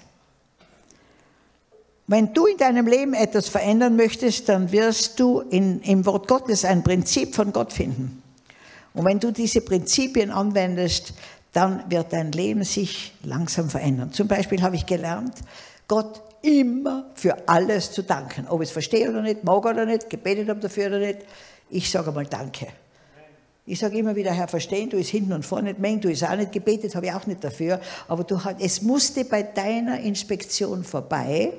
Wenn 2.07 2.33
du 2.33 2.47
in 2.47 2.57
deinem 2.57 2.87
Leben 2.87 3.13
etwas 3.13 3.49
verändern 3.49 3.97
möchtest, 3.97 4.49
dann 4.49 4.73
wirst 4.73 5.21
du 5.21 5.41
in, 5.41 5.83
im 5.83 6.07
Wort 6.07 6.29
Gottes 6.29 6.65
ein 6.65 6.83
Prinzip 6.83 7.35
von 7.35 7.53
Gott 7.53 7.73
finden. 7.73 8.23
Und 8.95 9.05
wenn 9.05 9.21
du 9.21 9.31
diese 9.31 9.61
Prinzipien 9.61 10.31
anwendest, 10.31 11.13
dann 11.53 11.91
wird 11.91 12.13
dein 12.13 12.33
Leben 12.33 12.63
sich 12.63 13.13
langsam 13.23 13.69
verändern. 13.69 14.13
Zum 14.13 14.29
Beispiel 14.29 14.63
habe 14.63 14.77
ich 14.77 14.87
gelernt, 14.87 15.35
Gott 15.87 16.23
immer 16.43 17.11
für 17.14 17.49
alles 17.49 17.93
zu 17.93 18.03
danken. 18.03 18.47
Ob 18.49 18.62
ich 18.62 18.68
es 18.68 18.72
verstehe 18.72 19.09
oder 19.09 19.22
nicht, 19.22 19.45
mag 19.45 19.64
oder 19.64 19.84
nicht, 19.84 20.11
gebetet 20.11 20.49
habe 20.49 20.61
dafür 20.61 20.89
oder 20.89 20.99
nicht, 20.99 21.20
ich 21.70 21.91
sage 21.91 22.12
mal 22.12 22.26
Danke. 22.26 22.68
Ich 23.66 23.80
sage 23.80 23.99
immer 23.99 24.16
wieder, 24.16 24.32
Herr, 24.32 24.49
verstehen, 24.49 24.89
du 24.89 24.97
ist 24.97 25.11
hinten 25.11 25.34
und 25.34 25.45
vorne 25.45 25.68
nicht 25.68 25.78
mengen, 25.78 26.01
du 26.01 26.11
ist 26.11 26.24
auch 26.24 26.36
nicht 26.36 26.53
gebetet, 26.53 26.95
habe 26.95 27.07
ich 27.07 27.12
auch 27.12 27.26
nicht 27.26 27.45
dafür. 27.45 27.78
Aber 28.09 28.24
du, 28.24 28.41
es 28.59 28.80
musste 28.80 29.26
bei 29.26 29.43
deiner 29.43 30.01
Inspektion 30.01 30.84
vorbei, 30.84 31.53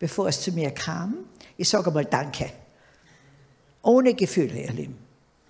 bevor 0.00 0.26
es 0.26 0.40
zu 0.40 0.50
mir 0.50 0.72
kam. 0.72 1.14
Ich 1.56 1.68
sage 1.68 1.92
mal 1.92 2.04
Danke. 2.04 2.50
Ohne 3.82 4.14
Gefühle, 4.14 4.62
ihr 4.62 4.72
Lieben. 4.72 4.98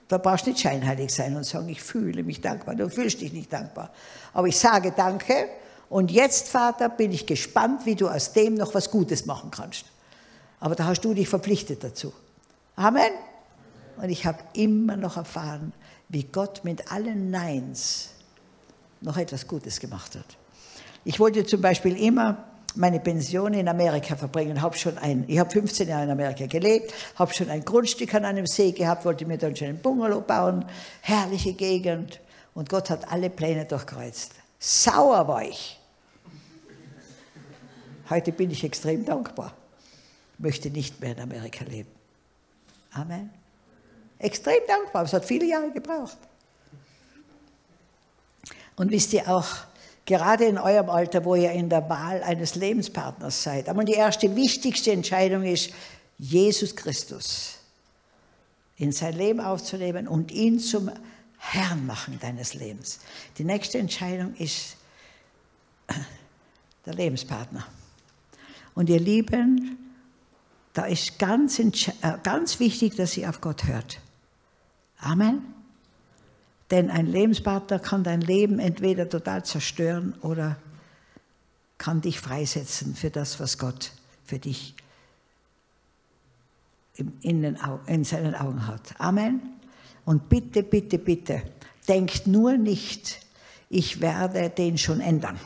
Da 0.08 0.18
brauchst 0.18 0.44
du 0.44 0.50
nicht 0.50 0.60
scheinheilig 0.60 1.10
sein 1.10 1.34
und 1.36 1.44
sagen, 1.44 1.70
ich 1.70 1.80
fühle 1.80 2.22
mich 2.22 2.40
dankbar. 2.42 2.74
Du 2.74 2.90
fühlst 2.90 3.22
dich 3.22 3.32
nicht 3.32 3.50
dankbar. 3.50 3.90
Aber 4.34 4.46
ich 4.46 4.58
sage 4.58 4.92
Danke. 4.94 5.48
Und 5.88 6.10
jetzt, 6.10 6.48
Vater, 6.48 6.88
bin 6.88 7.12
ich 7.12 7.26
gespannt, 7.26 7.86
wie 7.86 7.94
du 7.94 8.08
aus 8.08 8.32
dem 8.32 8.54
noch 8.54 8.74
was 8.74 8.90
Gutes 8.90 9.26
machen 9.26 9.50
kannst. 9.50 9.86
Aber 10.60 10.74
da 10.74 10.86
hast 10.86 11.02
du 11.02 11.14
dich 11.14 11.28
verpflichtet 11.28 11.84
dazu. 11.84 12.12
Amen. 12.76 13.12
Und 13.96 14.08
ich 14.08 14.26
habe 14.26 14.38
immer 14.54 14.96
noch 14.96 15.16
erfahren, 15.16 15.72
wie 16.08 16.24
Gott 16.24 16.64
mit 16.64 16.90
allen 16.90 17.30
Neins 17.30 18.10
noch 19.00 19.16
etwas 19.16 19.46
Gutes 19.46 19.78
gemacht 19.80 20.16
hat. 20.16 20.24
Ich 21.04 21.20
wollte 21.20 21.44
zum 21.44 21.60
Beispiel 21.60 21.96
immer 21.96 22.44
meine 22.74 22.98
Pension 22.98 23.54
in 23.54 23.68
Amerika 23.68 24.16
verbringen. 24.16 24.60
Hab 24.60 24.76
schon 24.76 24.98
ein, 24.98 25.24
ich 25.28 25.38
habe 25.38 25.50
15 25.50 25.88
Jahre 25.88 26.04
in 26.04 26.10
Amerika 26.10 26.46
gelebt, 26.46 26.92
habe 27.16 27.32
schon 27.32 27.50
ein 27.50 27.64
Grundstück 27.64 28.14
an 28.14 28.24
einem 28.24 28.46
See 28.46 28.72
gehabt, 28.72 29.04
wollte 29.04 29.26
mir 29.26 29.38
dann 29.38 29.54
schon 29.54 29.68
einen 29.68 29.78
Bungalow 29.78 30.20
bauen, 30.20 30.64
herrliche 31.02 31.52
Gegend. 31.52 32.20
Und 32.54 32.68
Gott 32.68 32.90
hat 32.90 33.10
alle 33.12 33.30
Pläne 33.30 33.64
durchkreuzt. 33.64 34.32
Sauer 34.58 35.26
war 35.28 35.44
ich. 35.44 35.78
Heute 38.10 38.32
bin 38.32 38.50
ich 38.50 38.64
extrem 38.64 39.04
dankbar. 39.04 39.54
Möchte 40.38 40.70
nicht 40.70 41.00
mehr 41.00 41.12
in 41.12 41.20
Amerika 41.20 41.64
leben. 41.64 41.90
Amen. 42.92 43.30
Extrem 44.18 44.60
dankbar, 44.66 45.04
es 45.04 45.12
hat 45.12 45.24
viele 45.24 45.46
Jahre 45.46 45.70
gebraucht. 45.70 46.18
Und 48.76 48.90
wisst 48.90 49.12
ihr 49.12 49.28
auch, 49.28 49.48
gerade 50.04 50.44
in 50.44 50.58
eurem 50.58 50.90
Alter, 50.90 51.24
wo 51.24 51.34
ihr 51.34 51.52
in 51.52 51.68
der 51.68 51.88
Wahl 51.88 52.22
eines 52.22 52.54
Lebenspartners 52.54 53.42
seid, 53.42 53.68
aber 53.68 53.84
die 53.84 53.92
erste 53.94 54.34
wichtigste 54.36 54.92
Entscheidung 54.92 55.44
ist, 55.44 55.70
Jesus 56.18 56.74
Christus 56.76 57.58
in 58.76 58.92
sein 58.92 59.16
Leben 59.16 59.40
aufzunehmen 59.40 60.08
und 60.08 60.32
ihn 60.32 60.58
zum 60.58 60.90
Herrn 61.52 61.86
machen 61.86 62.18
deines 62.20 62.54
Lebens. 62.54 63.00
Die 63.38 63.44
nächste 63.44 63.78
Entscheidung 63.78 64.34
ist 64.36 64.76
der 66.86 66.94
Lebenspartner. 66.94 67.66
Und 68.74 68.88
ihr 68.88 68.98
Lieben, 68.98 69.78
da 70.72 70.86
ist 70.86 71.18
ganz, 71.18 71.58
äh, 71.58 71.70
ganz 72.22 72.58
wichtig, 72.60 72.96
dass 72.96 73.16
ihr 73.16 73.28
auf 73.28 73.40
Gott 73.40 73.64
hört. 73.64 74.00
Amen. 74.98 75.42
Denn 76.70 76.90
ein 76.90 77.06
Lebenspartner 77.06 77.78
kann 77.78 78.02
dein 78.02 78.20
Leben 78.20 78.58
entweder 78.58 79.08
total 79.08 79.44
zerstören 79.44 80.14
oder 80.22 80.56
kann 81.78 82.00
dich 82.00 82.20
freisetzen 82.20 82.94
für 82.94 83.10
das, 83.10 83.38
was 83.38 83.58
Gott 83.58 83.92
für 84.24 84.38
dich 84.38 84.74
in, 86.96 87.42
den, 87.42 87.58
in 87.86 88.04
seinen 88.04 88.34
Augen 88.34 88.66
hat. 88.66 88.98
Amen. 88.98 89.54
Und 90.04 90.28
bitte, 90.28 90.62
bitte, 90.62 90.98
bitte, 90.98 91.42
denkt 91.88 92.26
nur 92.26 92.56
nicht, 92.56 93.20
ich 93.70 94.00
werde 94.00 94.50
den 94.50 94.78
schon 94.78 95.00
ändern. 95.00 95.38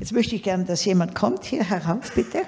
Jetzt 0.00 0.12
möchte 0.12 0.34
ich 0.34 0.42
gerne, 0.42 0.64
dass 0.64 0.84
jemand 0.84 1.14
kommt 1.14 1.44
hier 1.44 1.62
herauf, 1.62 2.12
bitte. 2.12 2.42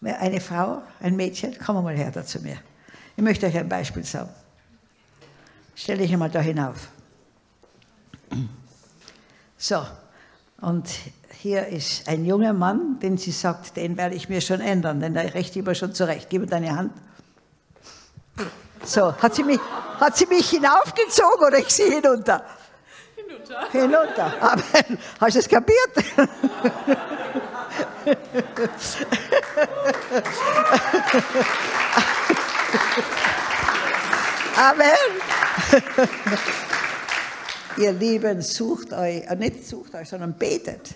Eine 0.00 0.40
Frau, 0.40 0.82
ein 1.00 1.16
Mädchen, 1.16 1.56
komm 1.64 1.82
mal 1.82 1.96
her 1.96 2.10
da 2.10 2.24
zu 2.24 2.40
mir. 2.40 2.58
Ich 3.16 3.22
möchte 3.22 3.46
euch 3.46 3.56
ein 3.56 3.68
Beispiel 3.68 4.04
sagen. 4.04 4.30
Stell 5.74 5.98
dich 5.98 6.12
einmal 6.12 6.30
da 6.30 6.40
hinauf. 6.40 6.88
So, 9.58 9.84
und 10.62 10.88
hier 11.40 11.66
ist 11.66 12.08
ein 12.08 12.24
junger 12.24 12.52
Mann, 12.52 12.98
den 13.00 13.18
sie 13.18 13.32
sagt, 13.32 13.76
den 13.76 13.96
werde 13.96 14.14
ich 14.14 14.28
mir 14.28 14.40
schon 14.40 14.60
ändern, 14.60 15.00
denn 15.00 15.14
der 15.14 15.34
recht 15.34 15.56
immer 15.56 15.74
schon 15.74 15.92
zurecht. 15.92 16.28
Gib 16.30 16.42
mir 16.42 16.46
deine 16.46 16.74
Hand. 16.74 16.92
So, 18.84 19.12
hat 19.16 19.34
sie 19.34 19.42
mich, 19.42 19.60
hat 20.00 20.16
sie 20.16 20.26
mich 20.26 20.50
hinaufgezogen 20.50 21.46
oder 21.46 21.58
ich 21.58 21.68
sie 21.68 21.90
hinunter? 21.90 22.44
Hinunter. 23.16 23.68
Hinunter. 23.72 24.32
Aber, 24.40 24.62
hast 25.20 25.34
du 25.34 25.40
es 25.40 25.48
kapiert? 25.48 25.90
Amen. 34.56 34.92
Ihr 37.78 37.92
Lieben, 37.92 38.42
sucht 38.42 38.92
euch, 38.92 39.24
äh, 39.24 39.36
nicht 39.36 39.66
sucht 39.66 39.94
euch, 39.94 40.08
sondern 40.08 40.34
betet 40.34 40.94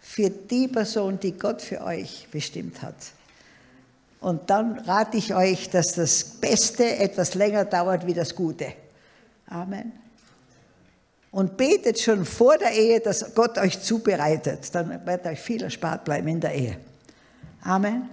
für 0.00 0.30
die 0.30 0.68
Person, 0.68 1.18
die 1.20 1.32
Gott 1.32 1.62
für 1.62 1.82
euch 1.82 2.28
bestimmt 2.30 2.82
hat. 2.82 2.96
Und 4.20 4.50
dann 4.50 4.78
rate 4.80 5.16
ich 5.16 5.34
euch, 5.34 5.70
dass 5.70 5.92
das 5.92 6.24
Beste 6.24 6.96
etwas 6.96 7.34
länger 7.34 7.64
dauert 7.64 8.06
wie 8.06 8.14
das 8.14 8.34
Gute. 8.34 8.72
Amen 9.46 9.92
und 11.30 11.56
betet 11.56 12.00
schon 12.00 12.24
vor 12.24 12.58
der 12.58 12.72
Ehe, 12.72 13.00
dass 13.00 13.34
Gott 13.34 13.58
euch 13.58 13.80
zubereitet. 13.80 14.74
Dann 14.74 15.06
wird 15.06 15.26
euch 15.26 15.40
viel 15.40 15.62
erspart 15.62 16.04
bleiben 16.04 16.28
in 16.28 16.40
der 16.40 16.54
Ehe. 16.54 16.76
Amen. 17.62 18.08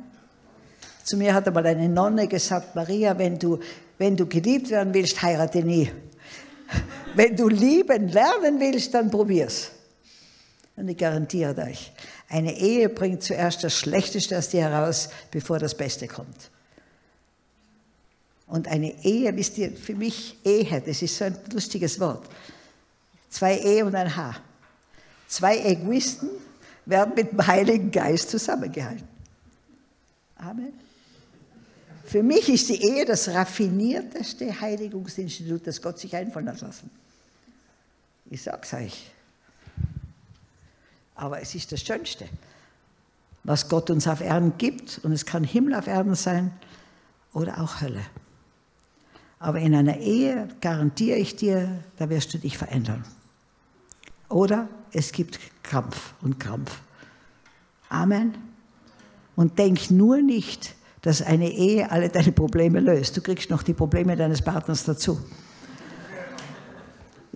Zu 1.03 1.17
mir 1.17 1.33
hat 1.33 1.47
einmal 1.47 1.65
eine 1.65 1.89
Nonne 1.89 2.27
gesagt, 2.27 2.75
Maria, 2.75 3.17
wenn 3.17 3.39
du, 3.39 3.59
wenn 3.97 4.15
du 4.15 4.25
geliebt 4.25 4.69
werden 4.69 4.93
willst, 4.93 5.21
heirate 5.21 5.63
nie. 5.63 5.89
Wenn 7.17 7.35
du 7.35 7.49
lieben 7.49 8.09
lernen 8.09 8.59
willst, 8.59 8.93
dann 8.93 9.09
probier's. 9.09 9.71
Und 10.75 10.87
ich 10.87 10.97
garantiere 10.97 11.59
euch, 11.63 11.91
eine 12.29 12.55
Ehe 12.55 12.89
bringt 12.89 13.23
zuerst 13.23 13.63
das 13.63 13.73
Schlechteste 13.73 14.37
aus 14.37 14.49
dir 14.49 14.69
heraus, 14.69 15.09
bevor 15.31 15.57
das 15.57 15.73
Beste 15.73 16.07
kommt. 16.07 16.51
Und 18.45 18.67
eine 18.67 19.03
Ehe, 19.03 19.35
wisst 19.35 19.57
ihr, 19.57 19.71
für 19.71 19.95
mich 19.95 20.37
Ehe, 20.45 20.79
das 20.79 21.01
ist 21.01 21.17
so 21.17 21.25
ein 21.25 21.35
lustiges 21.51 21.99
Wort. 21.99 22.29
Zwei 23.31 23.61
E 23.61 23.81
und 23.81 23.95
ein 23.95 24.15
H. 24.15 24.35
Zwei 25.27 25.57
Egoisten 25.57 26.29
werden 26.85 27.15
mit 27.15 27.31
dem 27.31 27.47
Heiligen 27.47 27.89
Geist 27.89 28.29
zusammengehalten. 28.29 29.07
Amen. 30.35 30.71
Für 32.05 32.21
mich 32.21 32.47
ist 32.47 32.69
die 32.69 32.79
Ehe 32.79 33.05
das 33.05 33.27
raffinierteste 33.29 34.61
Heiligungsinstitut, 34.61 35.65
das 35.65 35.81
Gott 35.81 35.97
sich 35.97 36.15
einfallen 36.15 36.49
hat 36.49 36.61
lassen. 36.61 36.91
Ich 38.29 38.41
sag's 38.43 38.73
euch. 38.73 39.11
Aber 41.15 41.41
es 41.41 41.55
ist 41.55 41.71
das 41.71 41.81
Schönste, 41.81 42.27
was 43.43 43.69
Gott 43.69 43.89
uns 43.89 44.07
auf 44.07 44.21
Erden 44.21 44.57
gibt. 44.57 44.99
Und 45.03 45.11
es 45.13 45.25
kann 45.25 45.43
Himmel 45.43 45.73
auf 45.73 45.87
Erden 45.87 46.15
sein 46.15 46.51
oder 47.33 47.61
auch 47.61 47.81
Hölle. 47.81 48.01
Aber 49.39 49.59
in 49.59 49.73
einer 49.73 49.97
Ehe 49.97 50.47
garantiere 50.61 51.17
ich 51.17 51.35
dir, 51.35 51.83
da 51.97 52.09
wirst 52.09 52.33
du 52.33 52.37
dich 52.37 52.57
verändern. 52.57 53.03
Oder 54.29 54.67
es 54.91 55.11
gibt 55.11 55.39
Kampf 55.63 56.13
und 56.21 56.39
Krampf. 56.39 56.79
Amen. 57.89 58.37
Und 59.35 59.57
denk 59.59 59.89
nur 59.91 60.21
nicht, 60.21 60.75
dass 61.01 61.21
eine 61.21 61.49
Ehe 61.49 61.91
alle 61.91 62.09
deine 62.09 62.31
Probleme 62.31 62.79
löst. 62.79 63.15
Du 63.15 63.21
kriegst 63.21 63.49
noch 63.49 63.63
die 63.63 63.73
Probleme 63.73 64.15
deines 64.15 64.41
Partners 64.41 64.83
dazu. 64.83 65.19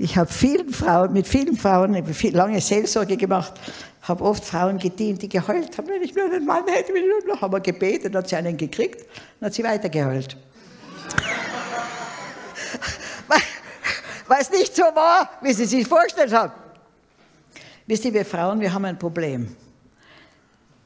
Ich 0.02 0.18
habe 0.18 0.34
vielen 0.34 0.74
Frauen, 0.74 1.14
mit 1.14 1.28
vielen 1.28 1.56
Frauen 1.56 2.04
viel, 2.12 2.36
lange 2.36 2.60
Seelsorge 2.60 3.18
gemacht, 3.18 3.54
habe 4.02 4.24
oft 4.24 4.44
Frauen 4.44 4.80
gedient, 4.80 5.22
die 5.22 5.30
geheult 5.30 5.78
haben, 5.78 5.88
wenn 5.90 6.02
ich 6.02 6.16
nur 6.16 6.26
einen 6.26 6.44
Mann 6.44 6.64
hätte, 6.66 6.92
haben 7.40 7.54
wir 7.54 7.60
gebetet, 7.60 8.16
hat 8.16 8.28
sie 8.28 8.36
einen 8.36 8.58
gekriegt, 8.58 9.06
dann 9.40 9.46
hat 9.46 9.54
sie 9.54 9.64
weitergeheult. 9.64 10.36
Weil 14.28 14.42
es 14.42 14.50
nicht 14.50 14.76
so 14.76 14.82
war, 14.82 15.30
wie 15.44 15.54
sie 15.54 15.66
sich 15.66 15.88
vorgestellt 15.88 16.34
haben. 16.34 16.54
Wisst 17.86 18.04
ihr, 18.06 18.14
wir 18.14 18.26
Frauen, 18.26 18.60
wir 18.60 18.74
haben 18.74 18.86
ein 18.86 18.98
Problem. 18.98 19.56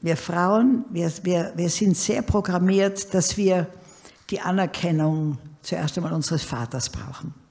Wir 0.02 0.18
Frauen, 0.18 0.84
wir, 0.90 1.10
wir, 1.22 1.52
wir 1.56 1.70
sind 1.70 1.96
sehr 1.96 2.20
programmiert, 2.20 3.14
dass 3.14 3.34
wir 3.38 3.66
die 4.28 4.42
Anerkennung 4.42 5.38
zuerst 5.62 5.96
einmal 5.96 6.12
unseres 6.12 6.42
Vaters 6.42 6.90
brauchen. 6.90 7.45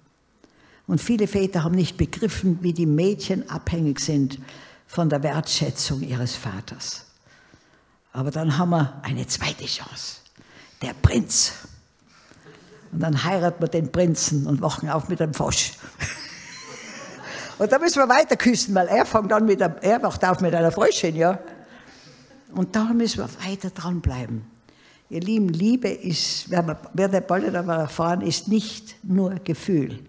Und 0.88 1.02
viele 1.02 1.28
Väter 1.28 1.64
haben 1.64 1.76
nicht 1.76 1.98
begriffen, 1.98 2.60
wie 2.62 2.74
die 2.74 2.86
Mädchen 2.86 3.50
abhängig 3.50 4.00
sind 4.00 4.40
von 4.88 5.10
der 5.10 5.24
Wertschätzung 5.24 6.02
ihres 6.02 6.36
Vaters. 6.36 7.06
Aber 8.14 8.32
dann 8.32 8.58
haben 8.58 8.70
wir 8.70 8.94
eine 9.02 9.28
zweite 9.28 9.66
Chance. 9.66 10.18
Der 10.82 10.94
Prinz. 10.94 11.54
Und 12.92 13.02
dann 13.02 13.24
heiraten 13.24 13.62
wir 13.62 13.68
den 13.68 13.92
Prinzen 13.92 14.48
und 14.48 14.62
wachen 14.62 14.90
auf 14.90 15.10
mit 15.10 15.22
einem 15.22 15.34
Frosch. 15.34 15.74
Und 17.58 17.72
da 17.72 17.80
müssen 17.80 18.00
wir 18.00 18.10
weiter 18.10 18.36
küssen, 18.36 18.76
weil 18.76 18.88
er 18.88 19.06
fängt 19.06 19.32
an 19.32 19.46
mit 19.46 19.62
er 19.62 20.04
wacht 20.04 20.24
auf 20.26 20.42
mit 20.42 20.54
einer 20.54 20.72
Fröschin, 20.72 21.16
ja. 21.16 21.40
Und 22.54 22.76
da 22.76 22.86
müssen 22.86 23.20
wir 23.20 23.30
weiter 23.50 23.70
dranbleiben. 23.70 24.46
Ihr 25.10 25.22
Lieben, 25.22 25.50
Liebe 25.50 25.90
ist, 25.90 26.50
wer 26.50 27.08
der 27.08 27.22
bald 27.22 27.56
aber 27.56 27.76
erfahren, 27.76 28.22
ist 28.22 28.48
nicht 28.48 28.96
nur 29.04 29.36
Gefühl. 29.36 30.00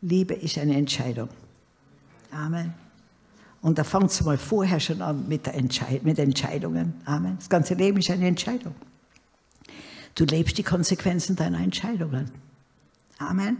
Liebe 0.00 0.34
ist 0.34 0.58
eine 0.58 0.76
Entscheidung. 0.76 1.28
Amen. 2.30 2.74
Und 3.60 3.78
da 3.78 3.84
fängt 3.84 4.10
es 4.10 4.22
mal 4.22 4.38
vorher 4.38 4.78
schon 4.78 5.02
an 5.02 5.26
mit, 5.28 5.46
der 5.46 5.54
Entscheid 5.54 6.04
mit 6.04 6.18
Entscheidungen. 6.18 7.00
Amen. 7.04 7.36
Das 7.38 7.48
ganze 7.48 7.74
Leben 7.74 7.98
ist 7.98 8.10
eine 8.10 8.28
Entscheidung. 8.28 8.74
Du 10.14 10.24
lebst 10.24 10.58
die 10.58 10.62
Konsequenzen 10.62 11.36
deiner 11.36 11.60
Entscheidungen. 11.60 12.30
Amen. 13.18 13.56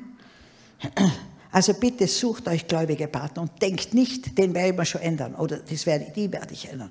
Also 1.51 1.75
bitte 1.75 2.07
sucht 2.07 2.47
euch 2.47 2.69
gläubige 2.69 3.09
Partner 3.09 3.43
und 3.43 3.63
denkt 3.63 3.95
nicht, 3.95 4.39
den 4.39 4.55
werde 4.55 4.71
ich 4.71 4.77
mal 4.77 4.85
schon 4.85 5.01
ändern 5.01 5.35
oder 5.35 5.59
das 5.59 5.87
werde, 5.87 6.13
die 6.15 6.31
werde 6.31 6.53
ich 6.53 6.69
ändern. 6.69 6.91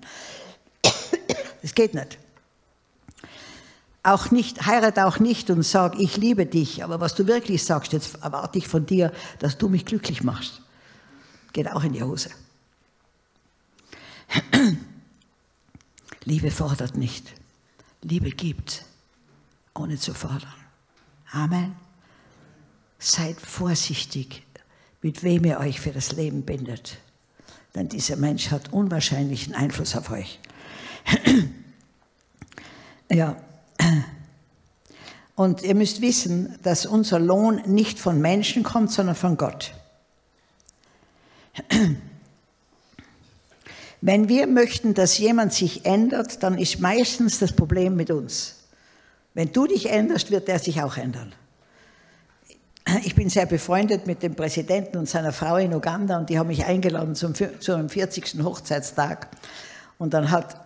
Das 1.61 1.73
geht 1.73 1.93
nicht. 1.93 2.17
Auch 4.07 4.31
nicht, 4.31 4.65
heirate 4.65 5.05
auch 5.05 5.19
nicht 5.19 5.49
und 5.49 5.63
sag, 5.63 5.99
ich 5.99 6.15
liebe 6.15 6.45
dich, 6.45 6.81
aber 6.81 7.01
was 7.01 7.13
du 7.13 7.27
wirklich 7.27 7.65
sagst, 7.65 7.91
jetzt 7.91 8.23
erwarte 8.23 8.57
ich 8.57 8.65
von 8.65 8.85
dir, 8.85 9.11
dass 9.39 9.57
du 9.57 9.67
mich 9.67 9.83
glücklich 9.83 10.23
machst. 10.23 10.61
Geht 11.51 11.69
auch 11.69 11.83
in 11.83 11.91
die 11.91 12.01
Hose. 12.01 12.29
Liebe 16.23 16.51
fordert 16.51 16.95
nicht. 16.95 17.33
Liebe 18.01 18.29
gibt, 18.29 18.85
ohne 19.75 19.97
zu 19.97 20.13
fordern. 20.13 20.53
Amen. 21.33 21.75
Seid 22.99 23.41
vorsichtig, 23.41 24.45
mit 25.01 25.21
wem 25.21 25.43
ihr 25.43 25.59
euch 25.59 25.81
für 25.81 25.91
das 25.91 26.13
Leben 26.13 26.43
bindet. 26.43 26.97
Denn 27.75 27.89
dieser 27.89 28.15
Mensch 28.15 28.51
hat 28.51 28.71
unwahrscheinlichen 28.71 29.53
Einfluss 29.53 29.97
auf 29.97 30.11
euch. 30.11 30.39
ja, 33.11 33.35
und 35.35 35.61
ihr 35.63 35.75
müsst 35.75 36.01
wissen, 36.01 36.57
dass 36.63 36.85
unser 36.85 37.19
Lohn 37.19 37.61
nicht 37.65 37.99
von 37.99 38.19
Menschen 38.21 38.63
kommt, 38.63 38.91
sondern 38.91 39.15
von 39.15 39.37
Gott. 39.37 39.73
Wenn 44.01 44.29
wir 44.29 44.47
möchten, 44.47 44.93
dass 44.93 45.17
jemand 45.17 45.53
sich 45.53 45.85
ändert, 45.85 46.43
dann 46.43 46.57
ist 46.57 46.79
meistens 46.79 47.39
das 47.39 47.51
Problem 47.51 47.95
mit 47.95 48.11
uns. 48.11 48.55
Wenn 49.33 49.51
du 49.51 49.67
dich 49.67 49.89
änderst, 49.89 50.31
wird 50.31 50.49
er 50.49 50.59
sich 50.59 50.81
auch 50.81 50.97
ändern. 50.97 51.33
Ich 53.03 53.15
bin 53.15 53.29
sehr 53.29 53.45
befreundet 53.45 54.07
mit 54.07 54.23
dem 54.23 54.35
Präsidenten 54.35 54.97
und 54.97 55.09
seiner 55.09 55.33
Frau 55.33 55.57
in 55.57 55.73
Uganda 55.73 56.17
und 56.17 56.29
die 56.29 56.39
haben 56.39 56.47
mich 56.47 56.65
eingeladen 56.65 57.15
zum, 57.15 57.33
zum 57.59 57.89
40. 57.89 58.41
Hochzeitstag. 58.43 59.27
Und 59.97 60.13
dann 60.13 60.31
hat 60.31 60.61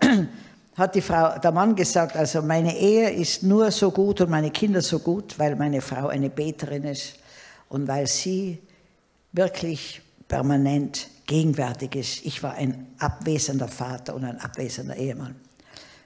hat 0.81 0.95
die 0.95 1.01
Frau, 1.01 1.37
der 1.37 1.51
Mann 1.51 1.75
gesagt, 1.75 2.17
also 2.17 2.41
meine 2.41 2.75
Ehe 2.75 3.09
ist 3.11 3.43
nur 3.43 3.71
so 3.71 3.91
gut 3.91 4.19
und 4.21 4.29
meine 4.29 4.51
Kinder 4.51 4.81
so 4.81 4.99
gut, 4.99 5.37
weil 5.37 5.55
meine 5.55 5.79
Frau 5.81 6.07
eine 6.07 6.29
Beterin 6.29 6.83
ist 6.83 7.15
und 7.69 7.87
weil 7.87 8.07
sie 8.07 8.59
wirklich 9.31 10.01
permanent 10.27 11.07
gegenwärtig 11.25 11.95
ist. 11.95 12.25
Ich 12.25 12.41
war 12.41 12.55
ein 12.55 12.87
abwesender 12.99 13.67
Vater 13.67 14.15
und 14.15 14.25
ein 14.25 14.39
abwesender 14.39 14.95
Ehemann, 14.95 15.35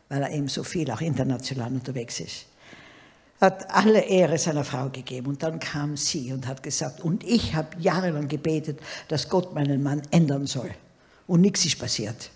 weil 0.09 0.21
er 0.21 0.32
eben 0.32 0.47
so 0.47 0.63
viel 0.63 0.91
auch 0.91 1.01
international 1.01 1.71
unterwegs 1.71 2.19
ist. 2.19 2.45
Hat 3.39 3.69
alle 3.71 4.01
Ehre 4.01 4.38
seiner 4.38 4.63
Frau 4.63 4.89
gegeben 4.89 5.28
und 5.28 5.41
dann 5.41 5.59
kam 5.59 5.97
sie 5.97 6.32
und 6.34 6.47
hat 6.47 6.61
gesagt, 6.61 7.01
und 7.01 7.23
ich 7.23 7.55
habe 7.55 7.69
jahrelang 7.80 8.28
gebetet, 8.28 8.80
dass 9.07 9.30
Gott 9.30 9.53
meinen 9.53 9.82
Mann 9.82 10.01
ändern 10.11 10.45
soll. 10.47 10.71
Und 11.28 11.41
nichts 11.41 11.65
ist 11.65 11.80
passiert. 11.80 12.30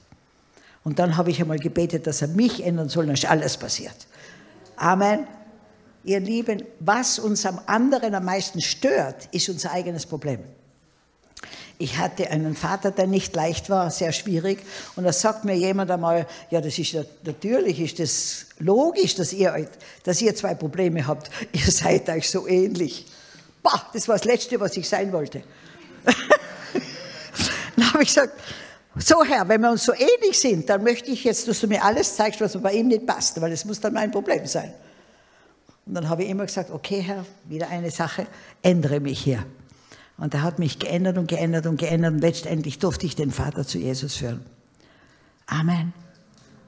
Und 0.90 0.98
dann 0.98 1.18
habe 1.18 1.30
ich 1.30 1.40
einmal 1.40 1.60
gebetet, 1.60 2.08
dass 2.08 2.24
er 2.24 2.30
mich 2.30 2.66
ändern 2.66 2.90
soll, 2.90 3.06
dann 3.06 3.14
ist 3.14 3.30
alles 3.30 3.58
passiert. 3.58 3.94
Amen. 4.76 5.28
Ihr 6.04 6.20
Lieben, 6.20 6.64
was 6.80 7.20
uns 7.20 7.46
am 7.46 7.62
anderen 7.68 8.16
am 8.16 8.26
meisten 8.26 8.60
stört, 8.60 9.30
ist 9.32 9.50
unser 9.50 9.72
eigenes 9.72 10.08
Problem. 10.08 10.40
Ich 11.78 12.00
hatte 12.00 12.32
einen 12.32 12.56
Vater, 12.56 12.90
der 12.90 13.06
nicht 13.06 13.36
leicht 13.36 13.70
war, 13.70 13.92
sehr 13.92 14.12
schwierig. 14.12 14.66
Und 14.96 15.04
da 15.04 15.14
sagt 15.14 15.46
mir 15.46 15.54
jemand 15.54 15.92
einmal, 15.92 16.26
ja, 16.50 16.60
das 16.60 16.80
ist 16.80 16.98
natürlich, 17.24 17.80
ist 17.80 18.00
das 18.00 18.48
logisch, 18.58 19.14
dass 19.14 19.32
ihr, 19.32 19.70
dass 20.02 20.20
ihr 20.24 20.34
zwei 20.36 20.56
Probleme 20.56 21.06
habt. 21.06 21.30
Ihr 21.52 21.72
seid 21.72 22.10
euch 22.10 22.28
so 22.28 22.48
ähnlich. 22.48 23.06
Bah, 23.62 23.92
das 23.94 24.08
war 24.08 24.16
das 24.16 24.26
Letzte, 24.26 24.60
was 24.60 24.76
ich 24.76 24.90
sein 24.90 25.14
wollte. 25.14 25.44
dann 27.76 27.94
habe 27.94 28.02
ich 28.02 28.10
gesagt, 28.10 28.34
so 29.00 29.24
Herr, 29.24 29.48
wenn 29.48 29.62
wir 29.62 29.72
uns 29.72 29.86
so 29.86 29.94
ähnlich 29.94 30.40
sind, 30.40 30.70
dann 30.70 30.84
möchte 30.84 31.10
ich 31.12 31.24
jetzt, 31.24 31.48
dass 31.48 31.62
du 31.62 31.68
mir 31.68 31.84
alles 31.84 32.16
zeigst, 32.16 32.42
was 32.42 32.62
bei 32.62 32.74
ihm 32.74 32.88
nicht 32.88 33.06
passt, 33.06 33.40
weil 33.42 33.52
es 33.52 33.66
muss 33.66 33.80
dann 33.80 33.94
mein 33.94 34.12
Problem 34.12 34.46
sein. 34.46 34.74
Und 35.86 35.96
dann 35.96 36.10
habe 36.10 36.24
ich 36.24 36.30
immer 36.30 36.46
gesagt, 36.46 36.70
okay 36.70 37.02
Herr, 37.02 37.26
wieder 37.46 37.70
eine 37.70 37.92
Sache, 37.92 38.28
ändere 38.62 39.00
mich 39.00 39.20
hier. 39.20 39.46
Und 40.18 40.34
er 40.34 40.44
hat 40.44 40.60
mich 40.60 40.80
geändert 40.80 41.18
und 41.18 41.28
geändert 41.28 41.66
und 41.66 41.78
geändert 41.78 42.14
und 42.14 42.20
letztendlich 42.20 42.78
durfte 42.80 43.06
ich 43.06 43.16
den 43.16 43.32
Vater 43.32 43.66
zu 43.66 43.78
Jesus 43.78 44.18
führen. 44.18 44.46
Amen. 45.48 45.94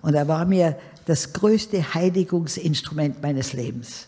Und 0.02 0.16
er 0.16 0.28
war 0.28 0.46
mir 0.46 0.80
das 1.06 1.34
größte 1.34 1.94
Heiligungsinstrument 1.94 3.22
meines 3.22 3.54
Lebens. 3.54 4.08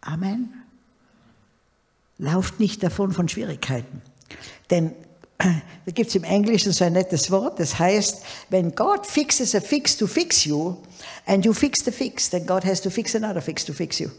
Amen. 0.00 0.52
Lauft 2.18 2.60
nicht 2.60 2.82
davon 2.82 3.12
von 3.12 3.28
Schwierigkeiten. 3.28 4.02
Denn 4.70 4.92
da 5.38 5.92
gibt 5.92 6.08
es 6.08 6.16
im 6.16 6.24
Englischen 6.24 6.72
so 6.72 6.84
ein 6.84 6.94
nettes 6.94 7.30
Wort, 7.30 7.60
das 7.60 7.78
heißt, 7.78 8.22
when 8.50 8.74
God 8.74 9.06
fixes 9.06 9.54
a 9.54 9.60
fix 9.60 9.96
to 9.96 10.06
fix 10.06 10.44
you, 10.44 10.76
and 11.26 11.44
you 11.44 11.52
fix 11.52 11.84
the 11.84 11.92
fix, 11.92 12.28
then 12.28 12.44
God 12.44 12.64
has 12.64 12.80
to 12.80 12.90
fix 12.90 13.14
another 13.14 13.40
fix 13.40 13.64
to 13.64 13.72
fix 13.72 13.98
you. 14.00 14.10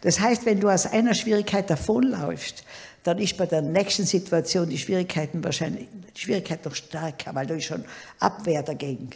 Das 0.00 0.20
heißt, 0.20 0.44
wenn 0.46 0.60
du 0.60 0.68
aus 0.68 0.86
einer 0.86 1.14
Schwierigkeit 1.14 1.70
davonläufst, 1.70 2.64
dann 3.02 3.18
ist 3.18 3.36
bei 3.36 3.46
der 3.46 3.62
nächsten 3.62 4.04
Situation 4.04 4.68
die 4.68 4.78
Schwierigkeiten 4.78 5.42
wahrscheinlich, 5.44 5.88
die 6.16 6.20
Schwierigkeit 6.20 6.64
noch 6.64 6.74
stärker, 6.74 7.34
weil 7.34 7.46
du 7.46 7.60
schon 7.60 7.84
Abwehr 8.18 8.62
dagegen. 8.62 9.10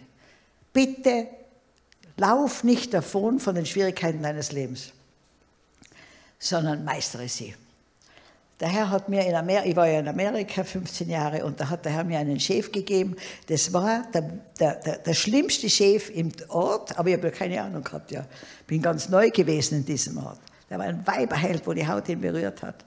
Bitte 0.73 1.27
lauf 2.17 2.63
nicht 2.63 2.95
davon 2.95 3.41
von 3.41 3.57
den 3.57 3.67
Schwierigkeiten 3.67 4.23
deines 4.23 4.53
Lebens, 4.53 4.93
sondern 6.39 6.85
meistere 6.85 7.29
sie. 7.29 7.55
Der 8.61 8.69
Herr 8.69 8.91
hat 8.91 9.09
mir 9.09 9.27
in 9.27 9.35
Amerika, 9.35 9.67
ich 9.67 9.77
war 9.77 9.89
ja 9.89 10.01
in 10.01 10.09
Amerika 10.09 10.63
15 10.63 11.09
Jahre 11.09 11.45
und 11.47 11.59
da 11.59 11.71
hat 11.71 11.87
der 11.87 11.93
Herr 11.93 12.05
mir 12.05 12.19
einen 12.19 12.39
Chef 12.39 12.71
gegeben. 12.71 13.17
Das 13.47 13.73
war 13.73 14.07
der, 14.13 14.23
der, 14.61 14.75
der, 14.75 14.99
der 14.99 15.15
schlimmste 15.15 15.71
Chef 15.71 16.11
im 16.11 16.31
Ort, 16.49 16.99
aber 16.99 17.09
ich 17.09 17.17
habe 17.17 17.29
ja 17.29 17.33
keine 17.33 17.63
Ahnung 17.63 17.83
gehabt. 17.83 18.11
Ja. 18.11 18.27
Bin 18.67 18.83
ganz 18.83 19.09
neu 19.09 19.31
gewesen 19.31 19.79
in 19.79 19.85
diesem 19.87 20.19
Ort. 20.19 20.39
Der 20.69 20.79
war 20.79 20.85
ein 20.85 21.07
Weiberheld, 21.07 21.67
wo 21.67 21.73
die 21.73 21.89
Haut 21.89 22.07
ihn 22.11 22.21
berührt 22.21 22.63
hat. 22.63 22.85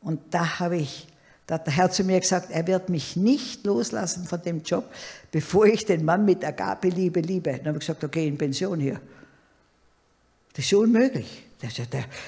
Und 0.00 0.20
da 0.30 0.60
habe 0.60 0.78
ich, 0.78 1.08
da 1.46 1.56
hat 1.56 1.66
der 1.66 1.76
Herr 1.76 1.90
zu 1.90 2.02
mir 2.02 2.18
gesagt, 2.18 2.50
er 2.50 2.66
wird 2.66 2.88
mich 2.88 3.16
nicht 3.16 3.66
loslassen 3.66 4.24
von 4.24 4.40
dem 4.40 4.62
Job, 4.62 4.90
bevor 5.30 5.66
ich 5.66 5.84
den 5.84 6.06
Mann 6.06 6.24
mit 6.24 6.42
Agape 6.42 6.88
liebe, 6.88 7.20
liebe. 7.20 7.52
Dann 7.52 7.66
habe 7.66 7.78
ich 7.78 7.86
gesagt, 7.86 8.02
okay, 8.02 8.26
in 8.26 8.38
Pension 8.38 8.80
hier. 8.80 8.98
Das 10.54 10.64
ist 10.64 10.72
unmöglich. 10.72 11.44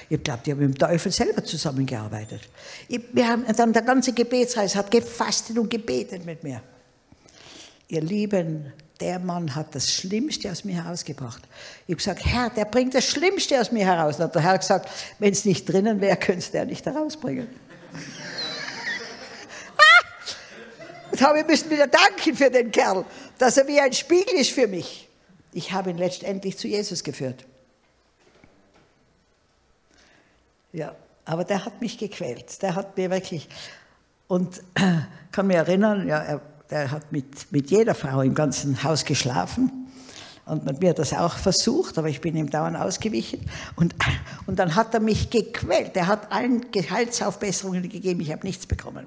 Ich 0.09 0.23
glaube, 0.23 0.41
die 0.45 0.51
haben 0.51 0.59
mit 0.59 0.69
dem 0.69 0.77
Teufel 0.77 1.11
selber 1.11 1.43
zusammengearbeitet. 1.43 2.41
Ich, 2.87 3.01
wir 3.13 3.27
haben, 3.27 3.45
dann 3.55 3.73
der 3.73 3.81
ganze 3.81 4.13
Gebetsreis 4.13 4.75
hat 4.75 4.91
gefastet 4.91 5.57
und 5.57 5.69
gebetet 5.69 6.25
mit 6.25 6.43
mir. 6.43 6.61
Ihr 7.89 8.01
Lieben, 8.01 8.73
der 8.99 9.19
Mann 9.19 9.55
hat 9.55 9.75
das 9.75 9.93
Schlimmste 9.93 10.51
aus 10.51 10.63
mir 10.63 10.83
herausgebracht. 10.83 11.43
Ich 11.85 11.93
habe 11.93 11.97
gesagt, 11.97 12.25
Herr, 12.25 12.49
der 12.49 12.65
bringt 12.65 12.95
das 12.95 13.05
Schlimmste 13.05 13.61
aus 13.61 13.71
mir 13.71 13.85
heraus. 13.85 14.17
Und 14.17 14.23
hat 14.23 14.35
der 14.35 14.41
Herr 14.41 14.57
gesagt, 14.57 14.89
wenn 15.19 15.31
es 15.31 15.45
nicht 15.45 15.65
drinnen 15.71 16.01
wäre, 16.01 16.17
könntest 16.17 16.53
du 16.53 16.57
er 16.57 16.65
nicht 16.65 16.85
herausbringen. 16.85 17.47
Jetzt 21.11 21.23
habe 21.23 21.39
ich 21.39 21.47
müssen 21.47 21.69
wieder 21.71 21.87
danken 21.87 22.35
für 22.35 22.51
den 22.51 22.69
Kerl, 22.71 23.05
dass 23.37 23.57
er 23.57 23.67
wie 23.67 23.79
ein 23.79 23.93
Spiegel 23.93 24.35
ist 24.35 24.51
für 24.51 24.67
mich. 24.67 25.07
Ich 25.53 25.71
habe 25.71 25.89
ihn 25.89 25.97
letztendlich 25.97 26.57
zu 26.57 26.67
Jesus 26.67 27.03
geführt. 27.03 27.46
Ja, 30.73 30.95
aber 31.25 31.43
der 31.43 31.65
hat 31.65 31.81
mich 31.81 31.97
gequält. 31.97 32.61
Der 32.61 32.75
hat 32.75 32.97
mir 32.97 33.09
wirklich, 33.09 33.49
und 34.27 34.61
kann 35.31 35.47
mich 35.47 35.57
erinnern, 35.57 36.07
ja, 36.07 36.19
er, 36.19 36.41
der 36.69 36.91
hat 36.91 37.11
mit, 37.11 37.51
mit 37.51 37.71
jeder 37.71 37.95
Frau 37.95 38.21
im 38.21 38.33
ganzen 38.33 38.83
Haus 38.83 39.05
geschlafen. 39.05 39.87
Und 40.45 40.65
mit 40.65 40.79
mir 40.79 40.91
hat 40.91 40.99
das 40.99 41.13
auch 41.13 41.37
versucht, 41.37 41.97
aber 41.97 42.07
ich 42.07 42.21
bin 42.21 42.35
ihm 42.35 42.49
dauernd 42.49 42.77
ausgewichen. 42.77 43.41
Und, 43.75 43.95
und 44.45 44.57
dann 44.59 44.75
hat 44.75 44.93
er 44.93 45.01
mich 45.01 45.29
gequält. 45.29 45.95
Er 45.97 46.07
hat 46.07 46.31
allen 46.31 46.71
Gehaltsaufbesserungen 46.71 47.89
gegeben, 47.89 48.21
ich 48.21 48.31
habe 48.31 48.45
nichts 48.45 48.65
bekommen. 48.65 49.05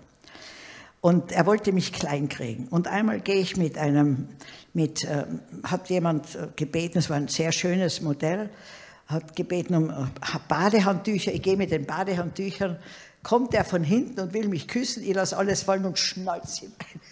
Und 1.01 1.33
er 1.33 1.47
wollte 1.47 1.73
mich 1.73 1.95
klein 1.95 2.29
kriegen. 2.29 2.69
Und 2.69 2.87
einmal 2.87 3.21
gehe 3.21 3.37
ich 3.37 3.57
mit 3.57 3.79
einem, 3.79 4.29
mit, 4.75 5.05
äh, 5.05 5.25
hat 5.63 5.89
jemand 5.89 6.35
äh, 6.35 6.49
gebeten, 6.57 6.99
es 6.99 7.09
war 7.09 7.17
ein 7.17 7.29
sehr 7.29 7.53
schönes 7.53 8.03
Modell, 8.03 8.51
hat 9.11 9.37
gebeten 9.37 9.75
um 9.75 9.91
äh, 9.91 10.07
Badehandtücher. 10.49 11.33
Ich 11.33 11.43
gehe 11.43 11.57
mit 11.57 11.71
den 11.71 11.87
Badehandtüchern, 11.87 12.79
kommt 13.23 13.55
er 13.55 13.65
von 13.65 13.83
hinten 13.83 14.21
und 14.21 14.33
will 14.33 14.49
mich 14.49 14.69
küssen, 14.69 15.03
ich 15.03 15.15
lasse 15.15 15.37
alles 15.37 15.63
fallen 15.63 15.85
und 15.85 15.99
schnalze 15.99 16.67
ihm 16.67 16.73
ein. 16.79 17.01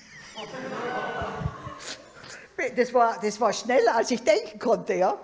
Das 2.76 2.92
war, 2.92 3.16
das 3.22 3.40
war 3.40 3.52
schneller, 3.52 3.94
als 3.94 4.10
ich 4.10 4.20
denken 4.20 4.58
konnte, 4.58 4.94
ja. 4.94 5.16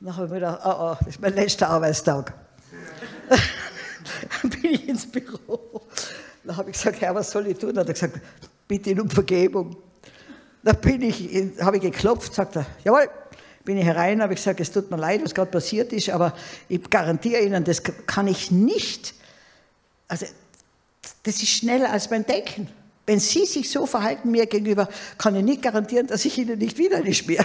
Dann 0.00 0.16
habe 0.16 0.26
ich 0.26 0.32
mir 0.32 0.40
gedacht, 0.40 0.60
oh, 0.64 0.74
oh, 0.76 0.96
das 0.98 1.08
ist 1.10 1.20
mein 1.20 1.32
letzter 1.32 1.70
Arbeitstag. 1.70 2.34
Dann 4.42 4.50
bin 4.50 4.64
ich 4.64 4.88
ins 4.88 5.06
Büro. 5.06 5.80
Dann 6.42 6.56
habe 6.56 6.70
ich 6.70 6.76
gesagt, 6.76 7.00
Herr, 7.00 7.14
was 7.14 7.30
soll 7.30 7.46
ich 7.46 7.58
tun? 7.58 7.68
Dann 7.68 7.82
hat 7.82 7.88
er 7.88 7.94
gesagt, 7.94 8.20
bitte 8.66 9.00
um 9.00 9.08
Vergebung. 9.08 9.76
Dann 10.64 10.76
bin 10.80 11.02
ich, 11.02 11.30
habe 11.60 11.76
ich 11.76 11.82
geklopft, 11.82 12.34
sagt 12.34 12.56
er, 12.56 12.66
jawohl, 12.82 13.08
bin 13.64 13.78
ich 13.78 13.84
herein, 13.84 14.22
habe 14.22 14.34
ich 14.34 14.40
gesagt, 14.40 14.60
es 14.60 14.70
tut 14.70 14.90
mir 14.90 14.98
leid, 14.98 15.24
was 15.24 15.34
gerade 15.34 15.50
passiert 15.50 15.92
ist, 15.92 16.10
aber 16.10 16.34
ich 16.68 16.88
garantiere 16.90 17.42
Ihnen, 17.42 17.64
das 17.64 17.82
kann 17.82 18.28
ich 18.28 18.50
nicht. 18.50 19.14
Also, 20.06 20.26
das 21.22 21.36
ist 21.36 21.48
schneller 21.48 21.90
als 21.90 22.10
mein 22.10 22.26
Denken. 22.26 22.68
Wenn 23.06 23.20
Sie 23.20 23.44
sich 23.46 23.70
so 23.70 23.86
verhalten 23.86 24.30
mir 24.30 24.46
gegenüber, 24.46 24.88
kann 25.18 25.34
ich 25.34 25.42
nicht 25.42 25.62
garantieren, 25.62 26.06
dass 26.06 26.24
ich 26.24 26.38
Ihnen 26.38 26.58
nicht 26.58 26.78
wieder 26.78 27.00
nicht 27.00 27.26
mehr. 27.26 27.44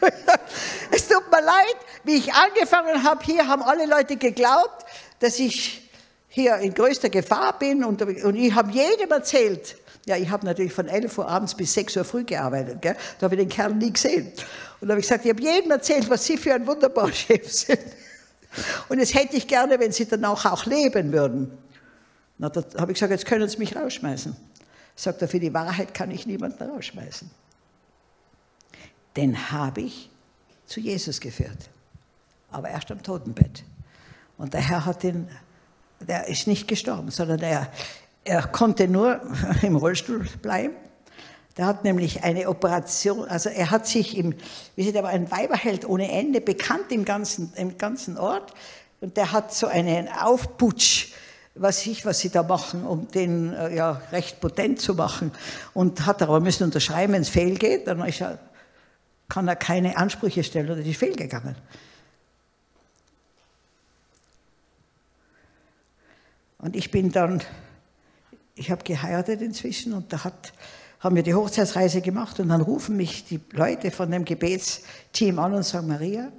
es 0.90 1.08
tut 1.08 1.30
mir 1.30 1.42
leid, 1.42 1.76
wie 2.04 2.16
ich 2.16 2.32
angefangen 2.32 3.02
habe, 3.02 3.24
hier 3.24 3.48
haben 3.48 3.62
alle 3.62 3.86
Leute 3.86 4.16
geglaubt, 4.16 4.84
dass 5.20 5.38
ich 5.38 5.90
hier 6.28 6.56
in 6.56 6.74
größter 6.74 7.10
Gefahr 7.10 7.58
bin 7.58 7.84
und, 7.84 8.02
und 8.02 8.36
ich 8.36 8.54
habe 8.54 8.70
jedem 8.72 9.10
erzählt, 9.10 9.76
ja, 10.06 10.16
ich 10.16 10.28
habe 10.28 10.44
natürlich 10.44 10.72
von 10.72 10.88
11 10.88 11.16
Uhr 11.18 11.28
abends 11.28 11.54
bis 11.54 11.72
6 11.74 11.96
Uhr 11.96 12.04
früh 12.04 12.24
gearbeitet, 12.24 12.82
gell? 12.82 12.96
da 13.18 13.24
habe 13.24 13.36
ich 13.36 13.40
den 13.40 13.48
Kerl 13.48 13.74
nie 13.74 13.92
gesehen. 13.92 14.32
Und 14.84 14.90
habe 14.90 15.00
ich 15.00 15.06
gesagt, 15.06 15.24
ich 15.24 15.30
habe 15.30 15.42
jedem 15.42 15.70
erzählt, 15.70 16.10
was 16.10 16.26
Sie 16.26 16.36
für 16.36 16.52
ein 16.52 16.66
wunderbarer 16.66 17.10
Chef 17.12 17.50
sind. 17.50 17.80
Und 18.90 19.00
das 19.00 19.14
hätte 19.14 19.34
ich 19.36 19.48
gerne, 19.48 19.80
wenn 19.80 19.92
Sie 19.92 20.04
danach 20.04 20.44
auch 20.44 20.66
leben 20.66 21.10
würden. 21.10 21.56
Na, 22.36 22.50
da 22.50 22.62
habe 22.78 22.92
ich 22.92 22.96
gesagt, 22.96 23.10
jetzt 23.10 23.24
können 23.24 23.48
Sie 23.48 23.56
mich 23.56 23.74
rausschmeißen. 23.74 24.36
Sagt 24.94 25.22
er, 25.22 25.28
für 25.28 25.40
die 25.40 25.54
Wahrheit 25.54 25.94
kann 25.94 26.10
ich 26.10 26.26
niemanden 26.26 26.62
rausschmeißen. 26.62 27.30
Den 29.16 29.50
habe 29.50 29.80
ich 29.80 30.10
zu 30.66 30.80
Jesus 30.80 31.18
geführt, 31.18 31.70
aber 32.50 32.68
erst 32.68 32.90
am 32.90 33.02
Totenbett. 33.02 33.64
Und 34.36 34.52
der 34.52 34.60
Herr 34.60 34.84
hat 34.84 35.02
ihn 35.02 35.28
der 36.00 36.28
ist 36.28 36.46
nicht 36.46 36.68
gestorben, 36.68 37.10
sondern 37.10 37.40
er, 37.40 37.68
er 38.24 38.42
konnte 38.42 38.86
nur 38.86 39.20
im 39.62 39.76
Rollstuhl 39.76 40.26
bleiben. 40.42 40.74
Der 41.56 41.66
hat 41.66 41.84
nämlich 41.84 42.24
eine 42.24 42.48
Operation, 42.48 43.28
also 43.28 43.48
er 43.48 43.70
hat 43.70 43.86
sich 43.86 44.16
im, 44.16 44.34
wie 44.74 44.82
Sie, 44.82 44.92
der 44.92 45.04
war 45.04 45.10
ein 45.10 45.30
Weiberheld 45.30 45.88
ohne 45.88 46.10
Ende, 46.10 46.40
bekannt 46.40 46.90
im 46.90 47.04
ganzen, 47.04 47.52
im 47.54 47.78
ganzen 47.78 48.18
Ort. 48.18 48.52
Und 49.00 49.16
der 49.16 49.32
hat 49.32 49.54
so 49.54 49.66
einen 49.66 50.08
Aufputsch, 50.08 51.12
was 51.54 51.86
ich, 51.86 52.04
was 52.04 52.18
sie 52.18 52.30
da 52.30 52.42
machen, 52.42 52.84
um 52.84 53.08
den 53.08 53.52
äh, 53.52 53.74
ja, 53.74 54.02
recht 54.10 54.40
potent 54.40 54.80
zu 54.80 54.94
machen. 54.94 55.30
Und 55.72 56.04
hat 56.06 56.22
aber 56.22 56.40
müssen 56.40 56.64
unterschreiben, 56.64 57.12
wenn 57.12 57.22
es 57.22 57.28
fehlgeht, 57.28 57.86
dann 57.86 58.00
er, 58.00 58.38
kann 59.28 59.46
er 59.46 59.56
keine 59.56 59.96
Ansprüche 59.96 60.42
stellen 60.42 60.70
oder 60.70 60.80
ist 60.80 60.96
fehlgegangen. 60.96 61.54
Und 66.58 66.74
ich 66.74 66.90
bin 66.90 67.12
dann, 67.12 67.42
ich 68.54 68.70
habe 68.70 68.82
geheiratet 68.82 69.42
inzwischen 69.42 69.92
und 69.92 70.12
da 70.12 70.24
hat, 70.24 70.52
haben 71.04 71.16
wir 71.16 71.22
die 71.22 71.34
Hochzeitsreise 71.34 72.00
gemacht 72.00 72.40
und 72.40 72.48
dann 72.48 72.62
rufen 72.62 72.96
mich 72.96 73.26
die 73.26 73.38
Leute 73.52 73.90
von 73.90 74.10
dem 74.10 74.24
Gebetsteam 74.24 75.38
an 75.38 75.52
und 75.52 75.62
sagen, 75.62 75.86
Maria, 75.86 76.32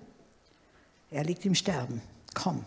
er 1.12 1.24
liegt 1.24 1.46
im 1.46 1.54
Sterben, 1.54 2.02
komm. 2.34 2.66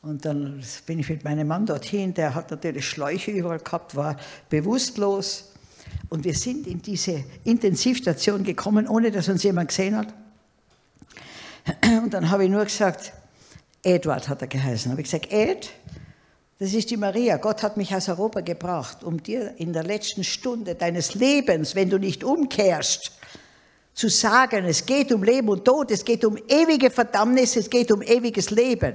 Und 0.00 0.24
dann 0.24 0.62
bin 0.86 1.00
ich 1.00 1.08
mit 1.08 1.24
meinem 1.24 1.48
Mann 1.48 1.66
dorthin, 1.66 2.14
der 2.14 2.36
hat 2.36 2.52
natürlich 2.52 2.88
Schläuche 2.88 3.32
überall 3.32 3.58
gehabt, 3.58 3.96
war 3.96 4.16
bewusstlos. 4.48 5.52
Und 6.08 6.24
wir 6.24 6.34
sind 6.34 6.68
in 6.68 6.80
diese 6.80 7.24
Intensivstation 7.42 8.44
gekommen, 8.44 8.86
ohne 8.86 9.10
dass 9.10 9.28
uns 9.28 9.42
jemand 9.42 9.68
gesehen 9.68 9.96
hat. 9.96 10.14
Und 11.84 12.14
dann 12.14 12.30
habe 12.30 12.44
ich 12.44 12.50
nur 12.50 12.64
gesagt, 12.64 13.12
Edward 13.82 14.28
hat 14.28 14.40
er 14.40 14.48
geheißen. 14.48 14.92
Habe 14.92 15.00
ich 15.00 15.10
gesagt, 15.10 15.32
Ed, 15.32 15.70
das 16.62 16.74
ist 16.74 16.90
die 16.90 16.96
Maria. 16.96 17.38
Gott 17.38 17.64
hat 17.64 17.76
mich 17.76 17.92
aus 17.92 18.08
Europa 18.08 18.40
gebracht, 18.40 19.02
um 19.02 19.20
dir 19.20 19.54
in 19.56 19.72
der 19.72 19.82
letzten 19.82 20.22
Stunde 20.22 20.76
deines 20.76 21.16
Lebens, 21.16 21.74
wenn 21.74 21.90
du 21.90 21.98
nicht 21.98 22.22
umkehrst, 22.22 23.10
zu 23.94 24.08
sagen, 24.08 24.64
es 24.66 24.86
geht 24.86 25.10
um 25.10 25.24
Leben 25.24 25.48
und 25.48 25.64
Tod, 25.64 25.90
es 25.90 26.04
geht 26.04 26.24
um 26.24 26.38
ewige 26.48 26.90
Verdammnis, 26.90 27.56
es 27.56 27.68
geht 27.68 27.90
um 27.90 28.00
ewiges 28.00 28.50
Leben. 28.50 28.94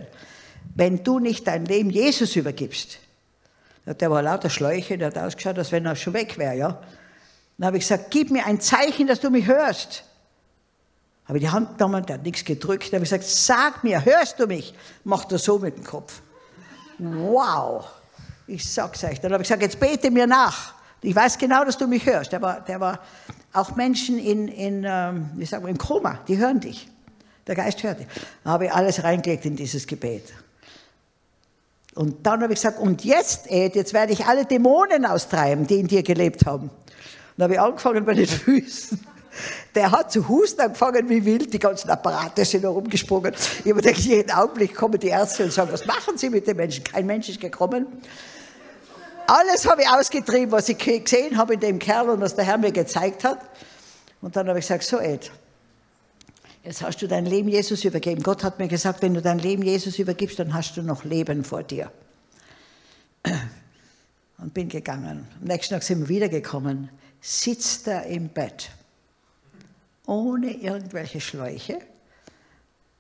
Wenn 0.76 1.03
du 1.03 1.20
nicht 1.20 1.45
dein 1.45 1.65
Leben 1.65 1.89
Jesus 1.89 2.38
übergibst, 2.38 2.99
der 3.86 4.11
war 4.11 4.22
lauter 4.22 4.49
Schläuche, 4.49 4.97
der 4.97 5.07
hat 5.07 5.18
ausgeschaut, 5.18 5.57
als 5.57 5.74
wenn 5.74 5.86
er 5.86 5.97
schon 5.97 6.13
weg 6.13 6.38
wäre, 6.38 6.55
ja. 6.55 6.82
Dann 7.57 7.68
habe 7.68 7.78
ich 7.78 7.84
gesagt, 7.84 8.11
gib 8.11 8.32
mir 8.32 8.45
ein 8.45 8.61
Zeichen, 8.61 9.07
dass 9.07 9.20
du 9.20 9.30
mich 9.30 9.45
hörst. 9.45 10.05
Habe 11.26 11.41
die 11.41 11.49
Hand 11.49 11.78
genommen, 11.78 12.05
der 12.05 12.15
hat 12.15 12.24
nichts 12.24 12.45
gedrückt, 12.45 12.93
habe 12.93 13.03
ich 13.03 13.09
gesagt, 13.09 13.26
sag 13.26 13.84
mir, 13.84 14.05
hörst 14.05 14.39
du 14.39 14.47
mich? 14.47 14.74
Macht 15.03 15.34
er 15.34 15.38
so 15.38 15.59
mit 15.59 15.76
dem 15.76 15.84
Kopf 15.84 16.22
wow, 17.00 17.86
ich 18.48 18.72
sag's 18.72 19.04
euch. 19.04 19.20
Dann 19.20 19.34
habe 19.34 19.43
ich 19.43 19.48
gesagt, 19.50 19.62
jetzt 19.62 19.80
bete 19.80 20.12
mir 20.12 20.28
nach. 20.28 20.74
Ich 21.02 21.16
weiß 21.16 21.38
genau, 21.38 21.64
dass 21.64 21.78
du 21.78 21.88
mich 21.88 22.06
hörst. 22.06 22.32
Der 22.32 22.41
war, 22.41 22.62
der 22.62 22.80
war 22.80 23.00
auch 23.54 23.76
Menschen 23.76 24.18
in, 24.18 24.48
in 24.48 24.86
ähm, 24.88 25.30
wie 25.36 25.45
sagen 25.45 25.64
wir, 25.64 25.70
im 25.70 25.78
Koma, 25.78 26.20
die 26.28 26.38
hören 26.38 26.60
dich. 26.60 26.89
Der 27.45 27.56
Geist 27.56 27.82
hört 27.84 28.00
dich. 28.00 28.08
Dann 28.43 28.54
habe 28.54 28.66
ich 28.66 28.72
alles 28.72 29.04
reingelegt 29.04 29.45
in 29.45 29.56
dieses 29.56 29.88
Gebet. 29.88 30.34
Und 31.95 32.26
dann 32.26 32.43
habe 32.43 32.54
ich 32.54 32.60
gesagt, 32.60 32.80
und 32.80 33.04
jetzt, 33.04 33.50
Ed, 33.50 33.76
jetzt 33.76 33.93
werde 33.93 34.14
ich 34.14 34.26
alle 34.26 34.45
Dämonen 34.45 35.06
austreiben, 35.06 35.66
die 35.66 35.80
in 35.80 35.88
dir 35.88 36.04
gelebt 36.04 36.45
haben. 36.45 36.70
Dann 37.36 37.45
habe 37.45 37.54
ich 37.54 37.60
angefangen 37.60 38.06
bei 38.06 38.14
den 38.14 38.28
Füßen. 38.28 39.00
Der 39.76 39.92
hat 39.92 40.12
zu 40.12 40.28
husten 40.28 40.62
angefangen 40.62 41.10
wie 41.10 41.24
wild, 41.26 41.54
die 41.54 41.60
ganzen 41.60 41.90
Apparate 41.90 42.46
sind 42.46 42.64
da 42.64 42.70
rumgesprungen. 42.70 43.34
Ich 43.34 43.72
habe 43.72 43.82
gedacht, 43.82 44.00
jeden 44.00 44.32
Augenblick 44.32 44.76
kommen 44.76 45.00
die 45.00 45.08
Ärzte 45.08 45.44
und 45.44 45.54
sagen, 45.54 45.72
was 45.72 45.86
machen 45.86 46.18
Sie 46.18 46.30
mit 46.30 46.48
den 46.48 46.58
Menschen? 46.58 46.84
Kein 46.84 47.06
Mensch 47.06 47.30
ist 47.30 47.40
gekommen. 47.40 47.86
Alles 49.28 49.68
habe 49.68 49.82
ich 49.82 49.90
ausgetrieben, 49.90 50.52
was 50.52 50.70
ich 50.70 50.78
gesehen 50.78 51.38
habe 51.38 51.56
in 51.56 51.60
dem 51.60 51.80
Kerl 51.80 52.10
und 52.10 52.22
was 52.22 52.36
der 52.36 52.46
Herr 52.46 52.58
mir 52.58 52.72
gezeigt 52.72 53.26
hat. 53.26 53.42
Und 54.22 54.36
dann 54.36 54.48
habe 54.48 54.60
ich 54.60 54.66
gesagt, 54.66 54.84
so 54.84 55.00
Ed, 55.00 55.32
jetzt 56.64 56.82
hast 56.82 57.02
du 57.02 57.08
dein 57.08 57.26
Leben 57.26 57.50
Jesus 57.50 57.84
übergeben. 57.84 58.24
Gott 58.24 58.44
hat 58.44 58.58
mir 58.58 58.70
gesagt, 58.70 59.02
wenn 59.02 59.14
du 59.14 59.22
dein 59.22 59.40
Leben 59.40 59.64
Jesus 59.64 60.00
übergibst, 60.00 60.40
dann 60.40 60.54
hast 60.54 60.78
du 60.78 60.82
noch 60.82 61.04
Leben 61.04 61.44
vor 61.44 61.62
dir. 61.64 61.92
Und 64.38 64.54
bin 64.54 64.70
gegangen. 64.70 65.28
Am 65.42 65.48
nächsten 65.48 65.74
Tag 65.74 65.84
sind 65.84 66.00
wir 66.02 66.10
wiedergekommen. 66.10 66.90
Sitzt 67.20 67.88
er 67.88 68.06
im 68.06 68.30
Bett 68.30 68.70
ohne 70.08 70.51
irgendwelche 70.51 71.22
Schläuche. 71.22 71.80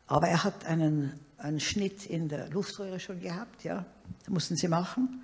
Aber 0.05 0.27
er 0.27 0.43
hat 0.43 0.65
einen, 0.65 1.19
einen 1.37 1.59
Schnitt 1.59 2.05
in 2.05 2.29
der 2.29 2.47
Luftröhre 2.49 2.99
schon 2.99 3.19
gehabt, 3.19 3.63
ja. 3.63 3.83
Das 4.19 4.29
mussten 4.29 4.55
sie 4.55 4.67
machen. 4.67 5.23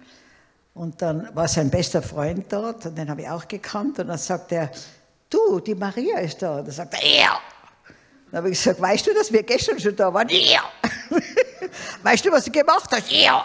Und 0.74 1.02
dann 1.02 1.34
war 1.36 1.48
sein 1.48 1.70
bester 1.70 2.02
Freund 2.02 2.52
dort, 2.52 2.86
und 2.88 2.98
den 2.98 3.10
habe 3.10 3.22
ich 3.22 3.30
auch 3.30 3.48
gekannt. 3.48 4.00
Und 4.00 4.08
dann 4.08 4.18
sagt 4.18 4.52
er, 4.52 4.72
du, 5.30 5.60
die 5.60 5.76
Maria 5.76 6.20
ist 6.20 6.42
da. 6.42 6.58
Und 6.58 6.66
dann 6.66 6.74
sagt 6.74 6.96
er, 6.96 7.08
ja. 7.08 7.40
Dann 8.32 8.40
habe 8.40 8.50
ich 8.50 8.58
gesagt, 8.58 8.82
weißt 8.82 9.06
du, 9.08 9.14
dass 9.14 9.32
wir 9.32 9.44
gestern 9.44 9.80
schon 9.80 9.96
da 9.96 10.12
waren? 10.14 10.28
Ja. 10.32 10.64
weißt 12.04 12.26
du, 12.26 12.32
was 12.32 12.46
du 12.46 12.52
gemacht 12.52 12.90
hast? 12.92 13.12
Ja 13.12 13.44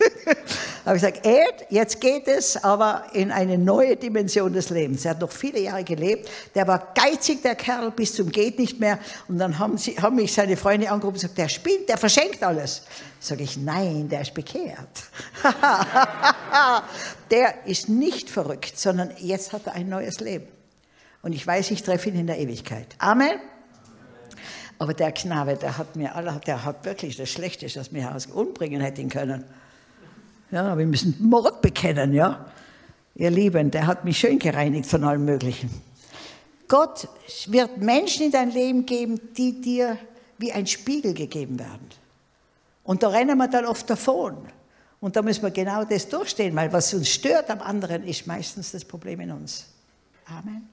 habe 0.84 0.96
ich 0.96 1.02
gesagt, 1.02 1.26
Ed, 1.26 1.66
jetzt 1.68 2.00
geht 2.00 2.26
es 2.28 2.62
aber 2.62 3.04
in 3.12 3.30
eine 3.30 3.58
neue 3.58 3.96
Dimension 3.96 4.52
des 4.52 4.70
Lebens. 4.70 5.04
Er 5.04 5.12
hat 5.12 5.20
noch 5.20 5.30
viele 5.30 5.60
Jahre 5.60 5.84
gelebt. 5.84 6.28
Der 6.54 6.66
war 6.66 6.92
geizig, 6.94 7.42
der 7.42 7.54
Kerl, 7.54 7.90
bis 7.90 8.14
zum 8.14 8.30
geht 8.30 8.58
nicht 8.58 8.80
mehr. 8.80 8.98
Und 9.28 9.38
dann 9.38 9.58
haben, 9.58 9.78
sie, 9.78 9.96
haben 9.96 10.16
mich 10.16 10.32
seine 10.32 10.56
Freunde 10.56 10.90
angerufen 10.90 11.16
und 11.16 11.22
gesagt, 11.22 11.38
der 11.38 11.48
spinnt, 11.48 11.88
der 11.88 11.98
verschenkt 11.98 12.42
alles. 12.42 12.82
Sage 13.18 13.42
ich, 13.42 13.56
nein, 13.56 14.08
der 14.08 14.22
ist 14.22 14.34
bekehrt. 14.34 14.88
der 17.30 17.66
ist 17.66 17.88
nicht 17.88 18.30
verrückt, 18.30 18.78
sondern 18.78 19.12
jetzt 19.18 19.52
hat 19.52 19.66
er 19.66 19.74
ein 19.74 19.88
neues 19.88 20.20
Leben. 20.20 20.48
Und 21.22 21.32
ich 21.32 21.46
weiß, 21.46 21.70
ich 21.70 21.82
treffe 21.82 22.08
ihn 22.08 22.16
in 22.16 22.26
der 22.26 22.38
Ewigkeit. 22.38 22.86
Amen. 22.98 23.38
Aber 24.78 24.94
der 24.94 25.12
Knabe, 25.12 25.56
der 25.56 25.76
hat 25.76 25.94
mir, 25.94 26.10
der 26.46 26.64
hat 26.64 26.86
wirklich 26.86 27.14
das 27.18 27.28
Schlechteste, 27.28 27.78
das 27.78 27.92
mir 27.92 28.04
heraus 28.04 28.24
umbringen 28.24 28.80
hätte 28.80 29.06
können. 29.08 29.44
Ja, 30.50 30.76
wir 30.76 30.86
müssen 30.86 31.16
Mord 31.20 31.62
bekennen, 31.62 32.12
ja. 32.12 32.46
Ihr 33.14 33.30
Lieben, 33.30 33.70
der 33.70 33.86
hat 33.86 34.04
mich 34.04 34.18
schön 34.18 34.38
gereinigt 34.38 34.86
von 34.86 35.04
allem 35.04 35.24
Möglichen. 35.24 35.70
Gott 36.68 37.08
wird 37.46 37.78
Menschen 37.78 38.26
in 38.26 38.32
dein 38.32 38.50
Leben 38.50 38.86
geben, 38.86 39.20
die 39.36 39.60
dir 39.60 39.98
wie 40.38 40.52
ein 40.52 40.66
Spiegel 40.66 41.14
gegeben 41.14 41.58
werden. 41.58 41.88
Und 42.84 43.02
da 43.02 43.08
rennen 43.08 43.36
wir 43.36 43.48
dann 43.48 43.66
oft 43.66 43.88
davon. 43.90 44.36
Und 45.00 45.16
da 45.16 45.22
müssen 45.22 45.42
wir 45.42 45.50
genau 45.50 45.84
das 45.84 46.08
durchstehen, 46.08 46.54
weil 46.56 46.72
was 46.72 46.92
uns 46.94 47.08
stört 47.08 47.50
am 47.50 47.60
anderen, 47.60 48.04
ist 48.04 48.26
meistens 48.26 48.72
das 48.72 48.84
Problem 48.84 49.20
in 49.20 49.32
uns. 49.32 49.66
Amen. 50.26 50.68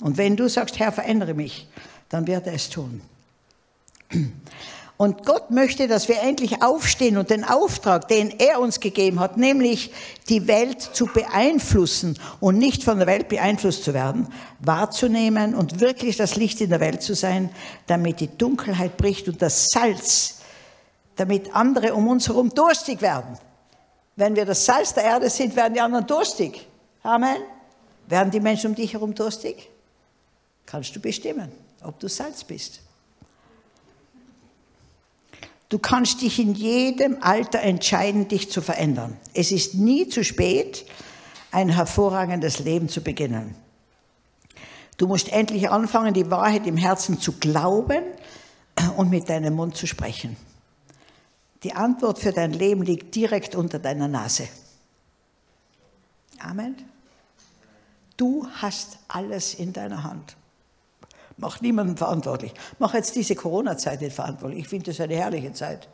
Und 0.00 0.18
wenn 0.18 0.36
du 0.36 0.48
sagst, 0.48 0.78
Herr, 0.78 0.92
verändere 0.92 1.34
mich, 1.34 1.68
dann 2.08 2.26
wird 2.26 2.46
er 2.46 2.54
es 2.54 2.68
tun. 2.68 3.00
Und 5.02 5.26
Gott 5.26 5.50
möchte, 5.50 5.88
dass 5.88 6.06
wir 6.06 6.22
endlich 6.22 6.62
aufstehen 6.62 7.16
und 7.16 7.28
den 7.28 7.42
Auftrag, 7.42 8.06
den 8.06 8.38
er 8.38 8.60
uns 8.60 8.78
gegeben 8.78 9.18
hat, 9.18 9.36
nämlich 9.36 9.90
die 10.28 10.46
Welt 10.46 10.80
zu 10.80 11.06
beeinflussen 11.06 12.16
und 12.38 12.56
nicht 12.56 12.84
von 12.84 12.98
der 12.98 13.08
Welt 13.08 13.28
beeinflusst 13.28 13.82
zu 13.82 13.94
werden, 13.94 14.28
wahrzunehmen 14.60 15.56
und 15.56 15.80
wirklich 15.80 16.18
das 16.18 16.36
Licht 16.36 16.60
in 16.60 16.70
der 16.70 16.78
Welt 16.78 17.02
zu 17.02 17.16
sein, 17.16 17.50
damit 17.88 18.20
die 18.20 18.28
Dunkelheit 18.28 18.96
bricht 18.96 19.26
und 19.26 19.42
das 19.42 19.70
Salz, 19.70 20.38
damit 21.16 21.52
andere 21.52 21.94
um 21.94 22.06
uns 22.06 22.28
herum 22.28 22.50
durstig 22.50 23.02
werden. 23.02 23.36
Wenn 24.14 24.36
wir 24.36 24.46
das 24.46 24.64
Salz 24.64 24.94
der 24.94 25.02
Erde 25.02 25.30
sind, 25.30 25.56
werden 25.56 25.74
die 25.74 25.80
anderen 25.80 26.06
durstig. 26.06 26.64
Amen. 27.02 27.38
Werden 28.06 28.30
die 28.30 28.38
Menschen 28.38 28.70
um 28.70 28.76
dich 28.76 28.92
herum 28.92 29.16
durstig? 29.16 29.68
Kannst 30.64 30.94
du 30.94 31.00
bestimmen, 31.00 31.50
ob 31.82 31.98
du 31.98 32.06
Salz 32.06 32.44
bist. 32.44 32.82
Du 35.72 35.78
kannst 35.78 36.20
dich 36.20 36.38
in 36.38 36.52
jedem 36.52 37.22
Alter 37.22 37.60
entscheiden, 37.60 38.28
dich 38.28 38.50
zu 38.50 38.60
verändern. 38.60 39.16
Es 39.32 39.50
ist 39.50 39.72
nie 39.72 40.06
zu 40.06 40.22
spät, 40.22 40.84
ein 41.50 41.70
hervorragendes 41.70 42.58
Leben 42.58 42.90
zu 42.90 43.00
beginnen. 43.00 43.54
Du 44.98 45.06
musst 45.06 45.32
endlich 45.32 45.70
anfangen, 45.70 46.12
die 46.12 46.30
Wahrheit 46.30 46.66
im 46.66 46.76
Herzen 46.76 47.18
zu 47.18 47.32
glauben 47.38 48.02
und 48.98 49.08
mit 49.08 49.30
deinem 49.30 49.54
Mund 49.54 49.74
zu 49.74 49.86
sprechen. 49.86 50.36
Die 51.62 51.72
Antwort 51.72 52.18
für 52.18 52.32
dein 52.32 52.52
Leben 52.52 52.82
liegt 52.82 53.14
direkt 53.14 53.54
unter 53.54 53.78
deiner 53.78 54.08
Nase. 54.08 54.48
Amen. 56.38 56.76
Du 58.18 58.46
hast 58.56 58.98
alles 59.08 59.54
in 59.54 59.72
deiner 59.72 60.04
Hand. 60.04 60.36
Mach 61.36 61.60
niemanden 61.60 61.96
verantwortlich. 61.96 62.52
Mach 62.78 62.94
jetzt 62.94 63.16
diese 63.16 63.34
Corona-Zeit 63.34 64.00
nicht 64.00 64.14
verantwortlich. 64.14 64.60
Ich 64.60 64.68
finde 64.68 64.86
das 64.86 65.00
eine 65.00 65.16
herrliche 65.16 65.52
Zeit. 65.52 65.88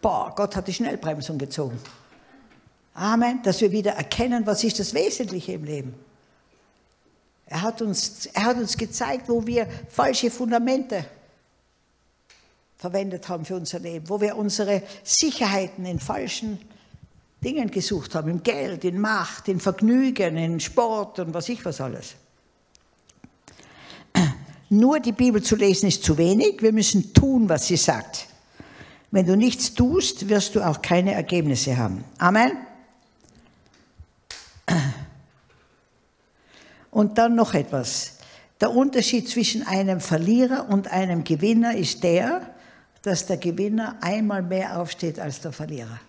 Boah, 0.00 0.32
Gott 0.34 0.56
hat 0.56 0.68
die 0.68 0.74
Schnellbremsung 0.74 1.38
gezogen. 1.38 1.78
Amen. 2.94 3.42
Dass 3.42 3.60
wir 3.60 3.72
wieder 3.72 3.92
erkennen, 3.92 4.46
was 4.46 4.64
ist 4.64 4.78
das 4.78 4.94
Wesentliche 4.94 5.52
im 5.52 5.64
Leben. 5.64 5.94
Er 7.46 7.62
hat 7.62 7.80
uns, 7.80 8.26
er 8.26 8.44
hat 8.44 8.56
uns 8.56 8.76
gezeigt, 8.76 9.28
wo 9.28 9.46
wir 9.46 9.68
falsche 9.88 10.30
Fundamente 10.30 11.04
verwendet 12.76 13.28
haben 13.28 13.44
für 13.44 13.56
unser 13.56 13.78
Leben, 13.78 14.08
wo 14.08 14.20
wir 14.20 14.36
unsere 14.36 14.82
Sicherheiten 15.02 15.86
in 15.86 16.00
falschen 16.00 16.58
Dingen 17.42 17.70
gesucht 17.70 18.14
haben, 18.14 18.30
im 18.30 18.42
Geld, 18.42 18.84
in 18.84 19.00
Macht, 19.00 19.48
in 19.48 19.60
Vergnügen, 19.60 20.36
in 20.36 20.58
Sport 20.58 21.20
und 21.20 21.32
was 21.34 21.48
ich 21.48 21.64
was 21.64 21.80
alles. 21.80 22.16
Nur 24.68 25.00
die 25.00 25.12
Bibel 25.12 25.42
zu 25.42 25.56
lesen 25.56 25.88
ist 25.88 26.02
zu 26.02 26.18
wenig. 26.18 26.60
Wir 26.60 26.72
müssen 26.72 27.12
tun, 27.12 27.48
was 27.48 27.66
sie 27.66 27.76
sagt. 27.76 28.26
Wenn 29.10 29.26
du 29.26 29.36
nichts 29.36 29.74
tust, 29.74 30.28
wirst 30.28 30.54
du 30.54 30.60
auch 30.60 30.82
keine 30.82 31.14
Ergebnisse 31.14 31.76
haben. 31.76 32.04
Amen. 32.18 32.52
Und 36.90 37.18
dann 37.18 37.34
noch 37.34 37.54
etwas. 37.54 38.18
Der 38.60 38.70
Unterschied 38.70 39.28
zwischen 39.28 39.66
einem 39.66 40.00
Verlierer 40.00 40.68
und 40.68 40.88
einem 40.88 41.24
Gewinner 41.24 41.76
ist 41.76 42.02
der, 42.02 42.54
dass 43.02 43.26
der 43.26 43.36
Gewinner 43.36 43.96
einmal 44.00 44.42
mehr 44.42 44.80
aufsteht 44.80 45.20
als 45.20 45.40
der 45.40 45.52
Verlierer. 45.52 46.00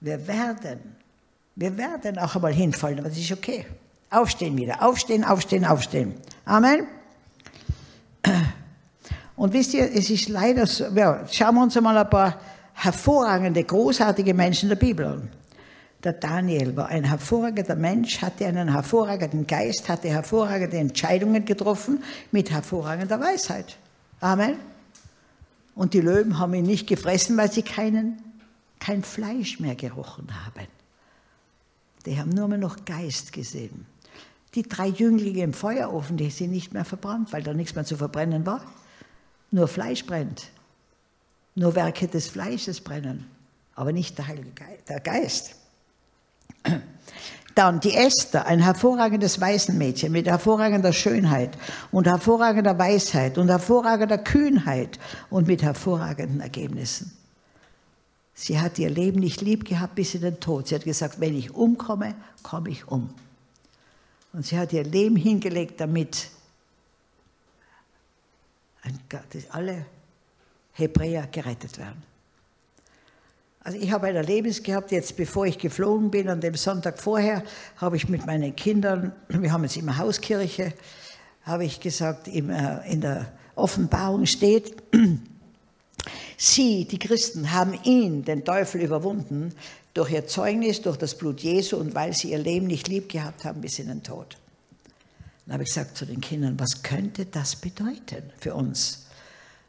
Wir 0.00 0.26
werden, 0.26 0.96
wir 1.54 1.76
werden 1.76 2.18
auch 2.18 2.34
einmal 2.34 2.52
hinfallen, 2.52 2.98
aber 2.98 3.08
das 3.08 3.18
ist 3.18 3.32
okay. 3.32 3.66
Aufstehen 4.10 4.56
wieder. 4.56 4.82
Aufstehen, 4.82 5.24
aufstehen, 5.24 5.64
aufstehen. 5.64 6.14
Amen. 6.44 6.86
Und 9.36 9.52
wisst 9.52 9.74
ihr, 9.74 9.90
es 9.94 10.10
ist 10.10 10.28
leider 10.28 10.66
so, 10.66 10.86
ja, 10.94 11.24
schauen 11.30 11.54
wir 11.56 11.62
uns 11.62 11.76
einmal 11.76 11.98
ein 11.98 12.08
paar 12.08 12.40
hervorragende, 12.72 13.62
großartige 13.64 14.34
Menschen 14.34 14.68
der 14.68 14.76
Bibel 14.76 15.06
an. 15.06 15.30
Der 16.04 16.12
Daniel 16.12 16.76
war 16.76 16.88
ein 16.88 17.04
hervorragender 17.04 17.74
Mensch, 17.74 18.22
hatte 18.22 18.46
einen 18.46 18.72
hervorragenden 18.72 19.46
Geist, 19.46 19.88
hatte 19.88 20.08
hervorragende 20.08 20.76
Entscheidungen 20.78 21.44
getroffen 21.44 22.02
mit 22.30 22.50
hervorragender 22.50 23.18
Weisheit. 23.20 23.76
Amen. 24.20 24.56
Und 25.74 25.94
die 25.94 26.00
Löwen 26.00 26.38
haben 26.38 26.54
ihn 26.54 26.64
nicht 26.64 26.86
gefressen, 26.86 27.36
weil 27.36 27.50
sie 27.50 27.62
keinen, 27.62 28.22
kein 28.78 29.02
Fleisch 29.02 29.60
mehr 29.60 29.74
gerochen 29.74 30.28
haben. 30.44 30.66
Die 32.06 32.18
haben 32.18 32.30
nur 32.30 32.48
mehr 32.48 32.58
noch 32.58 32.84
Geist 32.84 33.32
gesehen. 33.32 33.84
Die 34.56 34.62
drei 34.62 34.88
Jünglinge 34.88 35.42
im 35.42 35.52
Feuerofen, 35.52 36.16
die 36.16 36.30
sind 36.30 36.50
nicht 36.50 36.72
mehr 36.72 36.86
verbrannt, 36.86 37.30
weil 37.34 37.42
da 37.42 37.52
nichts 37.52 37.74
mehr 37.74 37.84
zu 37.84 37.98
verbrennen 37.98 38.46
war. 38.46 38.62
Nur 39.50 39.68
Fleisch 39.68 40.06
brennt. 40.06 40.48
Nur 41.54 41.74
Werke 41.74 42.08
des 42.08 42.28
Fleisches 42.28 42.80
brennen, 42.80 43.26
aber 43.74 43.92
nicht 43.92 44.16
der 44.16 44.28
Heilige 44.28 44.50
Geist, 44.50 44.88
der 44.88 45.00
Geist. 45.00 45.56
Dann 47.54 47.80
die 47.80 47.94
Esther, 47.94 48.46
ein 48.46 48.60
hervorragendes 48.60 49.40
Waisenmädchen 49.40 50.10
mit 50.10 50.26
hervorragender 50.26 50.92
Schönheit 50.92 51.56
und 51.92 52.06
hervorragender 52.06 52.78
Weisheit 52.78 53.36
und 53.38 53.48
hervorragender 53.48 54.18
Kühnheit 54.18 54.98
und 55.28 55.46
mit 55.46 55.62
hervorragenden 55.62 56.40
Ergebnissen. 56.40 57.12
Sie 58.34 58.58
hat 58.58 58.78
ihr 58.78 58.90
Leben 58.90 59.20
nicht 59.20 59.42
lieb 59.42 59.66
gehabt 59.66 59.94
bis 59.94 60.14
in 60.14 60.22
den 60.22 60.40
Tod. 60.40 60.68
Sie 60.68 60.74
hat 60.74 60.84
gesagt, 60.84 61.20
wenn 61.20 61.36
ich 61.36 61.54
umkomme, 61.54 62.14
komme 62.42 62.70
ich 62.70 62.88
um. 62.88 63.10
Und 64.36 64.44
sie 64.44 64.58
hat 64.58 64.70
ihr 64.74 64.84
Leben 64.84 65.16
hingelegt, 65.16 65.80
damit 65.80 66.28
alle 69.48 69.86
Hebräer 70.74 71.26
gerettet 71.28 71.78
werden. 71.78 72.02
Also 73.60 73.78
ich 73.78 73.90
habe 73.90 74.08
ein 74.08 74.14
Erlebnis 74.14 74.62
gehabt, 74.62 74.92
jetzt 74.92 75.16
bevor 75.16 75.46
ich 75.46 75.56
geflogen 75.56 76.10
bin, 76.10 76.28
an 76.28 76.42
dem 76.42 76.54
Sonntag 76.54 76.98
vorher, 76.98 77.44
habe 77.78 77.96
ich 77.96 78.10
mit 78.10 78.26
meinen 78.26 78.54
Kindern, 78.54 79.12
wir 79.28 79.50
haben 79.50 79.64
jetzt 79.64 79.78
immer 79.78 79.96
Hauskirche, 79.96 80.74
habe 81.44 81.64
ich 81.64 81.80
gesagt, 81.80 82.28
in 82.28 83.00
der 83.00 83.32
Offenbarung 83.54 84.26
steht, 84.26 84.76
Sie, 86.36 86.84
die 86.84 86.98
Christen, 86.98 87.52
haben 87.52 87.72
ihn, 87.84 88.22
den 88.22 88.44
Teufel, 88.44 88.82
überwunden 88.82 89.54
durch 89.96 90.10
ihr 90.10 90.26
Zeugnis, 90.26 90.82
durch 90.82 90.98
das 90.98 91.16
Blut 91.16 91.40
Jesu 91.40 91.76
und 91.78 91.94
weil 91.94 92.12
sie 92.12 92.32
ihr 92.32 92.38
Leben 92.38 92.66
nicht 92.66 92.86
lieb 92.86 93.08
gehabt 93.08 93.44
haben 93.44 93.62
bis 93.62 93.78
in 93.78 93.88
den 93.88 94.02
Tod. 94.02 94.36
Dann 95.46 95.54
habe 95.54 95.62
ich 95.62 95.70
gesagt 95.70 95.96
zu 95.96 96.04
den 96.04 96.20
Kindern, 96.20 96.58
was 96.60 96.82
könnte 96.82 97.24
das 97.24 97.56
bedeuten 97.56 98.30
für 98.38 98.54
uns? 98.54 99.06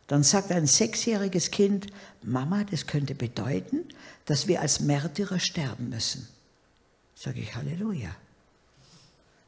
Dann 0.08 0.24
sagt 0.24 0.52
ein 0.52 0.68
sechsjähriges 0.68 1.52
Kind, 1.52 1.88
Mama, 2.24 2.66
das 2.70 2.88
könnte 2.88 3.16
bedeuten, 3.16 3.86
dass 4.26 4.48
wir 4.48 4.62
als 4.62 4.82
Märtyrer 4.82 5.40
sterben 5.40 5.90
müssen. 5.90 6.28
Sage 7.16 7.40
ich 7.40 7.56
Halleluja. 7.56 8.10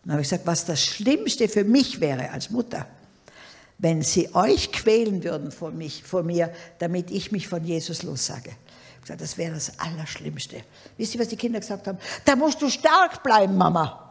Dann 0.03 0.13
habe 0.13 0.21
ich 0.21 0.29
gesagt, 0.29 0.47
was 0.47 0.65
das 0.65 0.81
Schlimmste 0.81 1.49
für 1.49 1.65
mich 1.65 1.99
wäre 1.99 2.31
als 2.31 2.51
Mutter, 2.51 2.87
wenn 3.79 4.01
sie 4.01 4.33
euch 4.33 4.71
quälen 4.71 5.23
würden 5.23 5.51
vor, 5.51 5.71
mich, 5.71 6.03
vor 6.03 6.23
mir, 6.23 6.53
damit 6.79 7.11
ich 7.11 7.33
mich 7.33 7.49
von 7.49 7.65
Jesus 7.65 8.03
lossage. 8.03 8.51
Ich 8.99 9.01
gesagt, 9.03 9.21
das 9.21 9.37
wäre 9.37 9.53
das 9.53 9.79
Allerschlimmste. 9.79 10.63
Wisst 10.97 11.15
ihr, 11.15 11.21
was 11.21 11.29
die 11.29 11.37
Kinder 11.37 11.59
gesagt 11.59 11.87
haben? 11.87 11.97
Da 12.25 12.35
musst 12.35 12.61
du 12.61 12.69
stark 12.69 13.23
bleiben, 13.23 13.55
Mama. 13.55 14.05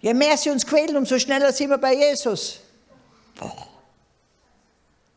Je 0.00 0.14
mehr 0.14 0.36
sie 0.36 0.50
uns 0.50 0.66
quälen, 0.66 0.96
umso 0.96 1.18
schneller 1.18 1.52
sind 1.52 1.70
wir 1.70 1.78
bei 1.78 1.94
Jesus. 1.94 2.60
Boah. 3.38 3.66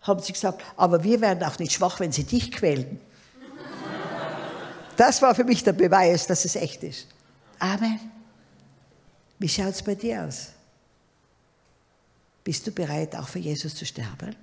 Haben 0.02 0.22
sie 0.22 0.34
gesagt, 0.34 0.62
aber 0.76 1.04
wir 1.04 1.22
werden 1.22 1.44
auch 1.44 1.58
nicht 1.60 1.72
schwach, 1.72 2.00
wenn 2.00 2.12
sie 2.12 2.26
dich 2.26 2.52
quälen. 2.52 3.00
Das 4.98 5.22
war 5.22 5.34
für 5.34 5.44
mich 5.44 5.64
der 5.64 5.74
Beweis, 5.74 6.28
dass 6.28 6.46
es 6.46 6.56
echt 6.56 6.84
ist. 6.84 7.08
Amen. 7.60 8.00
Wie 9.40 9.50
schaut 9.50 9.70
es 9.70 9.82
bei 9.82 9.96
dir 9.96 10.24
aus? 10.24 10.50
Bist 12.44 12.68
du 12.68 12.72
bereit, 12.72 13.16
auch 13.16 13.28
für 13.28 13.40
Jesus 13.40 13.76
zu 13.76 13.86
sterben? 13.86 14.36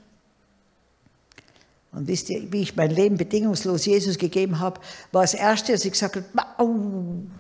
Und 1.93 2.07
wisst 2.07 2.31
ihr, 2.31 2.53
wie 2.53 2.63
ich 2.63 2.77
mein 2.77 2.91
Leben 2.91 3.17
bedingungslos 3.17 3.85
Jesus 3.85 4.17
gegeben 4.17 4.61
habe, 4.61 4.81
war 5.11 5.23
das 5.23 5.35
Erste, 5.35 5.73
als 5.73 5.85
ich 5.85 5.93
gesagt 5.93 6.17
habe, 6.17 6.25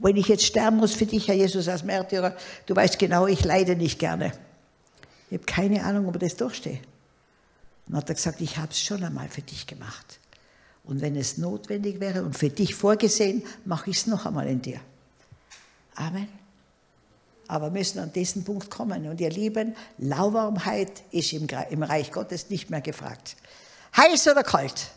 wenn 0.01 0.16
ich 0.16 0.26
jetzt 0.26 0.44
sterben 0.44 0.78
muss 0.78 0.92
für 0.92 1.07
dich, 1.07 1.28
Herr 1.28 1.36
Jesus, 1.36 1.68
als 1.68 1.84
Märtyrer, 1.84 2.36
du 2.66 2.74
weißt 2.74 2.98
genau, 2.98 3.26
ich 3.28 3.44
leide 3.44 3.76
nicht 3.76 3.98
gerne. 3.98 4.32
Ich 5.30 5.38
habe 5.38 5.46
keine 5.46 5.84
Ahnung, 5.84 6.09
ob 6.09 6.16
ich 6.16 6.22
das 6.22 6.36
durchstehe. 6.36 6.80
Dann 7.86 7.98
hat 7.98 8.09
er 8.09 8.16
gesagt, 8.16 8.40
ich 8.40 8.57
habe 8.57 8.72
es 8.72 8.80
schon 8.80 9.05
einmal 9.05 9.28
für 9.28 9.42
dich 9.42 9.68
gemacht. 9.68 10.18
Und 10.82 11.01
wenn 11.01 11.14
es 11.14 11.38
notwendig 11.38 12.01
wäre 12.01 12.24
und 12.24 12.36
für 12.36 12.51
dich 12.51 12.74
vorgesehen, 12.74 13.44
mache 13.64 13.90
ich 13.90 13.98
es 13.98 14.07
noch 14.09 14.26
einmal 14.26 14.48
in 14.48 14.62
dir. 14.62 14.80
Amen 15.94 16.40
aber 17.51 17.70
müssen 17.70 17.98
an 17.98 18.12
diesen 18.12 18.44
Punkt 18.44 18.70
kommen. 18.70 19.09
Und 19.09 19.20
ihr 19.20 19.30
Lieben, 19.30 19.74
Lauwarmheit 19.98 21.03
ist 21.11 21.32
im, 21.32 21.48
Reich 21.82 22.12
Gottes 22.12 22.48
nicht 22.48 22.70
mehr 22.70 22.80
gefragt. 22.80 23.36
Heiß 23.97 24.28
oder 24.28 24.43
kalt? 24.43 24.91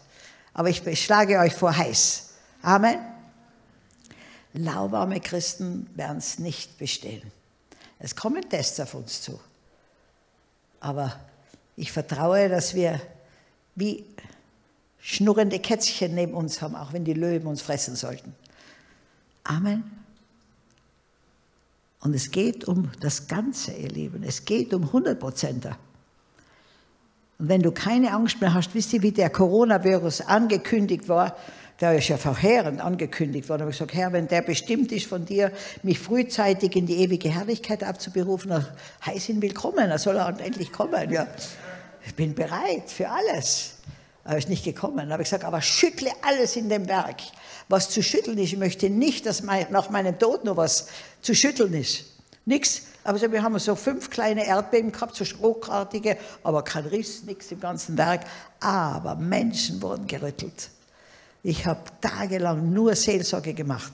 Aber 0.54 0.70
ich 0.70 1.04
schlage 1.04 1.40
euch 1.40 1.54
vor 1.54 1.76
heiß. 1.76 2.30
Amen. 2.62 3.00
Lauwarme 4.54 5.20
Christen 5.20 5.90
werden 5.96 6.18
es 6.18 6.38
nicht 6.38 6.78
bestehen. 6.78 7.32
Es 8.00 8.16
kommen 8.16 8.48
Tests 8.48 8.80
auf 8.80 8.94
uns 8.94 9.22
zu. 9.22 9.40
Aber 10.80 11.20
ich 11.76 11.92
vertraue, 11.92 12.50
dass 12.50 12.76
wir 12.76 13.02
wie 13.76 14.06
schnurrende 15.00 15.60
Kätzchen 15.60 16.14
neben 16.14 16.34
uns 16.34 16.62
haben, 16.62 16.76
auch 16.76 16.94
wenn 16.94 17.04
die 17.04 17.14
Löwen 17.14 17.48
uns 17.48 17.62
fressen 17.62 17.96
sollten. 17.96 18.36
Amen. 19.44 19.84
Und 22.02 22.14
es 22.14 22.32
geht 22.32 22.66
um 22.66 22.92
das 23.00 23.28
Ganze, 23.28 23.72
ihr 23.72 23.90
Lieben. 23.90 24.24
Es 24.24 24.46
geht 24.46 24.74
um 24.74 24.84
100 24.84 25.20
Prozent. 25.20 25.68
Und 27.40 27.50
wenn 27.50 27.62
du 27.62 27.72
keine 27.72 28.12
Angst 28.14 28.42
mehr 28.42 28.54
hast, 28.54 28.74
wisst 28.76 28.94
ihr, 28.94 29.02
wie 29.02 29.12
der 29.12 29.30
Coronavirus 29.30 30.22
angekündigt 30.22 31.10
war, 31.10 31.36
der 31.82 31.96
ist 31.96 32.08
ja 32.08 32.18
verheerend 32.18 32.80
angekündigt 32.80 33.50
worden. 33.50 33.60
Da 33.60 33.64
habe 33.64 33.72
ich 33.72 33.78
gesagt, 33.78 33.94
Herr, 33.94 34.14
wenn 34.14 34.28
der 34.28 34.42
bestimmt 34.42 34.92
ist 34.92 35.08
von 35.08 35.26
dir, 35.26 35.52
mich 35.82 36.00
frühzeitig 36.00 36.76
in 36.76 36.86
die 36.86 36.98
ewige 36.98 37.30
Herrlichkeit 37.30 37.84
abzuberufen, 37.84 38.52
dann 38.52 38.68
heiß 39.06 39.30
ihn 39.30 39.42
willkommen, 39.42 39.90
er 39.90 39.98
soll 39.98 40.18
er 40.18 40.40
endlich 40.40 40.72
kommen. 40.72 41.12
Ja, 41.12 41.28
ich 42.06 42.16
bin 42.16 42.36
bereit 42.36 42.90
für 42.90 43.10
alles. 43.10 43.78
Aber 44.24 44.36
er 44.36 44.38
ist 44.38 44.50
nicht 44.50 44.64
gekommen. 44.64 45.08
Da 45.08 45.14
habe 45.14 45.24
ich 45.24 45.30
gesagt, 45.30 45.44
aber 45.44 45.62
schüttle 45.62 46.12
alles 46.22 46.56
in 46.56 46.70
dem 46.70 46.88
Werk 46.88 47.22
was 47.70 47.90
zu 47.90 48.04
schütteln 48.04 48.38
ist. 48.38 48.54
Ich 48.54 48.60
möchte 48.60 48.90
nicht, 48.90 49.26
dass 49.26 49.44
nach 49.44 49.90
meinem 49.90 50.18
Tod 50.20 50.44
noch 50.44 50.58
was 50.58 50.88
zu 51.22 51.34
schütteln 51.34 51.74
ist. 51.74 52.06
Nichts. 52.46 52.84
Aber 53.04 53.20
wir 53.32 53.44
haben 53.44 53.58
so 53.60 53.76
fünf 53.76 54.10
kleine 54.10 54.46
Erdbeben 54.46 54.92
gehabt, 54.92 55.16
so 55.16 55.26
schrockartige, 55.26 56.18
aber 56.44 56.64
kein 56.64 56.86
Riss, 56.86 57.24
nichts 57.24 57.52
im 57.52 57.60
ganzen 57.60 57.98
Werk. 57.98 58.26
Aber 58.60 59.16
Menschen 59.16 59.82
wurden 59.82 60.08
gerüttelt. 60.08 60.70
Ich 61.44 61.66
habe 61.66 61.82
tagelang 62.00 62.72
nur 62.72 62.96
Seelsorge 62.96 63.54
gemacht. 63.54 63.92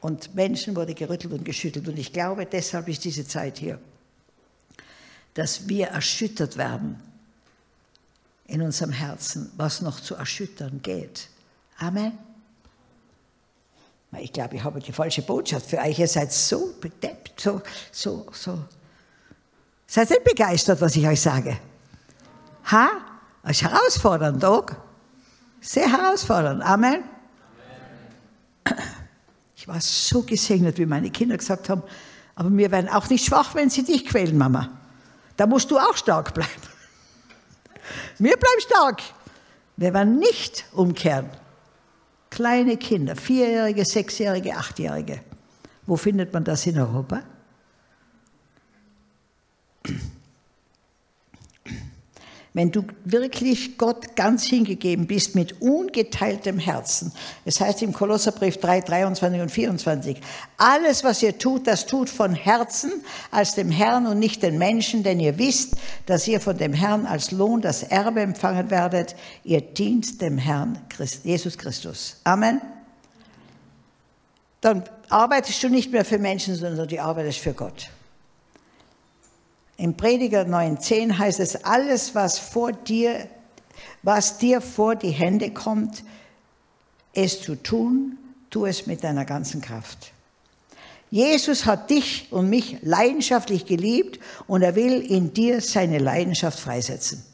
Und 0.00 0.34
Menschen 0.34 0.74
wurden 0.76 0.94
gerüttelt 0.94 1.32
und 1.32 1.44
geschüttelt. 1.44 1.88
Und 1.88 1.98
ich 1.98 2.12
glaube, 2.12 2.46
deshalb 2.46 2.88
ist 2.88 3.04
diese 3.04 3.26
Zeit 3.26 3.58
hier, 3.58 3.78
dass 5.34 5.68
wir 5.68 5.88
erschüttert 5.88 6.56
werden 6.56 7.00
in 8.46 8.62
unserem 8.62 8.92
Herzen, 8.92 9.52
was 9.56 9.82
noch 9.82 10.00
zu 10.00 10.14
erschüttern 10.14 10.80
geht. 10.82 11.28
Amen. 11.78 12.25
Ich 14.20 14.32
glaube, 14.32 14.56
ich 14.56 14.64
habe 14.64 14.80
die 14.80 14.92
falsche 14.92 15.22
Botschaft 15.22 15.66
für 15.66 15.78
euch. 15.78 15.98
Ihr 15.98 16.08
seid 16.08 16.32
so 16.32 16.74
bedeppt, 16.80 17.40
so, 17.40 17.60
so, 17.92 18.26
so. 18.32 18.58
Seid 19.86 20.10
nicht 20.10 20.24
begeistert, 20.24 20.80
was 20.80 20.96
ich 20.96 21.06
euch 21.06 21.20
sage. 21.20 21.56
Ha? 22.70 22.88
Das 23.42 23.52
ist 23.52 23.62
herausfordernd, 23.62 24.42
doch? 24.42 24.66
Sehr 25.60 25.90
herausfordernd. 25.90 26.62
Amen. 26.62 27.04
Ich 29.54 29.68
war 29.68 29.80
so 29.80 30.22
gesegnet, 30.22 30.78
wie 30.78 30.86
meine 30.86 31.10
Kinder 31.10 31.36
gesagt 31.36 31.68
haben, 31.68 31.82
aber 32.34 32.50
wir 32.56 32.70
werden 32.70 32.88
auch 32.88 33.08
nicht 33.08 33.24
schwach, 33.24 33.54
wenn 33.54 33.70
sie 33.70 33.84
dich 33.84 34.06
quälen, 34.06 34.36
Mama. 34.36 34.68
Da 35.36 35.46
musst 35.46 35.70
du 35.70 35.78
auch 35.78 35.96
stark 35.96 36.34
bleiben. 36.34 36.50
Wir 38.18 38.36
bleiben 38.36 38.60
stark. 38.60 39.02
Wir 39.76 39.92
werden 39.92 40.18
nicht 40.18 40.64
umkehren. 40.72 41.28
Kleine 42.36 42.76
Kinder, 42.76 43.16
Vierjährige, 43.16 43.82
Sechsjährige, 43.86 44.54
Achtjährige. 44.58 45.20
Wo 45.86 45.96
findet 45.96 46.34
man 46.34 46.44
das 46.44 46.66
in 46.66 46.78
Europa? 46.78 47.22
Wenn 52.56 52.70
du 52.70 52.84
wirklich 53.04 53.76
Gott 53.76 54.16
ganz 54.16 54.46
hingegeben 54.46 55.06
bist 55.06 55.34
mit 55.34 55.60
ungeteiltem 55.60 56.58
Herzen, 56.58 57.12
es 57.44 57.60
heißt 57.60 57.82
im 57.82 57.92
Kolosserbrief 57.92 58.56
3, 58.56 58.80
23 58.80 59.42
und 59.42 59.50
24, 59.50 60.16
alles, 60.56 61.04
was 61.04 61.22
ihr 61.22 61.36
tut, 61.36 61.66
das 61.66 61.84
tut 61.84 62.08
von 62.08 62.34
Herzen 62.34 62.90
als 63.30 63.56
dem 63.56 63.70
Herrn 63.70 64.06
und 64.06 64.18
nicht 64.18 64.42
den 64.42 64.56
Menschen, 64.56 65.02
denn 65.02 65.20
ihr 65.20 65.36
wisst, 65.36 65.74
dass 66.06 66.26
ihr 66.26 66.40
von 66.40 66.56
dem 66.56 66.72
Herrn 66.72 67.04
als 67.04 67.30
Lohn 67.30 67.60
das 67.60 67.82
Erbe 67.82 68.22
empfangen 68.22 68.70
werdet. 68.70 69.16
Ihr 69.44 69.60
dient 69.60 70.22
dem 70.22 70.38
Herrn 70.38 70.78
Christ, 70.88 71.26
Jesus 71.26 71.58
Christus. 71.58 72.22
Amen. 72.24 72.62
Dann 74.62 74.82
arbeitest 75.10 75.62
du 75.62 75.68
nicht 75.68 75.92
mehr 75.92 76.06
für 76.06 76.18
Menschen, 76.18 76.54
sondern 76.54 76.88
du 76.88 77.02
arbeitest 77.02 77.38
für 77.38 77.52
Gott. 77.52 77.90
Im 79.76 79.96
Prediger 79.96 80.42
9,10 80.42 81.18
heißt 81.18 81.40
es, 81.40 81.64
alles, 81.64 82.14
was 82.14 82.38
vor 82.38 82.72
dir, 82.72 83.28
was 84.02 84.38
dir 84.38 84.60
vor 84.60 84.96
die 84.96 85.10
Hände 85.10 85.50
kommt, 85.50 86.02
es 87.12 87.42
zu 87.42 87.56
tun, 87.56 88.18
tu 88.50 88.66
es 88.66 88.86
mit 88.86 89.04
deiner 89.04 89.24
ganzen 89.24 89.60
Kraft. 89.60 90.12
Jesus 91.10 91.66
hat 91.66 91.90
dich 91.90 92.28
und 92.30 92.48
mich 92.48 92.78
leidenschaftlich 92.82 93.66
geliebt 93.66 94.18
und 94.46 94.62
er 94.62 94.74
will 94.74 95.00
in 95.00 95.32
dir 95.32 95.60
seine 95.60 95.98
Leidenschaft 95.98 96.58
freisetzen. 96.58 97.24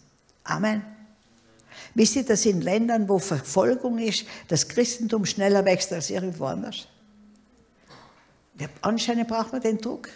Amen. 0.45 0.82
Wisst 1.95 2.16
ihr, 2.16 2.24
dass 2.24 2.47
in 2.47 2.61
Ländern, 2.61 3.09
wo 3.09 3.18
Verfolgung 3.18 3.99
ist, 3.99 4.24
das 4.49 4.68
Christentum 4.68 5.26
schneller 5.26 5.64
wächst 5.64 5.93
als 5.93 6.11
irgendwo 6.11 6.47
anders? 6.47 6.88
Anscheinend 8.80 9.28
braucht 9.28 9.53
man 9.53 9.62
den 9.62 9.78
Druck. 9.78 10.09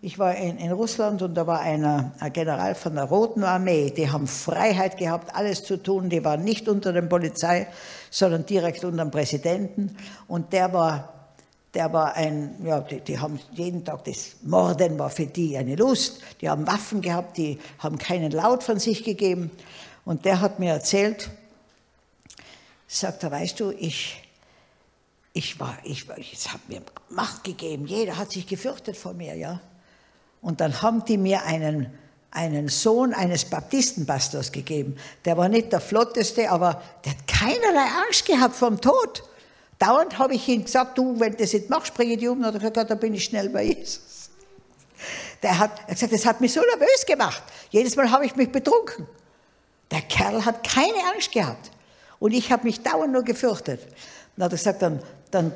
Ich 0.00 0.16
war 0.16 0.36
in, 0.36 0.58
in, 0.58 0.70
Russland 0.70 1.22
und 1.22 1.34
da 1.34 1.48
war 1.48 1.58
einer, 1.58 2.12
ein 2.20 2.32
General 2.32 2.76
von 2.76 2.94
der 2.94 3.04
Roten 3.04 3.42
Armee, 3.42 3.90
die 3.90 4.08
haben 4.08 4.28
Freiheit 4.28 4.96
gehabt, 4.96 5.34
alles 5.34 5.64
zu 5.64 5.76
tun. 5.76 6.08
Die 6.08 6.24
waren 6.24 6.44
nicht 6.44 6.68
unter 6.68 6.92
der 6.92 7.02
Polizei, 7.02 7.66
sondern 8.08 8.46
direkt 8.46 8.84
unter 8.84 9.04
dem 9.04 9.10
Präsidenten. 9.10 9.96
Und 10.28 10.52
der 10.52 10.72
war, 10.72 11.32
der 11.74 11.92
war 11.92 12.14
ein, 12.14 12.54
ja, 12.64 12.78
die, 12.80 13.00
die 13.00 13.18
haben 13.18 13.40
jeden 13.50 13.84
Tag, 13.84 14.04
das 14.04 14.36
Morden 14.42 15.00
war 15.00 15.10
für 15.10 15.26
die 15.26 15.56
eine 15.56 15.74
Lust. 15.74 16.20
Die 16.40 16.48
haben 16.48 16.64
Waffen 16.68 17.00
gehabt, 17.00 17.36
die 17.36 17.58
haben 17.80 17.98
keinen 17.98 18.30
Laut 18.30 18.62
von 18.62 18.78
sich 18.78 19.02
gegeben. 19.02 19.50
Und 20.04 20.24
der 20.24 20.40
hat 20.40 20.60
mir 20.60 20.74
erzählt, 20.74 21.28
sagt 22.86 23.24
er, 23.24 23.32
weißt 23.32 23.58
du, 23.58 23.72
ich, 23.72 24.22
ich 25.32 25.58
war, 25.58 25.76
ich, 25.82 26.06
es 26.32 26.52
hat 26.52 26.68
mir 26.68 26.82
Macht 27.08 27.42
gegeben, 27.42 27.88
jeder 27.88 28.16
hat 28.16 28.30
sich 28.30 28.46
gefürchtet 28.46 28.96
vor 28.96 29.12
mir, 29.12 29.34
ja. 29.34 29.60
Und 30.40 30.60
dann 30.60 30.82
haben 30.82 31.04
die 31.04 31.18
mir 31.18 31.42
einen, 31.42 31.92
einen 32.30 32.68
Sohn 32.68 33.12
eines 33.12 33.44
Baptistenpastors 33.44 34.52
gegeben. 34.52 34.96
Der 35.24 35.36
war 35.36 35.48
nicht 35.48 35.72
der 35.72 35.80
flotteste, 35.80 36.50
aber 36.50 36.82
der 37.04 37.12
hat 37.12 37.26
keinerlei 37.26 37.86
Angst 38.06 38.26
gehabt 38.26 38.54
vom 38.54 38.80
Tod. 38.80 39.22
Dauernd 39.78 40.18
habe 40.18 40.34
ich 40.34 40.48
ihm 40.48 40.64
gesagt, 40.64 40.98
du, 40.98 41.18
wenn 41.20 41.32
du 41.32 41.38
das 41.38 41.52
nicht 41.52 41.70
machst, 41.70 41.94
bringe 41.94 42.14
ich 42.14 42.18
dich 42.18 42.28
um. 42.28 42.44
Hat 42.44 42.54
er 42.54 42.60
gesagt, 42.60 42.90
da 42.90 42.94
bin 42.94 43.14
ich 43.14 43.24
schnell 43.24 43.48
bei 43.48 43.64
Jesus. 43.64 44.30
Der 45.42 45.58
hat 45.58 45.70
er 45.78 45.82
hat 45.82 45.88
gesagt, 45.88 46.12
das 46.12 46.26
hat 46.26 46.40
mich 46.40 46.52
so 46.52 46.60
nervös 46.60 47.06
gemacht. 47.06 47.42
Jedes 47.70 47.94
Mal 47.94 48.10
habe 48.10 48.26
ich 48.26 48.34
mich 48.34 48.50
betrunken. 48.50 49.06
Der 49.90 50.02
Kerl 50.02 50.44
hat 50.44 50.64
keine 50.64 50.98
Angst 51.14 51.32
gehabt. 51.32 51.70
Und 52.18 52.32
ich 52.32 52.50
habe 52.50 52.64
mich 52.64 52.82
dauernd 52.82 53.12
nur 53.12 53.22
gefürchtet. 53.22 53.80
Hat 54.38 54.52
er 54.52 54.56
gesagt, 54.56 54.82
dann, 54.82 55.00
dann 55.30 55.52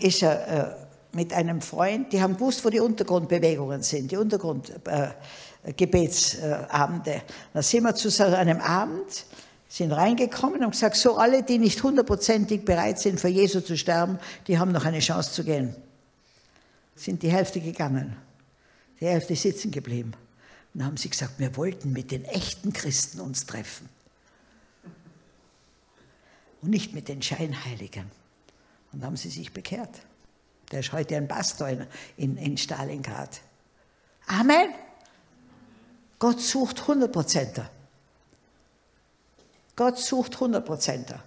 ist 0.00 0.22
er 0.22 0.48
äh, 0.48 0.89
mit 1.12 1.32
einem 1.32 1.60
Freund, 1.60 2.12
die 2.12 2.22
haben 2.22 2.34
gewusst, 2.34 2.64
wo 2.64 2.70
die 2.70 2.78
Untergrundbewegungen 2.80 3.82
sind, 3.82 4.12
die 4.12 4.16
Untergrundgebetsabende. 4.16 7.10
Äh, 7.10 7.20
dann 7.52 7.62
sind 7.62 7.82
wir 7.82 7.94
zu 7.94 8.26
einem 8.26 8.60
Abend, 8.60 9.26
sind 9.68 9.92
reingekommen 9.92 10.64
und 10.64 10.70
gesagt, 10.72 10.96
so 10.96 11.16
alle, 11.16 11.42
die 11.42 11.58
nicht 11.58 11.82
hundertprozentig 11.82 12.64
bereit 12.64 12.98
sind, 12.98 13.20
für 13.20 13.28
Jesus 13.28 13.64
zu 13.64 13.76
sterben, 13.76 14.18
die 14.46 14.58
haben 14.58 14.72
noch 14.72 14.84
eine 14.84 15.00
Chance 15.00 15.32
zu 15.32 15.44
gehen. 15.44 15.74
Sind 16.96 17.22
die 17.22 17.30
Hälfte 17.30 17.60
gegangen. 17.60 18.16
Die 19.00 19.06
Hälfte 19.06 19.36
sitzen 19.36 19.70
geblieben. 19.70 20.12
Und 20.72 20.80
dann 20.80 20.88
haben 20.88 20.96
sie 20.96 21.08
gesagt, 21.08 21.38
wir 21.38 21.56
wollten 21.56 21.92
mit 21.92 22.10
den 22.10 22.24
echten 22.24 22.72
Christen 22.72 23.20
uns 23.20 23.46
treffen. 23.46 23.88
Und 26.62 26.70
nicht 26.70 26.92
mit 26.92 27.08
den 27.08 27.22
Scheinheiligen. 27.22 28.10
Und 28.92 29.00
dann 29.00 29.06
haben 29.06 29.16
sie 29.16 29.30
sich 29.30 29.52
bekehrt. 29.52 30.02
Der 30.70 30.80
ist 30.80 30.92
heute 30.92 31.16
ein 31.16 31.26
Pastor 31.26 31.68
in, 32.16 32.36
in 32.36 32.56
Stalingrad. 32.56 33.40
Amen. 34.26 34.72
Gott 36.18 36.40
sucht 36.40 36.86
Hundertprozenter. 36.86 37.68
Gott 39.74 39.98
sucht 39.98 40.38
Hundertprozenter. 40.38 41.20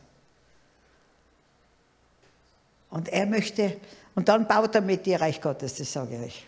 Und 2.89 3.09
er 3.09 3.25
möchte, 3.25 3.79
und 4.13 4.29
dann 4.29 4.47
baut 4.47 4.75
er 4.75 4.81
mit 4.81 5.05
dir 5.05 5.19
Reich 5.19 5.41
Gottes, 5.41 5.75
das 5.75 5.91
sage 5.91 6.23
ich. 6.25 6.47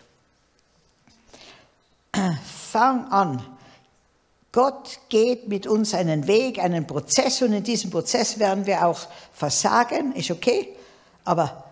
Fang 2.70 3.10
an. 3.10 3.44
Gott 4.52 5.00
geht 5.10 5.48
mit 5.48 5.66
uns 5.66 5.92
einen 5.92 6.26
Weg, 6.26 6.60
einen 6.60 6.86
Prozess 6.86 7.42
und 7.42 7.52
in 7.52 7.64
diesem 7.64 7.90
Prozess 7.90 8.38
werden 8.38 8.64
wir 8.64 8.86
auch 8.86 9.00
versagen, 9.32 10.14
ist 10.14 10.30
okay, 10.30 10.74
aber 11.24 11.65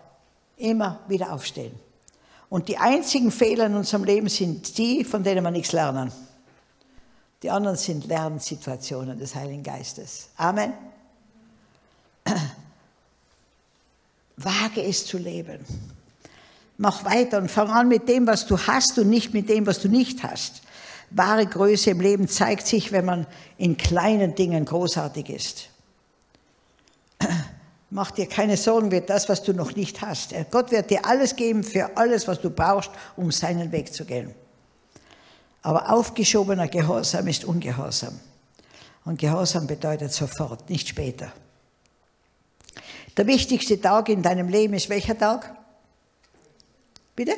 immer 0.57 0.99
wieder 1.07 1.31
aufstehen. 1.31 1.73
Und 2.49 2.67
die 2.69 2.77
einzigen 2.77 3.31
Fehler 3.31 3.65
in 3.65 3.75
unserem 3.75 4.03
Leben 4.03 4.29
sind 4.29 4.77
die, 4.77 5.03
von 5.03 5.23
denen 5.23 5.43
wir 5.43 5.51
nichts 5.51 5.71
lernen. 5.71 6.11
Die 7.43 7.49
anderen 7.49 7.77
sind 7.77 8.05
Lernsituationen 8.05 9.19
des 9.19 9.35
Heiligen 9.35 9.63
Geistes. 9.63 10.29
Amen. 10.37 10.73
Wage 14.37 14.83
es 14.83 15.05
zu 15.05 15.17
leben. 15.17 15.59
Mach 16.77 17.05
weiter 17.05 17.37
und 17.37 17.49
fang 17.49 17.69
an 17.69 17.87
mit 17.87 18.09
dem, 18.09 18.27
was 18.27 18.47
du 18.47 18.57
hast 18.57 18.97
und 18.99 19.09
nicht 19.09 19.33
mit 19.33 19.47
dem, 19.49 19.65
was 19.65 19.79
du 19.79 19.87
nicht 19.87 20.23
hast. 20.23 20.61
Wahre 21.11 21.45
Größe 21.45 21.91
im 21.91 22.01
Leben 22.01 22.27
zeigt 22.27 22.67
sich, 22.67 22.91
wenn 22.91 23.05
man 23.05 23.27
in 23.57 23.77
kleinen 23.77 24.35
Dingen 24.35 24.65
großartig 24.65 25.29
ist. 25.29 25.69
Mach 27.95 28.11
dir 28.11 28.27
keine 28.27 28.57
Sorgen, 28.57 28.91
wird 28.91 29.09
das, 29.09 29.29
was 29.29 29.41
du 29.41 29.53
noch 29.53 29.73
nicht 29.73 30.01
hast. 30.01 30.35
Gott 30.51 30.69
wird 30.69 30.89
dir 30.89 31.05
alles 31.05 31.37
geben 31.37 31.63
für 31.63 31.95
alles, 31.95 32.27
was 32.27 32.41
du 32.41 32.49
brauchst, 32.49 32.91
um 33.15 33.31
seinen 33.31 33.71
Weg 33.71 33.93
zu 33.93 34.03
gehen. 34.03 34.35
Aber 35.61 35.89
aufgeschobener 35.89 36.67
Gehorsam 36.67 37.25
ist 37.29 37.45
Ungehorsam. 37.45 38.19
Und 39.05 39.17
Gehorsam 39.17 39.65
bedeutet 39.65 40.11
sofort, 40.11 40.69
nicht 40.69 40.89
später. 40.89 41.31
Der 43.15 43.27
wichtigste 43.27 43.79
Tag 43.79 44.09
in 44.09 44.21
deinem 44.21 44.49
Leben 44.49 44.73
ist 44.73 44.89
welcher 44.89 45.17
Tag? 45.17 45.55
Bitte? 47.15 47.37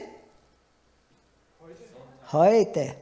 Heute. 1.61 2.31
Heute. 2.31 2.95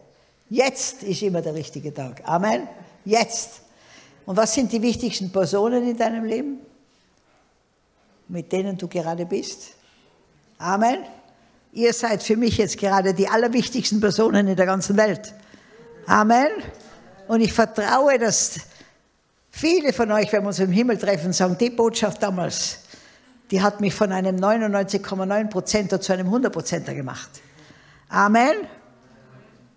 Jetzt 0.49 1.03
ist 1.03 1.21
immer 1.21 1.41
der 1.41 1.53
richtige 1.53 1.93
Tag. 1.93 2.21
Amen. 2.25 2.67
Jetzt. 3.05 3.61
Und 4.25 4.35
was 4.35 4.53
sind 4.53 4.73
die 4.73 4.81
wichtigsten 4.81 5.31
Personen 5.31 5.87
in 5.87 5.95
deinem 5.95 6.25
Leben? 6.25 6.59
Mit 8.27 8.51
denen 8.51 8.77
du 8.77 8.87
gerade 8.87 9.25
bist? 9.25 9.75
Amen. 10.57 10.99
Ihr 11.73 11.93
seid 11.93 12.23
für 12.23 12.37
mich 12.37 12.57
jetzt 12.57 12.77
gerade 12.77 13.13
die 13.13 13.27
allerwichtigsten 13.27 13.99
Personen 13.99 14.47
in 14.47 14.55
der 14.55 14.65
ganzen 14.65 14.97
Welt. 14.97 15.33
Amen. 16.07 16.47
Und 17.27 17.41
ich 17.41 17.53
vertraue, 17.53 18.17
dass 18.17 18.59
viele 19.51 19.91
von 19.93 20.11
euch, 20.11 20.31
wenn 20.31 20.43
wir 20.43 20.47
uns 20.47 20.59
im 20.59 20.71
Himmel 20.71 20.97
treffen, 20.97 21.33
sagen, 21.33 21.57
die 21.59 21.69
Botschaft 21.69 22.23
damals, 22.23 22.79
die 23.51 23.61
hat 23.61 23.81
mich 23.81 23.93
von 23.93 24.11
einem 24.11 24.37
99,9 24.37 25.49
Prozenter 25.49 26.01
zu 26.01 26.13
einem 26.13 26.27
100 26.27 26.51
Prozenter 26.51 26.93
gemacht. 26.93 27.29
Amen. 28.09 28.55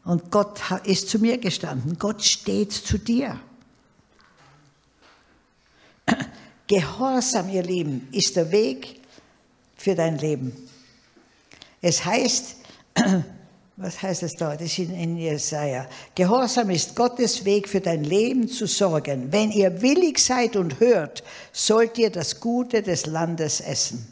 Und 0.05 0.31
Gott 0.31 0.61
ist 0.85 1.11
zu 1.11 1.19
mir 1.19 1.39
gestanden. 1.39 1.99
Gott 1.99 2.23
steht 2.23 2.73
zu 2.73 2.99
dir. 2.99 3.39
Gehorsam, 6.69 7.49
ihr 7.49 7.63
Lieben, 7.63 8.09
ist 8.13 8.37
der 8.37 8.53
Weg 8.53 9.01
für 9.75 9.95
dein 9.95 10.19
Leben. 10.19 10.69
Es 11.81 12.05
heißt, 12.05 12.57
was 13.77 14.03
heißt 14.03 14.23
es 14.23 14.37
da? 14.37 14.55
Das 14.55 14.67
ist 14.67 14.79
in, 14.79 15.17
Jesaja. 15.17 15.87
Gehorsam 16.15 16.69
ist 16.69 16.95
Gottes 16.95 17.45
Weg 17.47 17.69
für 17.69 17.81
dein 17.81 18.05
Leben 18.05 18.49
zu 18.49 18.67
sorgen. 18.67 19.33
Wenn 19.33 19.51
ihr 19.51 19.81
willig 19.81 20.19
seid 20.19 20.57
und 20.57 20.79
hört, 20.79 21.25
sollt 21.53 21.97
ihr 21.97 22.11
das 22.11 22.39
Gute 22.39 22.83
des 22.83 23.07
Landes 23.07 23.61
essen. 23.61 24.07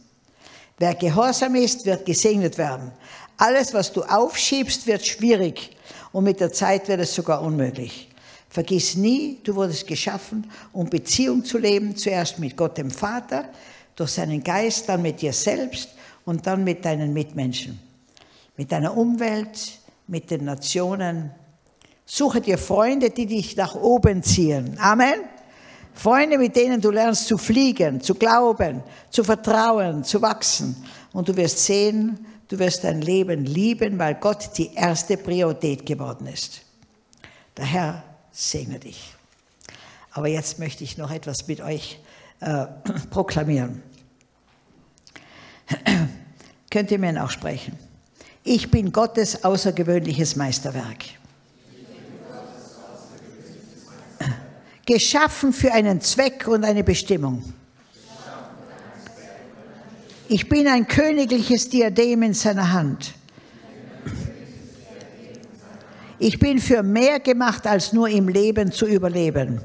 Wer 0.78 0.94
gehorsam 0.94 1.57
ist, 1.57 1.84
wird 1.84 2.07
gesegnet 2.07 2.57
werden. 2.57 2.90
Alles, 3.36 3.74
was 3.74 3.92
du 3.92 4.02
aufschiebst, 4.02 4.86
wird 4.86 5.07
schwierig 5.07 5.76
und 6.12 6.24
mit 6.24 6.40
der 6.40 6.52
Zeit 6.52 6.88
wird 6.88 7.00
es 7.00 7.14
sogar 7.14 7.42
unmöglich. 7.42 8.09
Vergiss 8.49 8.97
nie, 8.97 9.38
du 9.44 9.55
wurdest 9.55 9.86
geschaffen, 9.86 10.51
um 10.72 10.88
Beziehung 10.88 11.44
zu 11.44 11.59
leben, 11.59 11.97
zuerst 11.97 12.38
mit 12.38 12.57
Gott 12.57 12.78
dem 12.78 12.90
Vater, 12.90 13.51
durch 13.97 14.11
seinen 14.11 14.42
Geist, 14.42 14.88
dann 14.88 15.03
mit 15.03 15.20
dir 15.20 15.32
selbst 15.32 15.90
und 16.24 16.47
dann 16.47 16.64
mit 16.64 16.84
deinen 16.84 17.12
Mitmenschen, 17.12 17.78
mit 18.57 18.70
deiner 18.72 18.97
Umwelt, 18.97 19.78
mit 20.07 20.30
den 20.30 20.44
Nationen. 20.44 21.30
Suche 22.05 22.40
dir 22.40 22.59
Freunde, 22.59 23.11
die 23.11 23.26
dich 23.26 23.57
nach 23.57 23.74
oben 23.74 24.22
ziehen. 24.22 24.76
Amen. 24.78 25.20
Freunde, 25.94 26.36
mit 26.36 26.55
denen 26.55 26.80
du 26.80 26.90
lernst 26.90 27.26
zu 27.26 27.38
fliegen, 27.38 28.03
zu 28.03 28.14
glauben, 28.14 28.82
zu 29.09 29.24
vertrauen, 29.24 30.05
zu 30.05 30.20
wachsen. 30.20 30.76
Und 31.12 31.28
du 31.28 31.36
wirst 31.36 31.64
sehen, 31.64 32.26
du 32.49 32.59
wirst 32.59 32.84
dein 32.84 33.01
Leben 33.01 33.47
lieben, 33.47 33.99
weil 33.99 34.16
Gott 34.16 34.51
die 34.59 34.74
erste 34.74 35.16
Priorität 35.16 35.86
geworden 35.86 36.26
ist. 36.26 36.61
Der 37.57 37.64
Herr 37.64 38.05
segne 38.37 38.78
dich. 38.78 39.14
Aber 40.12 40.28
jetzt 40.28 40.59
möchte 40.59 40.84
ich 40.84 40.99
noch 40.99 41.11
etwas 41.11 41.49
mit 41.49 41.62
euch 41.62 41.99
äh, 42.41 42.66
proklamieren. 43.11 43.82
Könnt 46.70 46.91
ihr 46.91 46.99
mir 46.99 47.12
nachsprechen? 47.12 47.78
Ich 48.45 48.70
bin 48.70 48.93
Gottes 48.93 49.43
außergewöhnliches 49.43 50.37
Meisterwerk. 50.37 51.05
Geschaffen 54.87 55.55
für 55.55 55.72
einen 55.72 56.03
Zweck 56.03 56.47
und 56.47 56.64
eine 56.64 56.84
Bestimmung. 56.84 57.43
Ich 60.28 60.49
bin 60.49 60.68
ein 60.68 60.87
königliches 60.87 61.70
Diadem 61.70 62.22
in 62.24 62.34
seiner 62.34 62.72
Hand. 62.72 63.14
Ich 66.18 66.38
bin 66.38 66.58
für 66.58 66.82
mehr 66.82 67.20
gemacht, 67.20 67.66
als 67.66 67.92
nur 67.92 68.08
im 68.08 68.28
Leben 68.28 68.72
zu 68.72 68.86
überleben. 68.86 69.60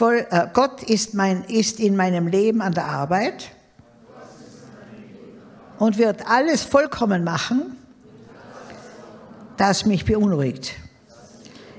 voll, 0.00 0.26
äh, 0.30 0.46
Gott 0.54 0.82
ist, 0.82 1.12
mein, 1.12 1.44
ist 1.44 1.78
in 1.78 1.94
meinem 1.94 2.26
Leben 2.26 2.62
an 2.62 2.72
der 2.72 2.86
Arbeit 2.86 3.50
und 5.78 5.98
wird 5.98 6.26
alles 6.26 6.62
vollkommen 6.62 7.22
machen, 7.22 7.76
das 9.58 9.84
mich 9.84 10.06
beunruhigt. 10.06 10.72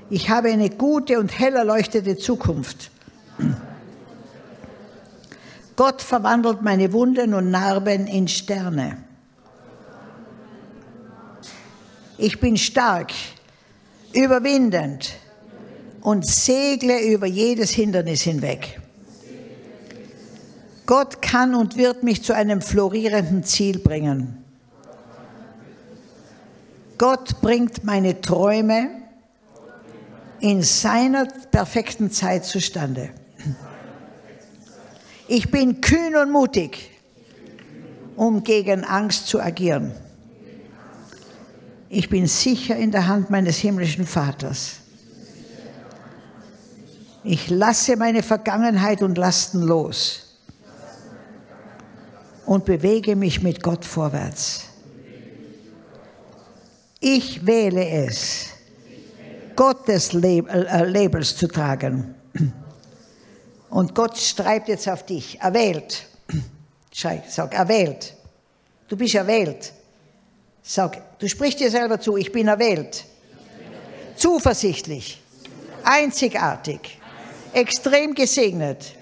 Ich 0.08 0.30
habe 0.30 0.52
eine 0.52 0.70
gute 0.70 1.18
und 1.18 1.36
hell 1.36 1.56
erleuchtete 1.56 2.16
Zukunft. 2.16 2.92
Gott 5.74 6.00
verwandelt 6.00 6.62
meine 6.62 6.92
Wunden 6.92 7.34
und 7.34 7.50
Narben 7.50 8.06
in 8.06 8.28
Sterne. 8.28 9.01
Ich 12.22 12.38
bin 12.38 12.56
stark, 12.56 13.10
überwindend 14.12 15.14
und 16.02 16.24
segle 16.24 17.00
über 17.00 17.26
jedes 17.26 17.70
Hindernis 17.70 18.22
hinweg. 18.22 18.80
Gott 20.86 21.20
kann 21.20 21.56
und 21.56 21.76
wird 21.76 22.04
mich 22.04 22.22
zu 22.22 22.32
einem 22.32 22.62
florierenden 22.62 23.42
Ziel 23.42 23.80
bringen. 23.80 24.44
Gott 26.96 27.40
bringt 27.40 27.82
meine 27.82 28.20
Träume 28.20 28.88
in 30.38 30.62
seiner 30.62 31.26
perfekten 31.26 32.12
Zeit 32.12 32.44
zustande. 32.44 33.10
Ich 35.26 35.50
bin 35.50 35.80
kühn 35.80 36.14
und 36.14 36.30
mutig, 36.30 36.88
um 38.14 38.44
gegen 38.44 38.84
Angst 38.84 39.26
zu 39.26 39.40
agieren. 39.40 39.92
Ich 41.94 42.08
bin 42.08 42.26
sicher 42.26 42.74
in 42.74 42.90
der 42.90 43.06
Hand 43.06 43.28
meines 43.28 43.58
himmlischen 43.58 44.06
Vaters. 44.06 44.76
Ich 47.22 47.50
lasse 47.50 47.96
meine 47.96 48.22
Vergangenheit 48.22 49.02
und 49.02 49.18
Lasten 49.18 49.60
los 49.60 50.38
und 52.46 52.64
bewege 52.64 53.14
mich 53.14 53.42
mit 53.42 53.62
Gott 53.62 53.84
vorwärts. 53.84 54.62
Ich 56.98 57.44
wähle 57.44 57.86
es, 57.86 58.46
Gottes 59.54 60.14
äh, 60.14 60.84
Labels 60.84 61.36
zu 61.36 61.46
tragen. 61.46 62.14
Und 63.68 63.94
Gott 63.94 64.16
schreibt 64.16 64.68
jetzt 64.68 64.88
auf 64.88 65.04
dich, 65.04 65.38
erwählt. 65.40 66.06
Sag, 66.90 67.52
erwählt. 67.52 68.14
Du 68.88 68.96
bist 68.96 69.14
erwählt. 69.14 69.74
Sag, 70.62 71.18
du 71.18 71.28
sprichst 71.28 71.60
dir 71.60 71.70
selber 71.70 72.00
zu, 72.00 72.16
ich 72.16 72.30
bin 72.30 72.46
erwählt. 72.46 73.04
Zuversichtlich, 74.16 75.20
einzigartig, 75.82 77.00
extrem 77.52 78.14
gesegnet, 78.14 78.94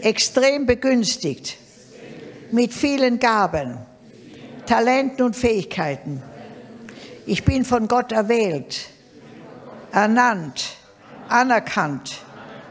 extrem 0.00 0.64
begünstigt, 0.64 1.58
mit 2.50 2.72
vielen 2.72 3.18
Gaben, 3.18 3.78
Talenten 4.66 5.26
und 5.26 5.36
Fähigkeiten. 5.36 6.22
Ich 7.26 7.44
bin 7.44 7.64
von 7.64 7.86
Gott 7.86 8.12
erwählt, 8.12 8.88
ernannt, 9.92 10.64
anerkannt, 11.28 12.18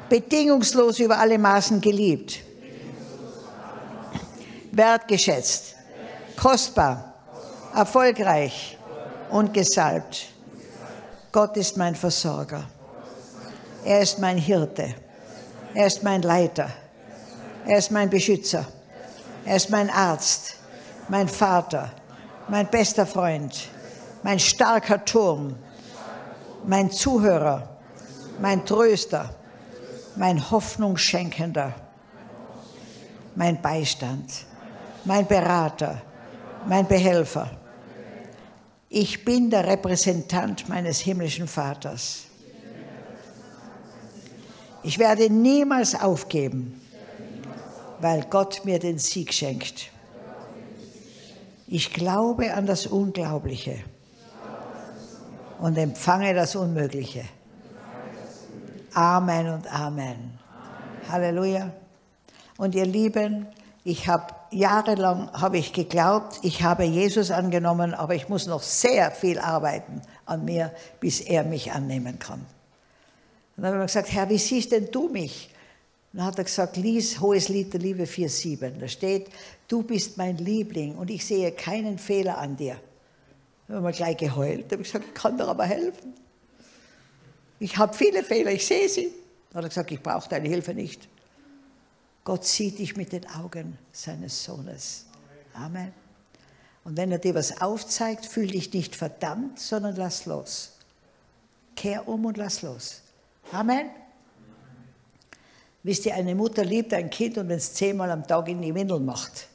bedingungslos 0.10 1.00
über 1.00 1.20
alle 1.20 1.38
Maßen 1.38 1.80
geliebt, 1.80 2.40
wertgeschätzt, 4.72 5.76
kostbar, 6.36 7.09
erfolgreich 7.76 8.78
und 9.30 9.54
gesalbt. 9.54 10.28
Gott 11.32 11.58
ist 11.58 11.78
mein 11.78 11.96
Versorger. 11.96 12.64
Er 13.86 14.02
ist 14.02 14.20
mein 14.20 14.38
Hirte. 14.38 14.96
Er 15.74 15.88
ist 15.88 16.04
mein 16.04 16.22
Leiter. 16.22 16.70
Er 17.66 17.78
ist 17.78 17.92
mein 17.92 18.10
Beschützer. 18.10 18.66
Er 19.46 19.56
ist 19.56 19.70
mein 19.70 19.90
Arzt, 19.90 20.56
mein 21.08 21.28
Vater, 21.28 21.92
mein 22.50 22.68
bester 22.68 23.06
Freund, 23.06 23.70
mein 24.22 24.40
starker 24.40 25.04
Turm, 25.06 25.56
mein 26.66 26.92
Zuhörer, 26.92 27.68
mein 28.40 28.66
Tröster, 28.66 29.34
mein 30.16 30.52
Hoffnungsschenkender, 30.52 31.74
mein 33.36 33.62
Beistand, 33.62 34.46
mein 35.06 35.26
Berater, 35.26 36.02
mein 36.68 36.88
Behelfer. 36.88 37.50
Ich 38.92 39.24
bin 39.24 39.52
der 39.52 39.68
Repräsentant 39.68 40.68
meines 40.68 41.00
himmlischen 41.00 41.48
Vaters. 41.48 42.24
Ich 44.82 44.98
werde 44.98 45.30
niemals 45.30 45.94
aufgeben, 45.94 46.82
weil 48.00 48.24
Gott 48.32 48.66
mir 48.66 48.80
den 48.80 48.98
Sieg 48.98 49.32
schenkt. 49.32 49.92
Ich 51.68 51.94
glaube 51.94 52.52
an 52.56 52.66
das 52.66 52.88
Unglaubliche 52.88 53.78
und 55.60 55.78
empfange 55.78 56.34
das 56.34 56.56
Unmögliche. 56.56 57.26
Amen 58.96 59.50
und 59.50 59.72
Amen. 59.72 60.40
Halleluja. 61.08 61.72
Und 62.58 62.74
ihr 62.74 62.88
Lieben, 62.88 63.46
ich 63.84 64.08
habe 64.08 64.34
jahrelang 64.52 65.32
habe 65.34 65.58
ich 65.58 65.74
geglaubt, 65.74 66.40
ich 66.44 66.64
habe 66.64 66.84
Jesus 66.84 67.32
angenommen, 67.32 67.94
aber 67.94 68.16
ich 68.16 68.30
muss 68.30 68.48
noch 68.48 68.62
sehr 68.62 69.12
viel 69.12 69.40
arbeiten 69.40 70.02
an 70.26 70.46
mir, 70.46 70.74
bis 71.00 71.22
er 71.22 71.44
mich 71.44 71.72
annehmen 71.72 72.20
kann. 72.20 72.46
Und 73.58 73.64
dann 73.64 73.74
habe 73.74 73.84
ich 73.84 73.88
gesagt, 73.88 74.12
Herr, 74.12 74.30
wie 74.30 74.38
siehst 74.38 74.72
denn 74.72 74.90
du 74.92 75.10
mich? 75.10 75.50
Und 76.12 76.20
dann 76.20 76.28
hat 76.28 76.38
er 76.38 76.46
gesagt, 76.46 76.78
lies 76.78 77.20
Hohes 77.20 77.50
Lied 77.50 77.74
der 77.74 77.82
Liebe 77.82 78.04
4,7. 78.04 78.80
Da 78.80 78.88
steht, 78.88 79.30
du 79.68 79.84
bist 79.84 80.18
mein 80.18 80.38
Liebling 80.38 80.96
und 80.96 81.10
ich 81.10 81.26
sehe 81.26 81.52
keinen 81.52 82.00
Fehler 82.00 82.38
an 82.38 82.56
dir. 82.56 82.78
Da 83.68 83.76
haben 83.76 83.84
wir 83.84 83.92
gleich 83.92 84.18
geheult. 84.18 84.66
Da 84.68 84.74
habe 84.74 84.84
ich 84.84 84.92
gesagt, 84.92 85.06
ich 85.10 85.14
kann 85.14 85.38
dir 85.38 85.48
aber 85.48 85.66
helfen. 85.66 86.14
Ich 87.60 87.78
habe 87.78 87.94
viele 87.94 88.24
Fehler, 88.24 88.52
ich 88.52 88.66
sehe 88.66 88.90
sie. 88.90 89.12
Dann 89.52 89.58
hat 89.58 89.66
er 89.66 89.70
gesagt, 89.70 89.92
ich 89.92 90.02
brauche 90.02 90.30
deine 90.30 90.48
Hilfe 90.48 90.74
nicht. 90.74 91.08
Gott 92.30 92.46
sieht 92.46 92.78
dich 92.78 92.96
mit 92.96 93.12
den 93.12 93.28
Augen 93.28 93.76
seines 93.92 94.44
Sohnes. 94.44 95.08
Amen. 95.56 95.92
Und 96.84 96.96
wenn 96.96 97.12
er 97.12 97.18
dir 97.18 97.34
was 97.34 97.60
aufzeigt, 97.60 98.24
fühl 98.24 98.46
dich 98.46 98.72
nicht 98.72 98.96
verdammt, 98.96 99.60
sondern 99.60 99.96
lass 99.96 100.28
los. 100.28 100.74
Kehr 101.76 102.08
um 102.08 102.26
und 102.26 102.38
lass 102.38 102.62
los. 102.62 103.02
Amen. 103.52 103.90
Wisst 105.82 106.06
ihr, 106.06 106.14
eine 106.14 106.36
Mutter 106.36 106.64
liebt 106.64 106.94
ein 106.94 107.10
Kind 107.10 107.40
und 107.40 107.50
wenn 107.50 107.58
es 107.58 107.74
zehnmal 107.74 108.12
am 108.12 108.28
Tag 108.28 108.48
in 108.48 108.62
die 108.62 108.76
Windel 108.76 109.00
macht. 109.00 109.48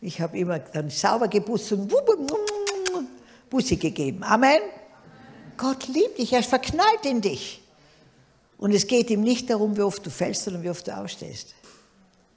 Ich 0.00 0.20
habe 0.20 0.38
immer 0.38 0.60
dann 0.60 0.90
sauber 0.90 1.26
geputzt 1.26 1.72
und 1.72 1.92
Busse 3.50 3.76
gegeben. 3.78 4.22
Amen. 4.22 4.60
Gott 5.56 5.88
liebt 5.88 6.18
dich, 6.18 6.32
er 6.32 6.38
ist 6.38 6.50
verknallt 6.50 7.04
in 7.04 7.20
dich. 7.20 7.63
Und 8.58 8.72
es 8.72 8.86
geht 8.86 9.10
ihm 9.10 9.22
nicht 9.22 9.50
darum, 9.50 9.76
wie 9.76 9.82
oft 9.82 10.04
du 10.04 10.10
fällst, 10.10 10.44
sondern 10.44 10.62
wie 10.62 10.70
oft 10.70 10.86
du 10.86 10.96
aufstehst. 10.96 11.54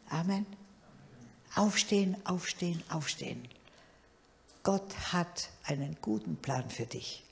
Amen. 0.09 0.45
Aufstehen, 1.55 2.15
aufstehen, 2.25 2.83
aufstehen. 2.89 3.47
Gott 4.63 5.13
hat 5.13 5.49
einen 5.63 5.97
guten 6.01 6.35
Plan 6.37 6.69
für 6.69 6.85
dich. 6.85 7.23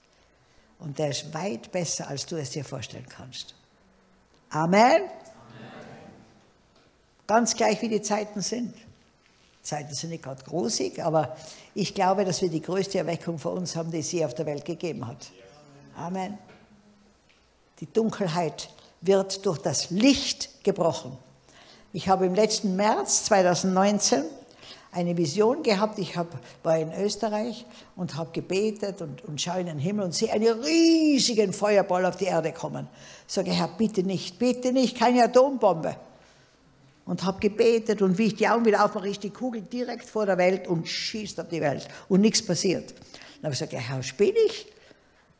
Und 0.79 0.99
der 0.99 1.09
ist 1.09 1.33
weit 1.33 1.71
besser, 1.71 2.07
als 2.07 2.25
du 2.25 2.35
es 2.35 2.51
dir 2.51 2.65
vorstellen 2.65 3.07
kannst. 3.07 3.55
Amen. 4.49 5.01
Amen. 5.01 5.09
Ganz 7.27 7.55
gleich, 7.55 7.81
wie 7.81 7.89
die 7.89 8.01
Zeiten 8.01 8.41
sind. 8.41 8.73
Zeiten 9.61 9.93
sind 9.95 10.11
nicht 10.11 10.23
gerade 10.23 10.43
großig, 10.43 11.03
aber 11.03 11.35
ich 11.73 11.95
glaube, 11.95 12.23
dass 12.23 12.41
wir 12.41 12.49
die 12.49 12.61
größte 12.61 12.99
Erweckung 12.99 13.39
für 13.39 13.49
uns 13.49 13.75
haben, 13.75 13.91
die 13.91 14.03
sie 14.03 14.23
auf 14.23 14.35
der 14.35 14.45
Welt 14.45 14.63
gegeben 14.63 15.07
hat. 15.07 15.31
Amen. 15.97 16.37
Die 17.79 17.91
Dunkelheit 17.91 18.69
wird 19.05 19.45
durch 19.45 19.59
das 19.59 19.89
Licht 19.91 20.63
gebrochen. 20.63 21.17
Ich 21.93 22.09
habe 22.09 22.25
im 22.25 22.35
letzten 22.35 22.75
März 22.75 23.25
2019 23.25 24.23
eine 24.91 25.17
Vision 25.17 25.61
gehabt. 25.61 25.99
Ich 25.99 26.17
hab, 26.17 26.27
war 26.63 26.77
in 26.77 26.91
Österreich 26.93 27.65
und 27.95 28.15
habe 28.15 28.31
gebetet 28.31 29.01
und, 29.01 29.23
und 29.25 29.41
schaue 29.41 29.59
in 29.59 29.67
den 29.67 29.79
Himmel 29.79 30.05
und 30.05 30.13
sehe 30.13 30.31
einen 30.31 30.59
riesigen 30.61 31.53
Feuerball 31.53 32.05
auf 32.05 32.17
die 32.17 32.25
Erde 32.25 32.51
kommen. 32.51 32.87
Sage, 33.27 33.51
Herr, 33.51 33.67
bitte 33.67 34.03
nicht, 34.03 34.39
bitte 34.39 34.71
nicht, 34.71 34.97
keine 34.97 35.23
Atombombe. 35.23 35.95
Und 37.05 37.23
habe 37.23 37.39
gebetet 37.39 38.01
und 38.01 38.17
wie 38.17 38.27
ich 38.27 38.35
die 38.35 38.47
Augen 38.47 38.65
wieder 38.65 38.83
aufmache, 38.83 39.09
ist 39.09 39.21
die 39.21 39.29
Kugel 39.29 39.61
direkt 39.61 40.09
vor 40.09 40.25
der 40.25 40.37
Welt 40.37 40.67
und 40.67 40.87
schießt 40.87 41.39
auf 41.39 41.49
die 41.49 41.61
Welt 41.61 41.87
und 42.09 42.21
nichts 42.21 42.43
passiert. 42.43 42.91
Dann 42.91 43.43
habe 43.43 43.53
ich 43.53 43.59
gesagt, 43.59 43.73
Herr, 43.73 44.01
spinne 44.01 44.39
ich? 44.47 44.65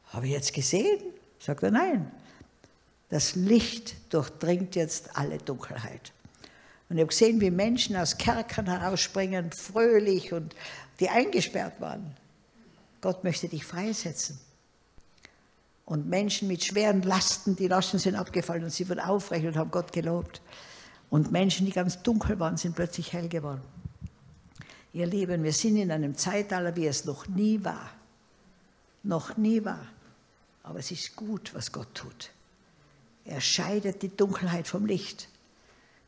Habe 0.10 0.28
ich 0.28 0.34
jetzt 0.34 0.54
gesehen? 0.54 1.00
Sagt 1.40 1.64
er, 1.64 1.72
nein. 1.72 2.12
Das 3.16 3.34
Licht 3.34 3.96
durchdringt 4.14 4.76
jetzt 4.76 5.16
alle 5.16 5.38
Dunkelheit. 5.38 6.12
Und 6.90 6.98
ich 6.98 7.00
habe 7.00 7.08
gesehen, 7.08 7.40
wie 7.40 7.50
Menschen 7.50 7.96
aus 7.96 8.18
Kerkern 8.18 8.66
herausspringen, 8.66 9.54
fröhlich 9.54 10.34
und 10.34 10.54
die 11.00 11.08
eingesperrt 11.08 11.80
waren. 11.80 12.14
Gott 13.00 13.24
möchte 13.24 13.48
dich 13.48 13.64
freisetzen. 13.64 14.38
Und 15.86 16.10
Menschen 16.10 16.50
mit 16.50 16.66
schweren 16.66 17.04
Lasten, 17.04 17.56
die 17.56 17.70
Lasten 17.70 18.00
sind 18.00 18.16
abgefallen 18.16 18.66
und 18.66 18.72
sie 18.72 18.90
wurden 18.90 19.00
aufrecht 19.00 19.46
und 19.46 19.56
haben 19.56 19.72
Gott 19.72 19.94
gelobt. 19.94 20.42
Und 21.10 21.32
Menschen, 21.32 21.66
die 21.66 21.72
ganz 21.72 22.04
dunkel 22.04 22.38
waren, 22.42 22.58
sind 22.58 22.76
plötzlich 22.76 23.14
hell 23.14 23.30
geworden. 23.30 23.62
Ihr 24.92 25.08
Lieben, 25.08 25.42
wir 25.42 25.54
sind 25.54 25.78
in 25.78 25.90
einem 25.90 26.18
Zeitalter, 26.18 26.76
wie 26.76 26.88
es 26.88 27.06
noch 27.06 27.30
nie 27.30 27.64
war. 27.64 27.92
Noch 29.04 29.38
nie 29.38 29.64
war. 29.64 29.88
Aber 30.64 30.80
es 30.80 30.92
ist 30.92 31.16
gut, 31.16 31.56
was 31.56 31.72
Gott 31.72 31.96
tut. 31.96 32.35
Er 33.26 33.41
scheidet 33.41 34.02
die 34.02 34.15
Dunkelheit 34.15 34.68
vom 34.68 34.85
Licht, 34.85 35.27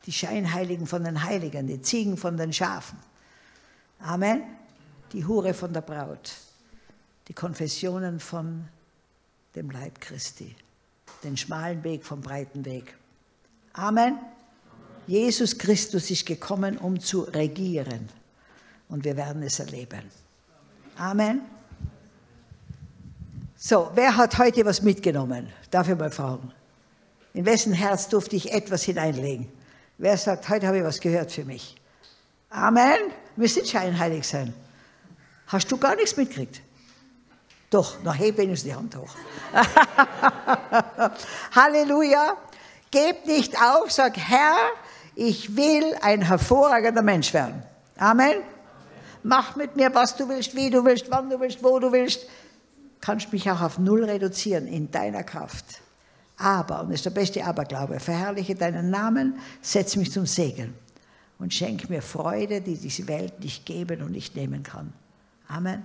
die 0.06 0.12
Scheinheiligen 0.12 0.86
von 0.86 1.04
den 1.04 1.22
Heiligen, 1.22 1.66
die 1.66 1.82
Ziegen 1.82 2.16
von 2.16 2.36
den 2.36 2.52
Schafen. 2.52 2.98
Amen. 4.00 4.42
Die 5.12 5.26
Hure 5.26 5.54
von 5.54 5.72
der 5.72 5.80
Braut, 5.80 6.32
die 7.26 7.34
Konfessionen 7.34 8.20
von 8.20 8.68
dem 9.54 9.70
Leib 9.70 10.00
Christi. 10.00 10.54
den 11.24 11.36
schmalen 11.36 11.82
Weg 11.84 12.04
vom 12.04 12.20
breiten 12.20 12.64
Weg. 12.64 12.94
Amen. 13.72 14.18
Jesus 15.06 15.56
Christus 15.56 16.10
ist 16.10 16.26
gekommen, 16.26 16.76
um 16.78 17.00
zu 17.00 17.22
regieren. 17.22 18.08
Und 18.88 19.04
wir 19.04 19.16
werden 19.16 19.42
es 19.42 19.58
erleben. 19.58 20.02
Amen. 20.96 21.42
So, 23.56 23.90
wer 23.94 24.16
hat 24.16 24.38
heute 24.38 24.64
was 24.64 24.82
mitgenommen? 24.82 25.48
Darf 25.70 25.88
ich 25.88 25.96
mal 25.96 26.10
fragen? 26.10 26.52
In 27.34 27.44
wessen 27.46 27.72
Herz 27.72 28.08
durfte 28.08 28.36
ich 28.36 28.52
etwas 28.52 28.82
hineinlegen? 28.82 29.50
Wer 29.98 30.16
sagt, 30.16 30.48
heute 30.48 30.66
habe 30.66 30.78
ich 30.78 30.84
was 30.84 31.00
gehört 31.00 31.32
für 31.32 31.44
mich? 31.44 31.76
Amen. 32.50 32.98
Wir 33.36 33.48
sind 33.48 33.68
scheinheilig 33.68 34.26
sein. 34.26 34.54
Hast 35.46 35.70
du 35.70 35.76
gar 35.76 35.96
nichts 35.96 36.16
mitgekriegt? 36.16 36.62
Doch, 37.70 37.96
na 38.02 38.12
heb 38.12 38.38
wenigstens 38.38 38.70
die 38.70 38.74
Hand 38.74 38.96
hoch. 38.96 39.14
Halleluja. 41.54 42.36
Gebt 42.90 43.26
nicht 43.26 43.60
auf, 43.60 43.90
sag 43.90 44.16
Herr, 44.16 44.56
ich 45.14 45.56
will 45.56 45.94
ein 46.00 46.22
hervorragender 46.22 47.02
Mensch 47.02 47.34
werden. 47.34 47.62
Amen. 47.98 48.30
Amen. 48.30 48.58
Mach 49.22 49.56
mit 49.56 49.76
mir, 49.76 49.94
was 49.94 50.16
du 50.16 50.28
willst, 50.28 50.54
wie 50.54 50.70
du 50.70 50.84
willst, 50.84 51.10
wann 51.10 51.28
du 51.28 51.40
willst, 51.40 51.62
wo 51.62 51.78
du 51.78 51.92
willst. 51.92 52.26
Kannst 53.00 53.32
mich 53.32 53.50
auch 53.50 53.60
auf 53.60 53.78
Null 53.78 54.04
reduzieren 54.04 54.66
in 54.66 54.90
deiner 54.90 55.22
Kraft. 55.22 55.82
Aber, 56.38 56.82
und 56.82 56.90
das 56.90 57.00
ist 57.00 57.04
der 57.04 57.10
beste 57.10 57.44
Aberglaube, 57.44 57.98
verherrliche 57.98 58.54
deinen 58.54 58.90
Namen, 58.90 59.38
setz 59.60 59.96
mich 59.96 60.12
zum 60.12 60.24
Segen 60.24 60.72
und 61.38 61.52
schenk 61.52 61.90
mir 61.90 62.00
Freude, 62.00 62.60
die 62.60 62.76
diese 62.76 63.06
Welt 63.08 63.40
nicht 63.40 63.66
geben 63.66 64.02
und 64.02 64.12
nicht 64.12 64.36
nehmen 64.36 64.62
kann. 64.62 64.92
Amen. 65.48 65.82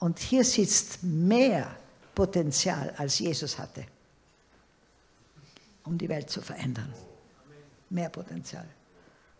Und 0.00 0.18
hier 0.18 0.44
sitzt 0.44 1.02
mehr 1.02 1.74
Potenzial, 2.14 2.92
als 2.96 3.20
Jesus 3.20 3.58
hatte, 3.58 3.84
um 5.84 5.96
die 5.96 6.08
Welt 6.08 6.28
zu 6.28 6.40
verändern. 6.40 6.92
Mehr 7.90 8.08
Potenzial. 8.08 8.66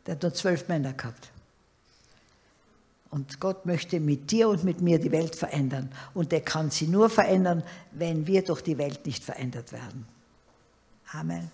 Der 0.06 0.14
hat 0.14 0.22
nur 0.22 0.32
zwölf 0.32 0.68
Männer 0.68 0.92
gehabt. 0.92 1.30
Und 3.10 3.40
Gott 3.40 3.64
möchte 3.64 4.00
mit 4.00 4.30
dir 4.30 4.48
und 4.48 4.64
mit 4.64 4.80
mir 4.80 4.98
die 4.98 5.10
Welt 5.12 5.34
verändern. 5.34 5.90
Und 6.12 6.32
er 6.32 6.42
kann 6.42 6.70
sie 6.70 6.86
nur 6.86 7.08
verändern, 7.08 7.62
wenn 7.92 8.26
wir 8.26 8.44
durch 8.44 8.60
die 8.60 8.76
Welt 8.76 9.06
nicht 9.06 9.24
verändert 9.24 9.72
werden. 9.72 10.06
Amen. 11.12 11.50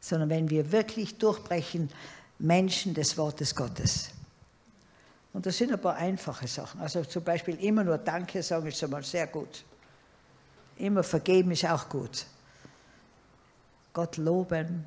Sondern 0.00 0.30
wenn 0.30 0.48
wir 0.48 0.72
wirklich 0.72 1.18
durchbrechen, 1.18 1.90
Menschen 2.38 2.94
des 2.94 3.18
Wortes 3.18 3.54
Gottes. 3.54 4.10
Und 5.34 5.44
das 5.44 5.58
sind 5.58 5.72
ein 5.72 5.80
paar 5.80 5.96
einfache 5.96 6.48
Sachen. 6.48 6.80
Also 6.80 7.04
zum 7.04 7.22
Beispiel 7.22 7.56
immer 7.56 7.84
nur 7.84 7.98
Danke 7.98 8.42
sagen 8.42 8.66
ist 8.66 8.78
schon 8.78 8.90
mal 8.90 9.04
sehr 9.04 9.26
gut. 9.26 9.62
Immer 10.78 11.02
vergeben 11.02 11.50
ist 11.50 11.66
auch 11.66 11.86
gut. 11.90 12.24
Gott 13.92 14.16
loben. 14.16 14.86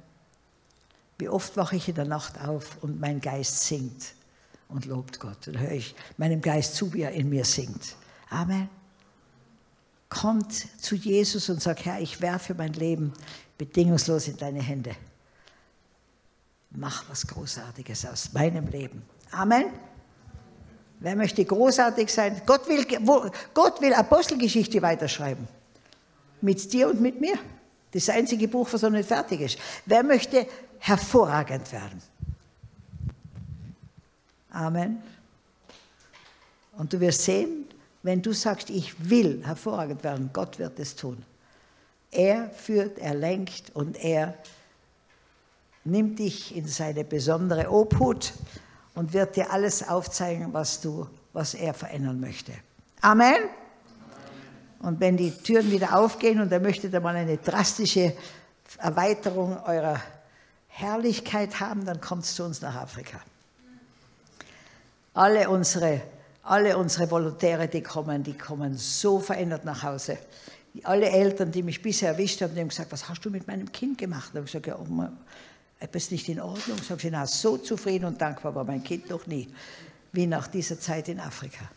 Wie 1.19 1.29
oft 1.29 1.55
wache 1.55 1.75
ich 1.75 1.87
in 1.87 1.95
der 1.95 2.05
Nacht 2.05 2.41
auf 2.41 2.81
und 2.81 2.99
mein 2.99 3.21
Geist 3.21 3.59
singt 3.61 4.15
und 4.73 4.85
lobt 4.85 5.19
Gott. 5.19 5.37
Dann 5.45 5.59
höre 5.59 5.71
ich 5.71 5.95
meinem 6.17 6.41
Geist 6.41 6.75
zu, 6.75 6.93
wie 6.93 7.03
er 7.03 7.11
in 7.11 7.29
mir 7.29 7.45
singt. 7.45 7.95
Amen. 8.29 8.69
Kommt 10.09 10.53
zu 10.81 10.95
Jesus 10.95 11.49
und 11.49 11.61
sagt, 11.61 11.85
Herr, 11.85 11.99
ich 11.99 12.21
werfe 12.21 12.55
mein 12.55 12.73
Leben 12.73 13.13
bedingungslos 13.57 14.27
in 14.27 14.37
deine 14.37 14.61
Hände. 14.61 14.95
Mach 16.71 17.07
was 17.07 17.27
Großartiges 17.27 18.05
aus 18.07 18.33
meinem 18.33 18.67
Leben. 18.67 19.03
Amen. 19.31 19.65
Wer 20.99 21.15
möchte 21.15 21.45
großartig 21.45 22.11
sein? 22.11 22.41
Gott 22.45 22.67
will, 22.67 22.85
Gott 23.53 23.81
will 23.81 23.93
Apostelgeschichte 23.93 24.81
weiterschreiben. 24.81 25.47
Mit 26.41 26.73
dir 26.73 26.89
und 26.89 26.99
mit 26.99 27.21
mir. 27.21 27.37
Das 27.91 28.09
einzige 28.09 28.47
Buch, 28.47 28.67
was 28.71 28.81
noch 28.81 28.89
nicht 28.89 29.07
fertig 29.07 29.41
ist. 29.41 29.59
Wer 29.85 30.03
möchte 30.03 30.47
hervorragend 30.79 31.71
werden? 31.71 32.01
Amen. 34.53 35.01
Und 36.77 36.93
du 36.93 36.99
wirst 36.99 37.23
sehen, 37.23 37.65
wenn 38.03 38.21
du 38.21 38.33
sagst, 38.33 38.69
ich 38.69 39.09
will 39.09 39.43
hervorragend 39.45 40.03
werden, 40.03 40.29
Gott 40.31 40.59
wird 40.59 40.79
es 40.79 40.95
tun. 40.95 41.23
Er 42.11 42.49
führt, 42.51 42.99
er 42.99 43.15
lenkt 43.15 43.75
und 43.75 43.97
er 43.97 44.37
nimmt 45.83 46.19
dich 46.19 46.55
in 46.55 46.67
seine 46.67 47.03
besondere 47.03 47.69
Obhut 47.71 48.33
und 48.93 49.13
wird 49.13 49.35
dir 49.35 49.51
alles 49.51 49.87
aufzeigen, 49.87 50.53
was, 50.53 50.79
du, 50.79 51.07
was 51.33 51.55
er 51.55 51.73
verändern 51.73 52.19
möchte. 52.19 52.53
Amen. 53.01 53.35
Und 54.79 54.99
wenn 54.99 55.17
die 55.17 55.31
Türen 55.31 55.71
wieder 55.71 55.97
aufgehen 55.97 56.41
und 56.41 56.51
er 56.51 56.59
möchte 56.59 56.89
da 56.89 56.99
mal 56.99 57.15
eine 57.15 57.37
drastische 57.37 58.13
Erweiterung 58.77 59.57
eurer 59.63 59.99
Herrlichkeit 60.67 61.59
haben, 61.59 61.85
dann 61.85 62.01
kommt 62.01 62.25
es 62.25 62.35
zu 62.35 62.43
uns 62.43 62.61
nach 62.61 62.75
Afrika. 62.75 63.19
Alle 65.13 65.49
unsere, 65.49 66.01
alle 66.43 66.77
unsere 66.77 67.09
Volontäre, 67.09 67.67
die 67.67 67.81
kommen, 67.81 68.23
die 68.23 68.37
kommen 68.37 68.77
so 68.77 69.19
verändert 69.19 69.65
nach 69.65 69.83
Hause. 69.83 70.17
Alle 70.83 71.09
Eltern, 71.09 71.51
die 71.51 71.61
mich 71.61 71.81
bisher 71.81 72.09
erwischt 72.09 72.41
haben, 72.41 72.55
die 72.55 72.61
haben 72.61 72.69
gesagt, 72.69 72.91
was 72.91 73.07
hast 73.07 73.23
du 73.23 73.29
mit 73.29 73.47
meinem 73.47 73.71
Kind 73.71 73.97
gemacht? 73.99 74.29
Habe 74.29 74.39
ich 74.39 74.45
gesagt, 74.45 74.67
ja, 74.67 74.79
Oma, 74.79 75.11
etwas 75.79 76.09
nicht 76.09 76.27
in 76.29 76.41
Ordnung. 76.41 76.79
Sag 76.79 77.03
ich, 77.03 77.11
na, 77.11 77.27
so 77.27 77.57
zufrieden 77.57 78.05
und 78.05 78.19
dankbar 78.19 78.55
war 78.55 78.63
mein 78.63 78.83
Kind 78.83 79.09
noch 79.09 79.27
nie, 79.27 79.53
wie 80.11 80.25
nach 80.25 80.47
dieser 80.47 80.79
Zeit 80.79 81.09
in 81.09 81.19
Afrika. 81.19 81.69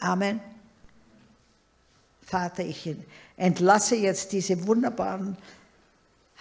Amen. 0.00 0.40
Vater, 2.22 2.64
ich 2.64 2.96
entlasse 3.36 3.96
jetzt 3.96 4.32
diese 4.32 4.66
wunderbaren, 4.66 5.36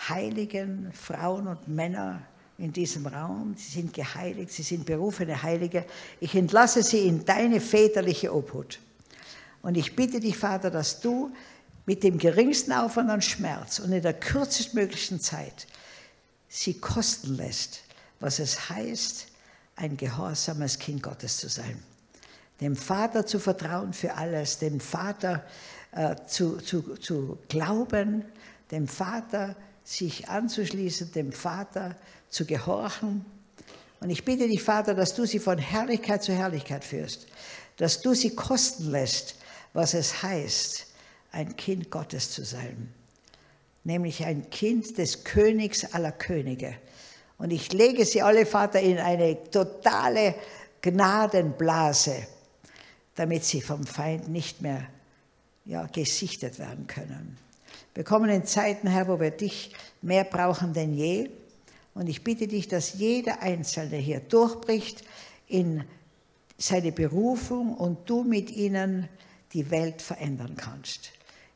heiligen 0.07 0.91
Frauen 0.93 1.47
und 1.47 1.67
Männer 1.67 2.21
in 2.59 2.73
diesem 2.73 3.07
Raum. 3.07 3.55
Sie 3.57 3.71
sind 3.71 3.93
geheiligt, 3.93 4.51
sie 4.51 4.63
sind 4.63 4.85
berufene 4.85 5.41
Heilige. 5.41 5.85
Ich 6.19 6.35
entlasse 6.35 6.83
sie 6.83 7.07
in 7.07 7.25
deine 7.25 7.61
väterliche 7.61 8.33
Obhut. 8.33 8.79
Und 9.61 9.75
ich 9.75 9.95
bitte 9.95 10.19
dich, 10.19 10.37
Vater, 10.37 10.69
dass 10.69 11.01
du 11.01 11.31
mit 11.85 12.03
dem 12.03 12.17
geringsten 12.17 12.73
Aufwand 12.73 13.09
an 13.09 13.21
Schmerz 13.21 13.79
und 13.79 13.91
in 13.91 14.01
der 14.01 14.13
kürzestmöglichen 14.13 15.19
Zeit 15.19 15.67
sie 16.47 16.75
kosten 16.75 17.35
lässt, 17.35 17.81
was 18.19 18.39
es 18.39 18.69
heißt, 18.69 19.27
ein 19.75 19.97
gehorsames 19.97 20.77
Kind 20.77 21.01
Gottes 21.01 21.37
zu 21.37 21.49
sein. 21.49 21.81
Dem 22.59 22.75
Vater 22.75 23.25
zu 23.25 23.39
vertrauen 23.39 23.93
für 23.93 24.15
alles, 24.15 24.59
dem 24.59 24.79
Vater 24.79 25.45
äh, 25.91 26.15
zu, 26.27 26.57
zu, 26.57 26.95
zu 26.97 27.37
glauben, 27.47 28.25
dem 28.71 28.87
Vater 28.87 29.55
sich 29.83 30.29
anzuschließen, 30.29 31.13
dem 31.13 31.31
Vater 31.31 31.95
zu 32.29 32.45
gehorchen. 32.45 33.25
Und 33.99 34.09
ich 34.09 34.23
bitte 34.23 34.47
dich, 34.47 34.63
Vater, 34.63 34.93
dass 34.93 35.15
du 35.15 35.25
sie 35.25 35.39
von 35.39 35.57
Herrlichkeit 35.57 36.23
zu 36.23 36.33
Herrlichkeit 36.33 36.83
führst, 36.83 37.27
dass 37.77 38.01
du 38.01 38.13
sie 38.13 38.35
kosten 38.35 38.91
lässt, 38.91 39.35
was 39.73 39.93
es 39.93 40.23
heißt, 40.23 40.87
ein 41.31 41.55
Kind 41.55 41.91
Gottes 41.91 42.31
zu 42.31 42.43
sein 42.43 42.93
nämlich 43.83 44.25
ein 44.25 44.49
Kind 44.49 44.97
des 44.97 45.23
Königs 45.23 45.93
aller 45.93 46.11
Könige. 46.11 46.75
Und 47.37 47.51
ich 47.51 47.71
lege 47.71 48.05
sie 48.05 48.21
alle, 48.21 48.45
Vater, 48.45 48.79
in 48.79 48.97
eine 48.97 49.49
totale 49.49 50.35
Gnadenblase, 50.81 52.27
damit 53.15 53.43
sie 53.45 53.61
vom 53.61 53.85
Feind 53.85 54.29
nicht 54.29 54.61
mehr 54.61 54.85
ja, 55.65 55.85
gesichtet 55.87 56.59
werden 56.59 56.87
können. 56.87 57.37
Wir 57.95 58.03
kommen 58.03 58.29
in 58.29 58.45
Zeiten, 58.45 58.87
Herr, 58.87 59.07
wo 59.07 59.19
wir 59.19 59.31
dich 59.31 59.73
mehr 60.01 60.23
brauchen 60.23 60.73
denn 60.73 60.93
je. 60.93 61.29
Und 61.93 62.07
ich 62.07 62.23
bitte 62.23 62.47
dich, 62.47 62.67
dass 62.67 62.93
jeder 62.93 63.41
Einzelne 63.41 63.97
hier 63.97 64.19
durchbricht 64.19 65.03
in 65.47 65.83
seine 66.57 66.91
Berufung 66.91 67.73
und 67.73 68.09
du 68.09 68.23
mit 68.23 68.51
ihnen 68.51 69.09
die 69.53 69.71
Welt 69.71 70.01
verändern 70.01 70.55
kannst. 70.55 71.11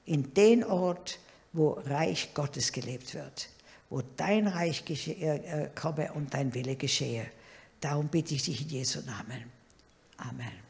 In 0.05 0.34
den 0.34 0.64
Ort, 0.64 1.19
wo 1.51 1.72
Reich 1.72 2.34
Gottes 2.34 2.72
gelebt 2.72 3.14
wird, 3.14 3.49
wo 3.89 4.01
dein 4.18 4.47
Reich 4.47 4.84
äh, 4.89 5.69
komme 5.76 6.11
und 6.14 6.34
dein 6.34 6.53
Wille 6.53 6.76
geschehe. 6.76 7.26
Darum 7.80 8.07
bitte 8.07 8.34
ich 8.34 8.43
dich 8.43 8.61
in 8.61 8.69
Jesu 8.69 9.01
Namen. 9.01 9.43
Amen. 10.18 10.62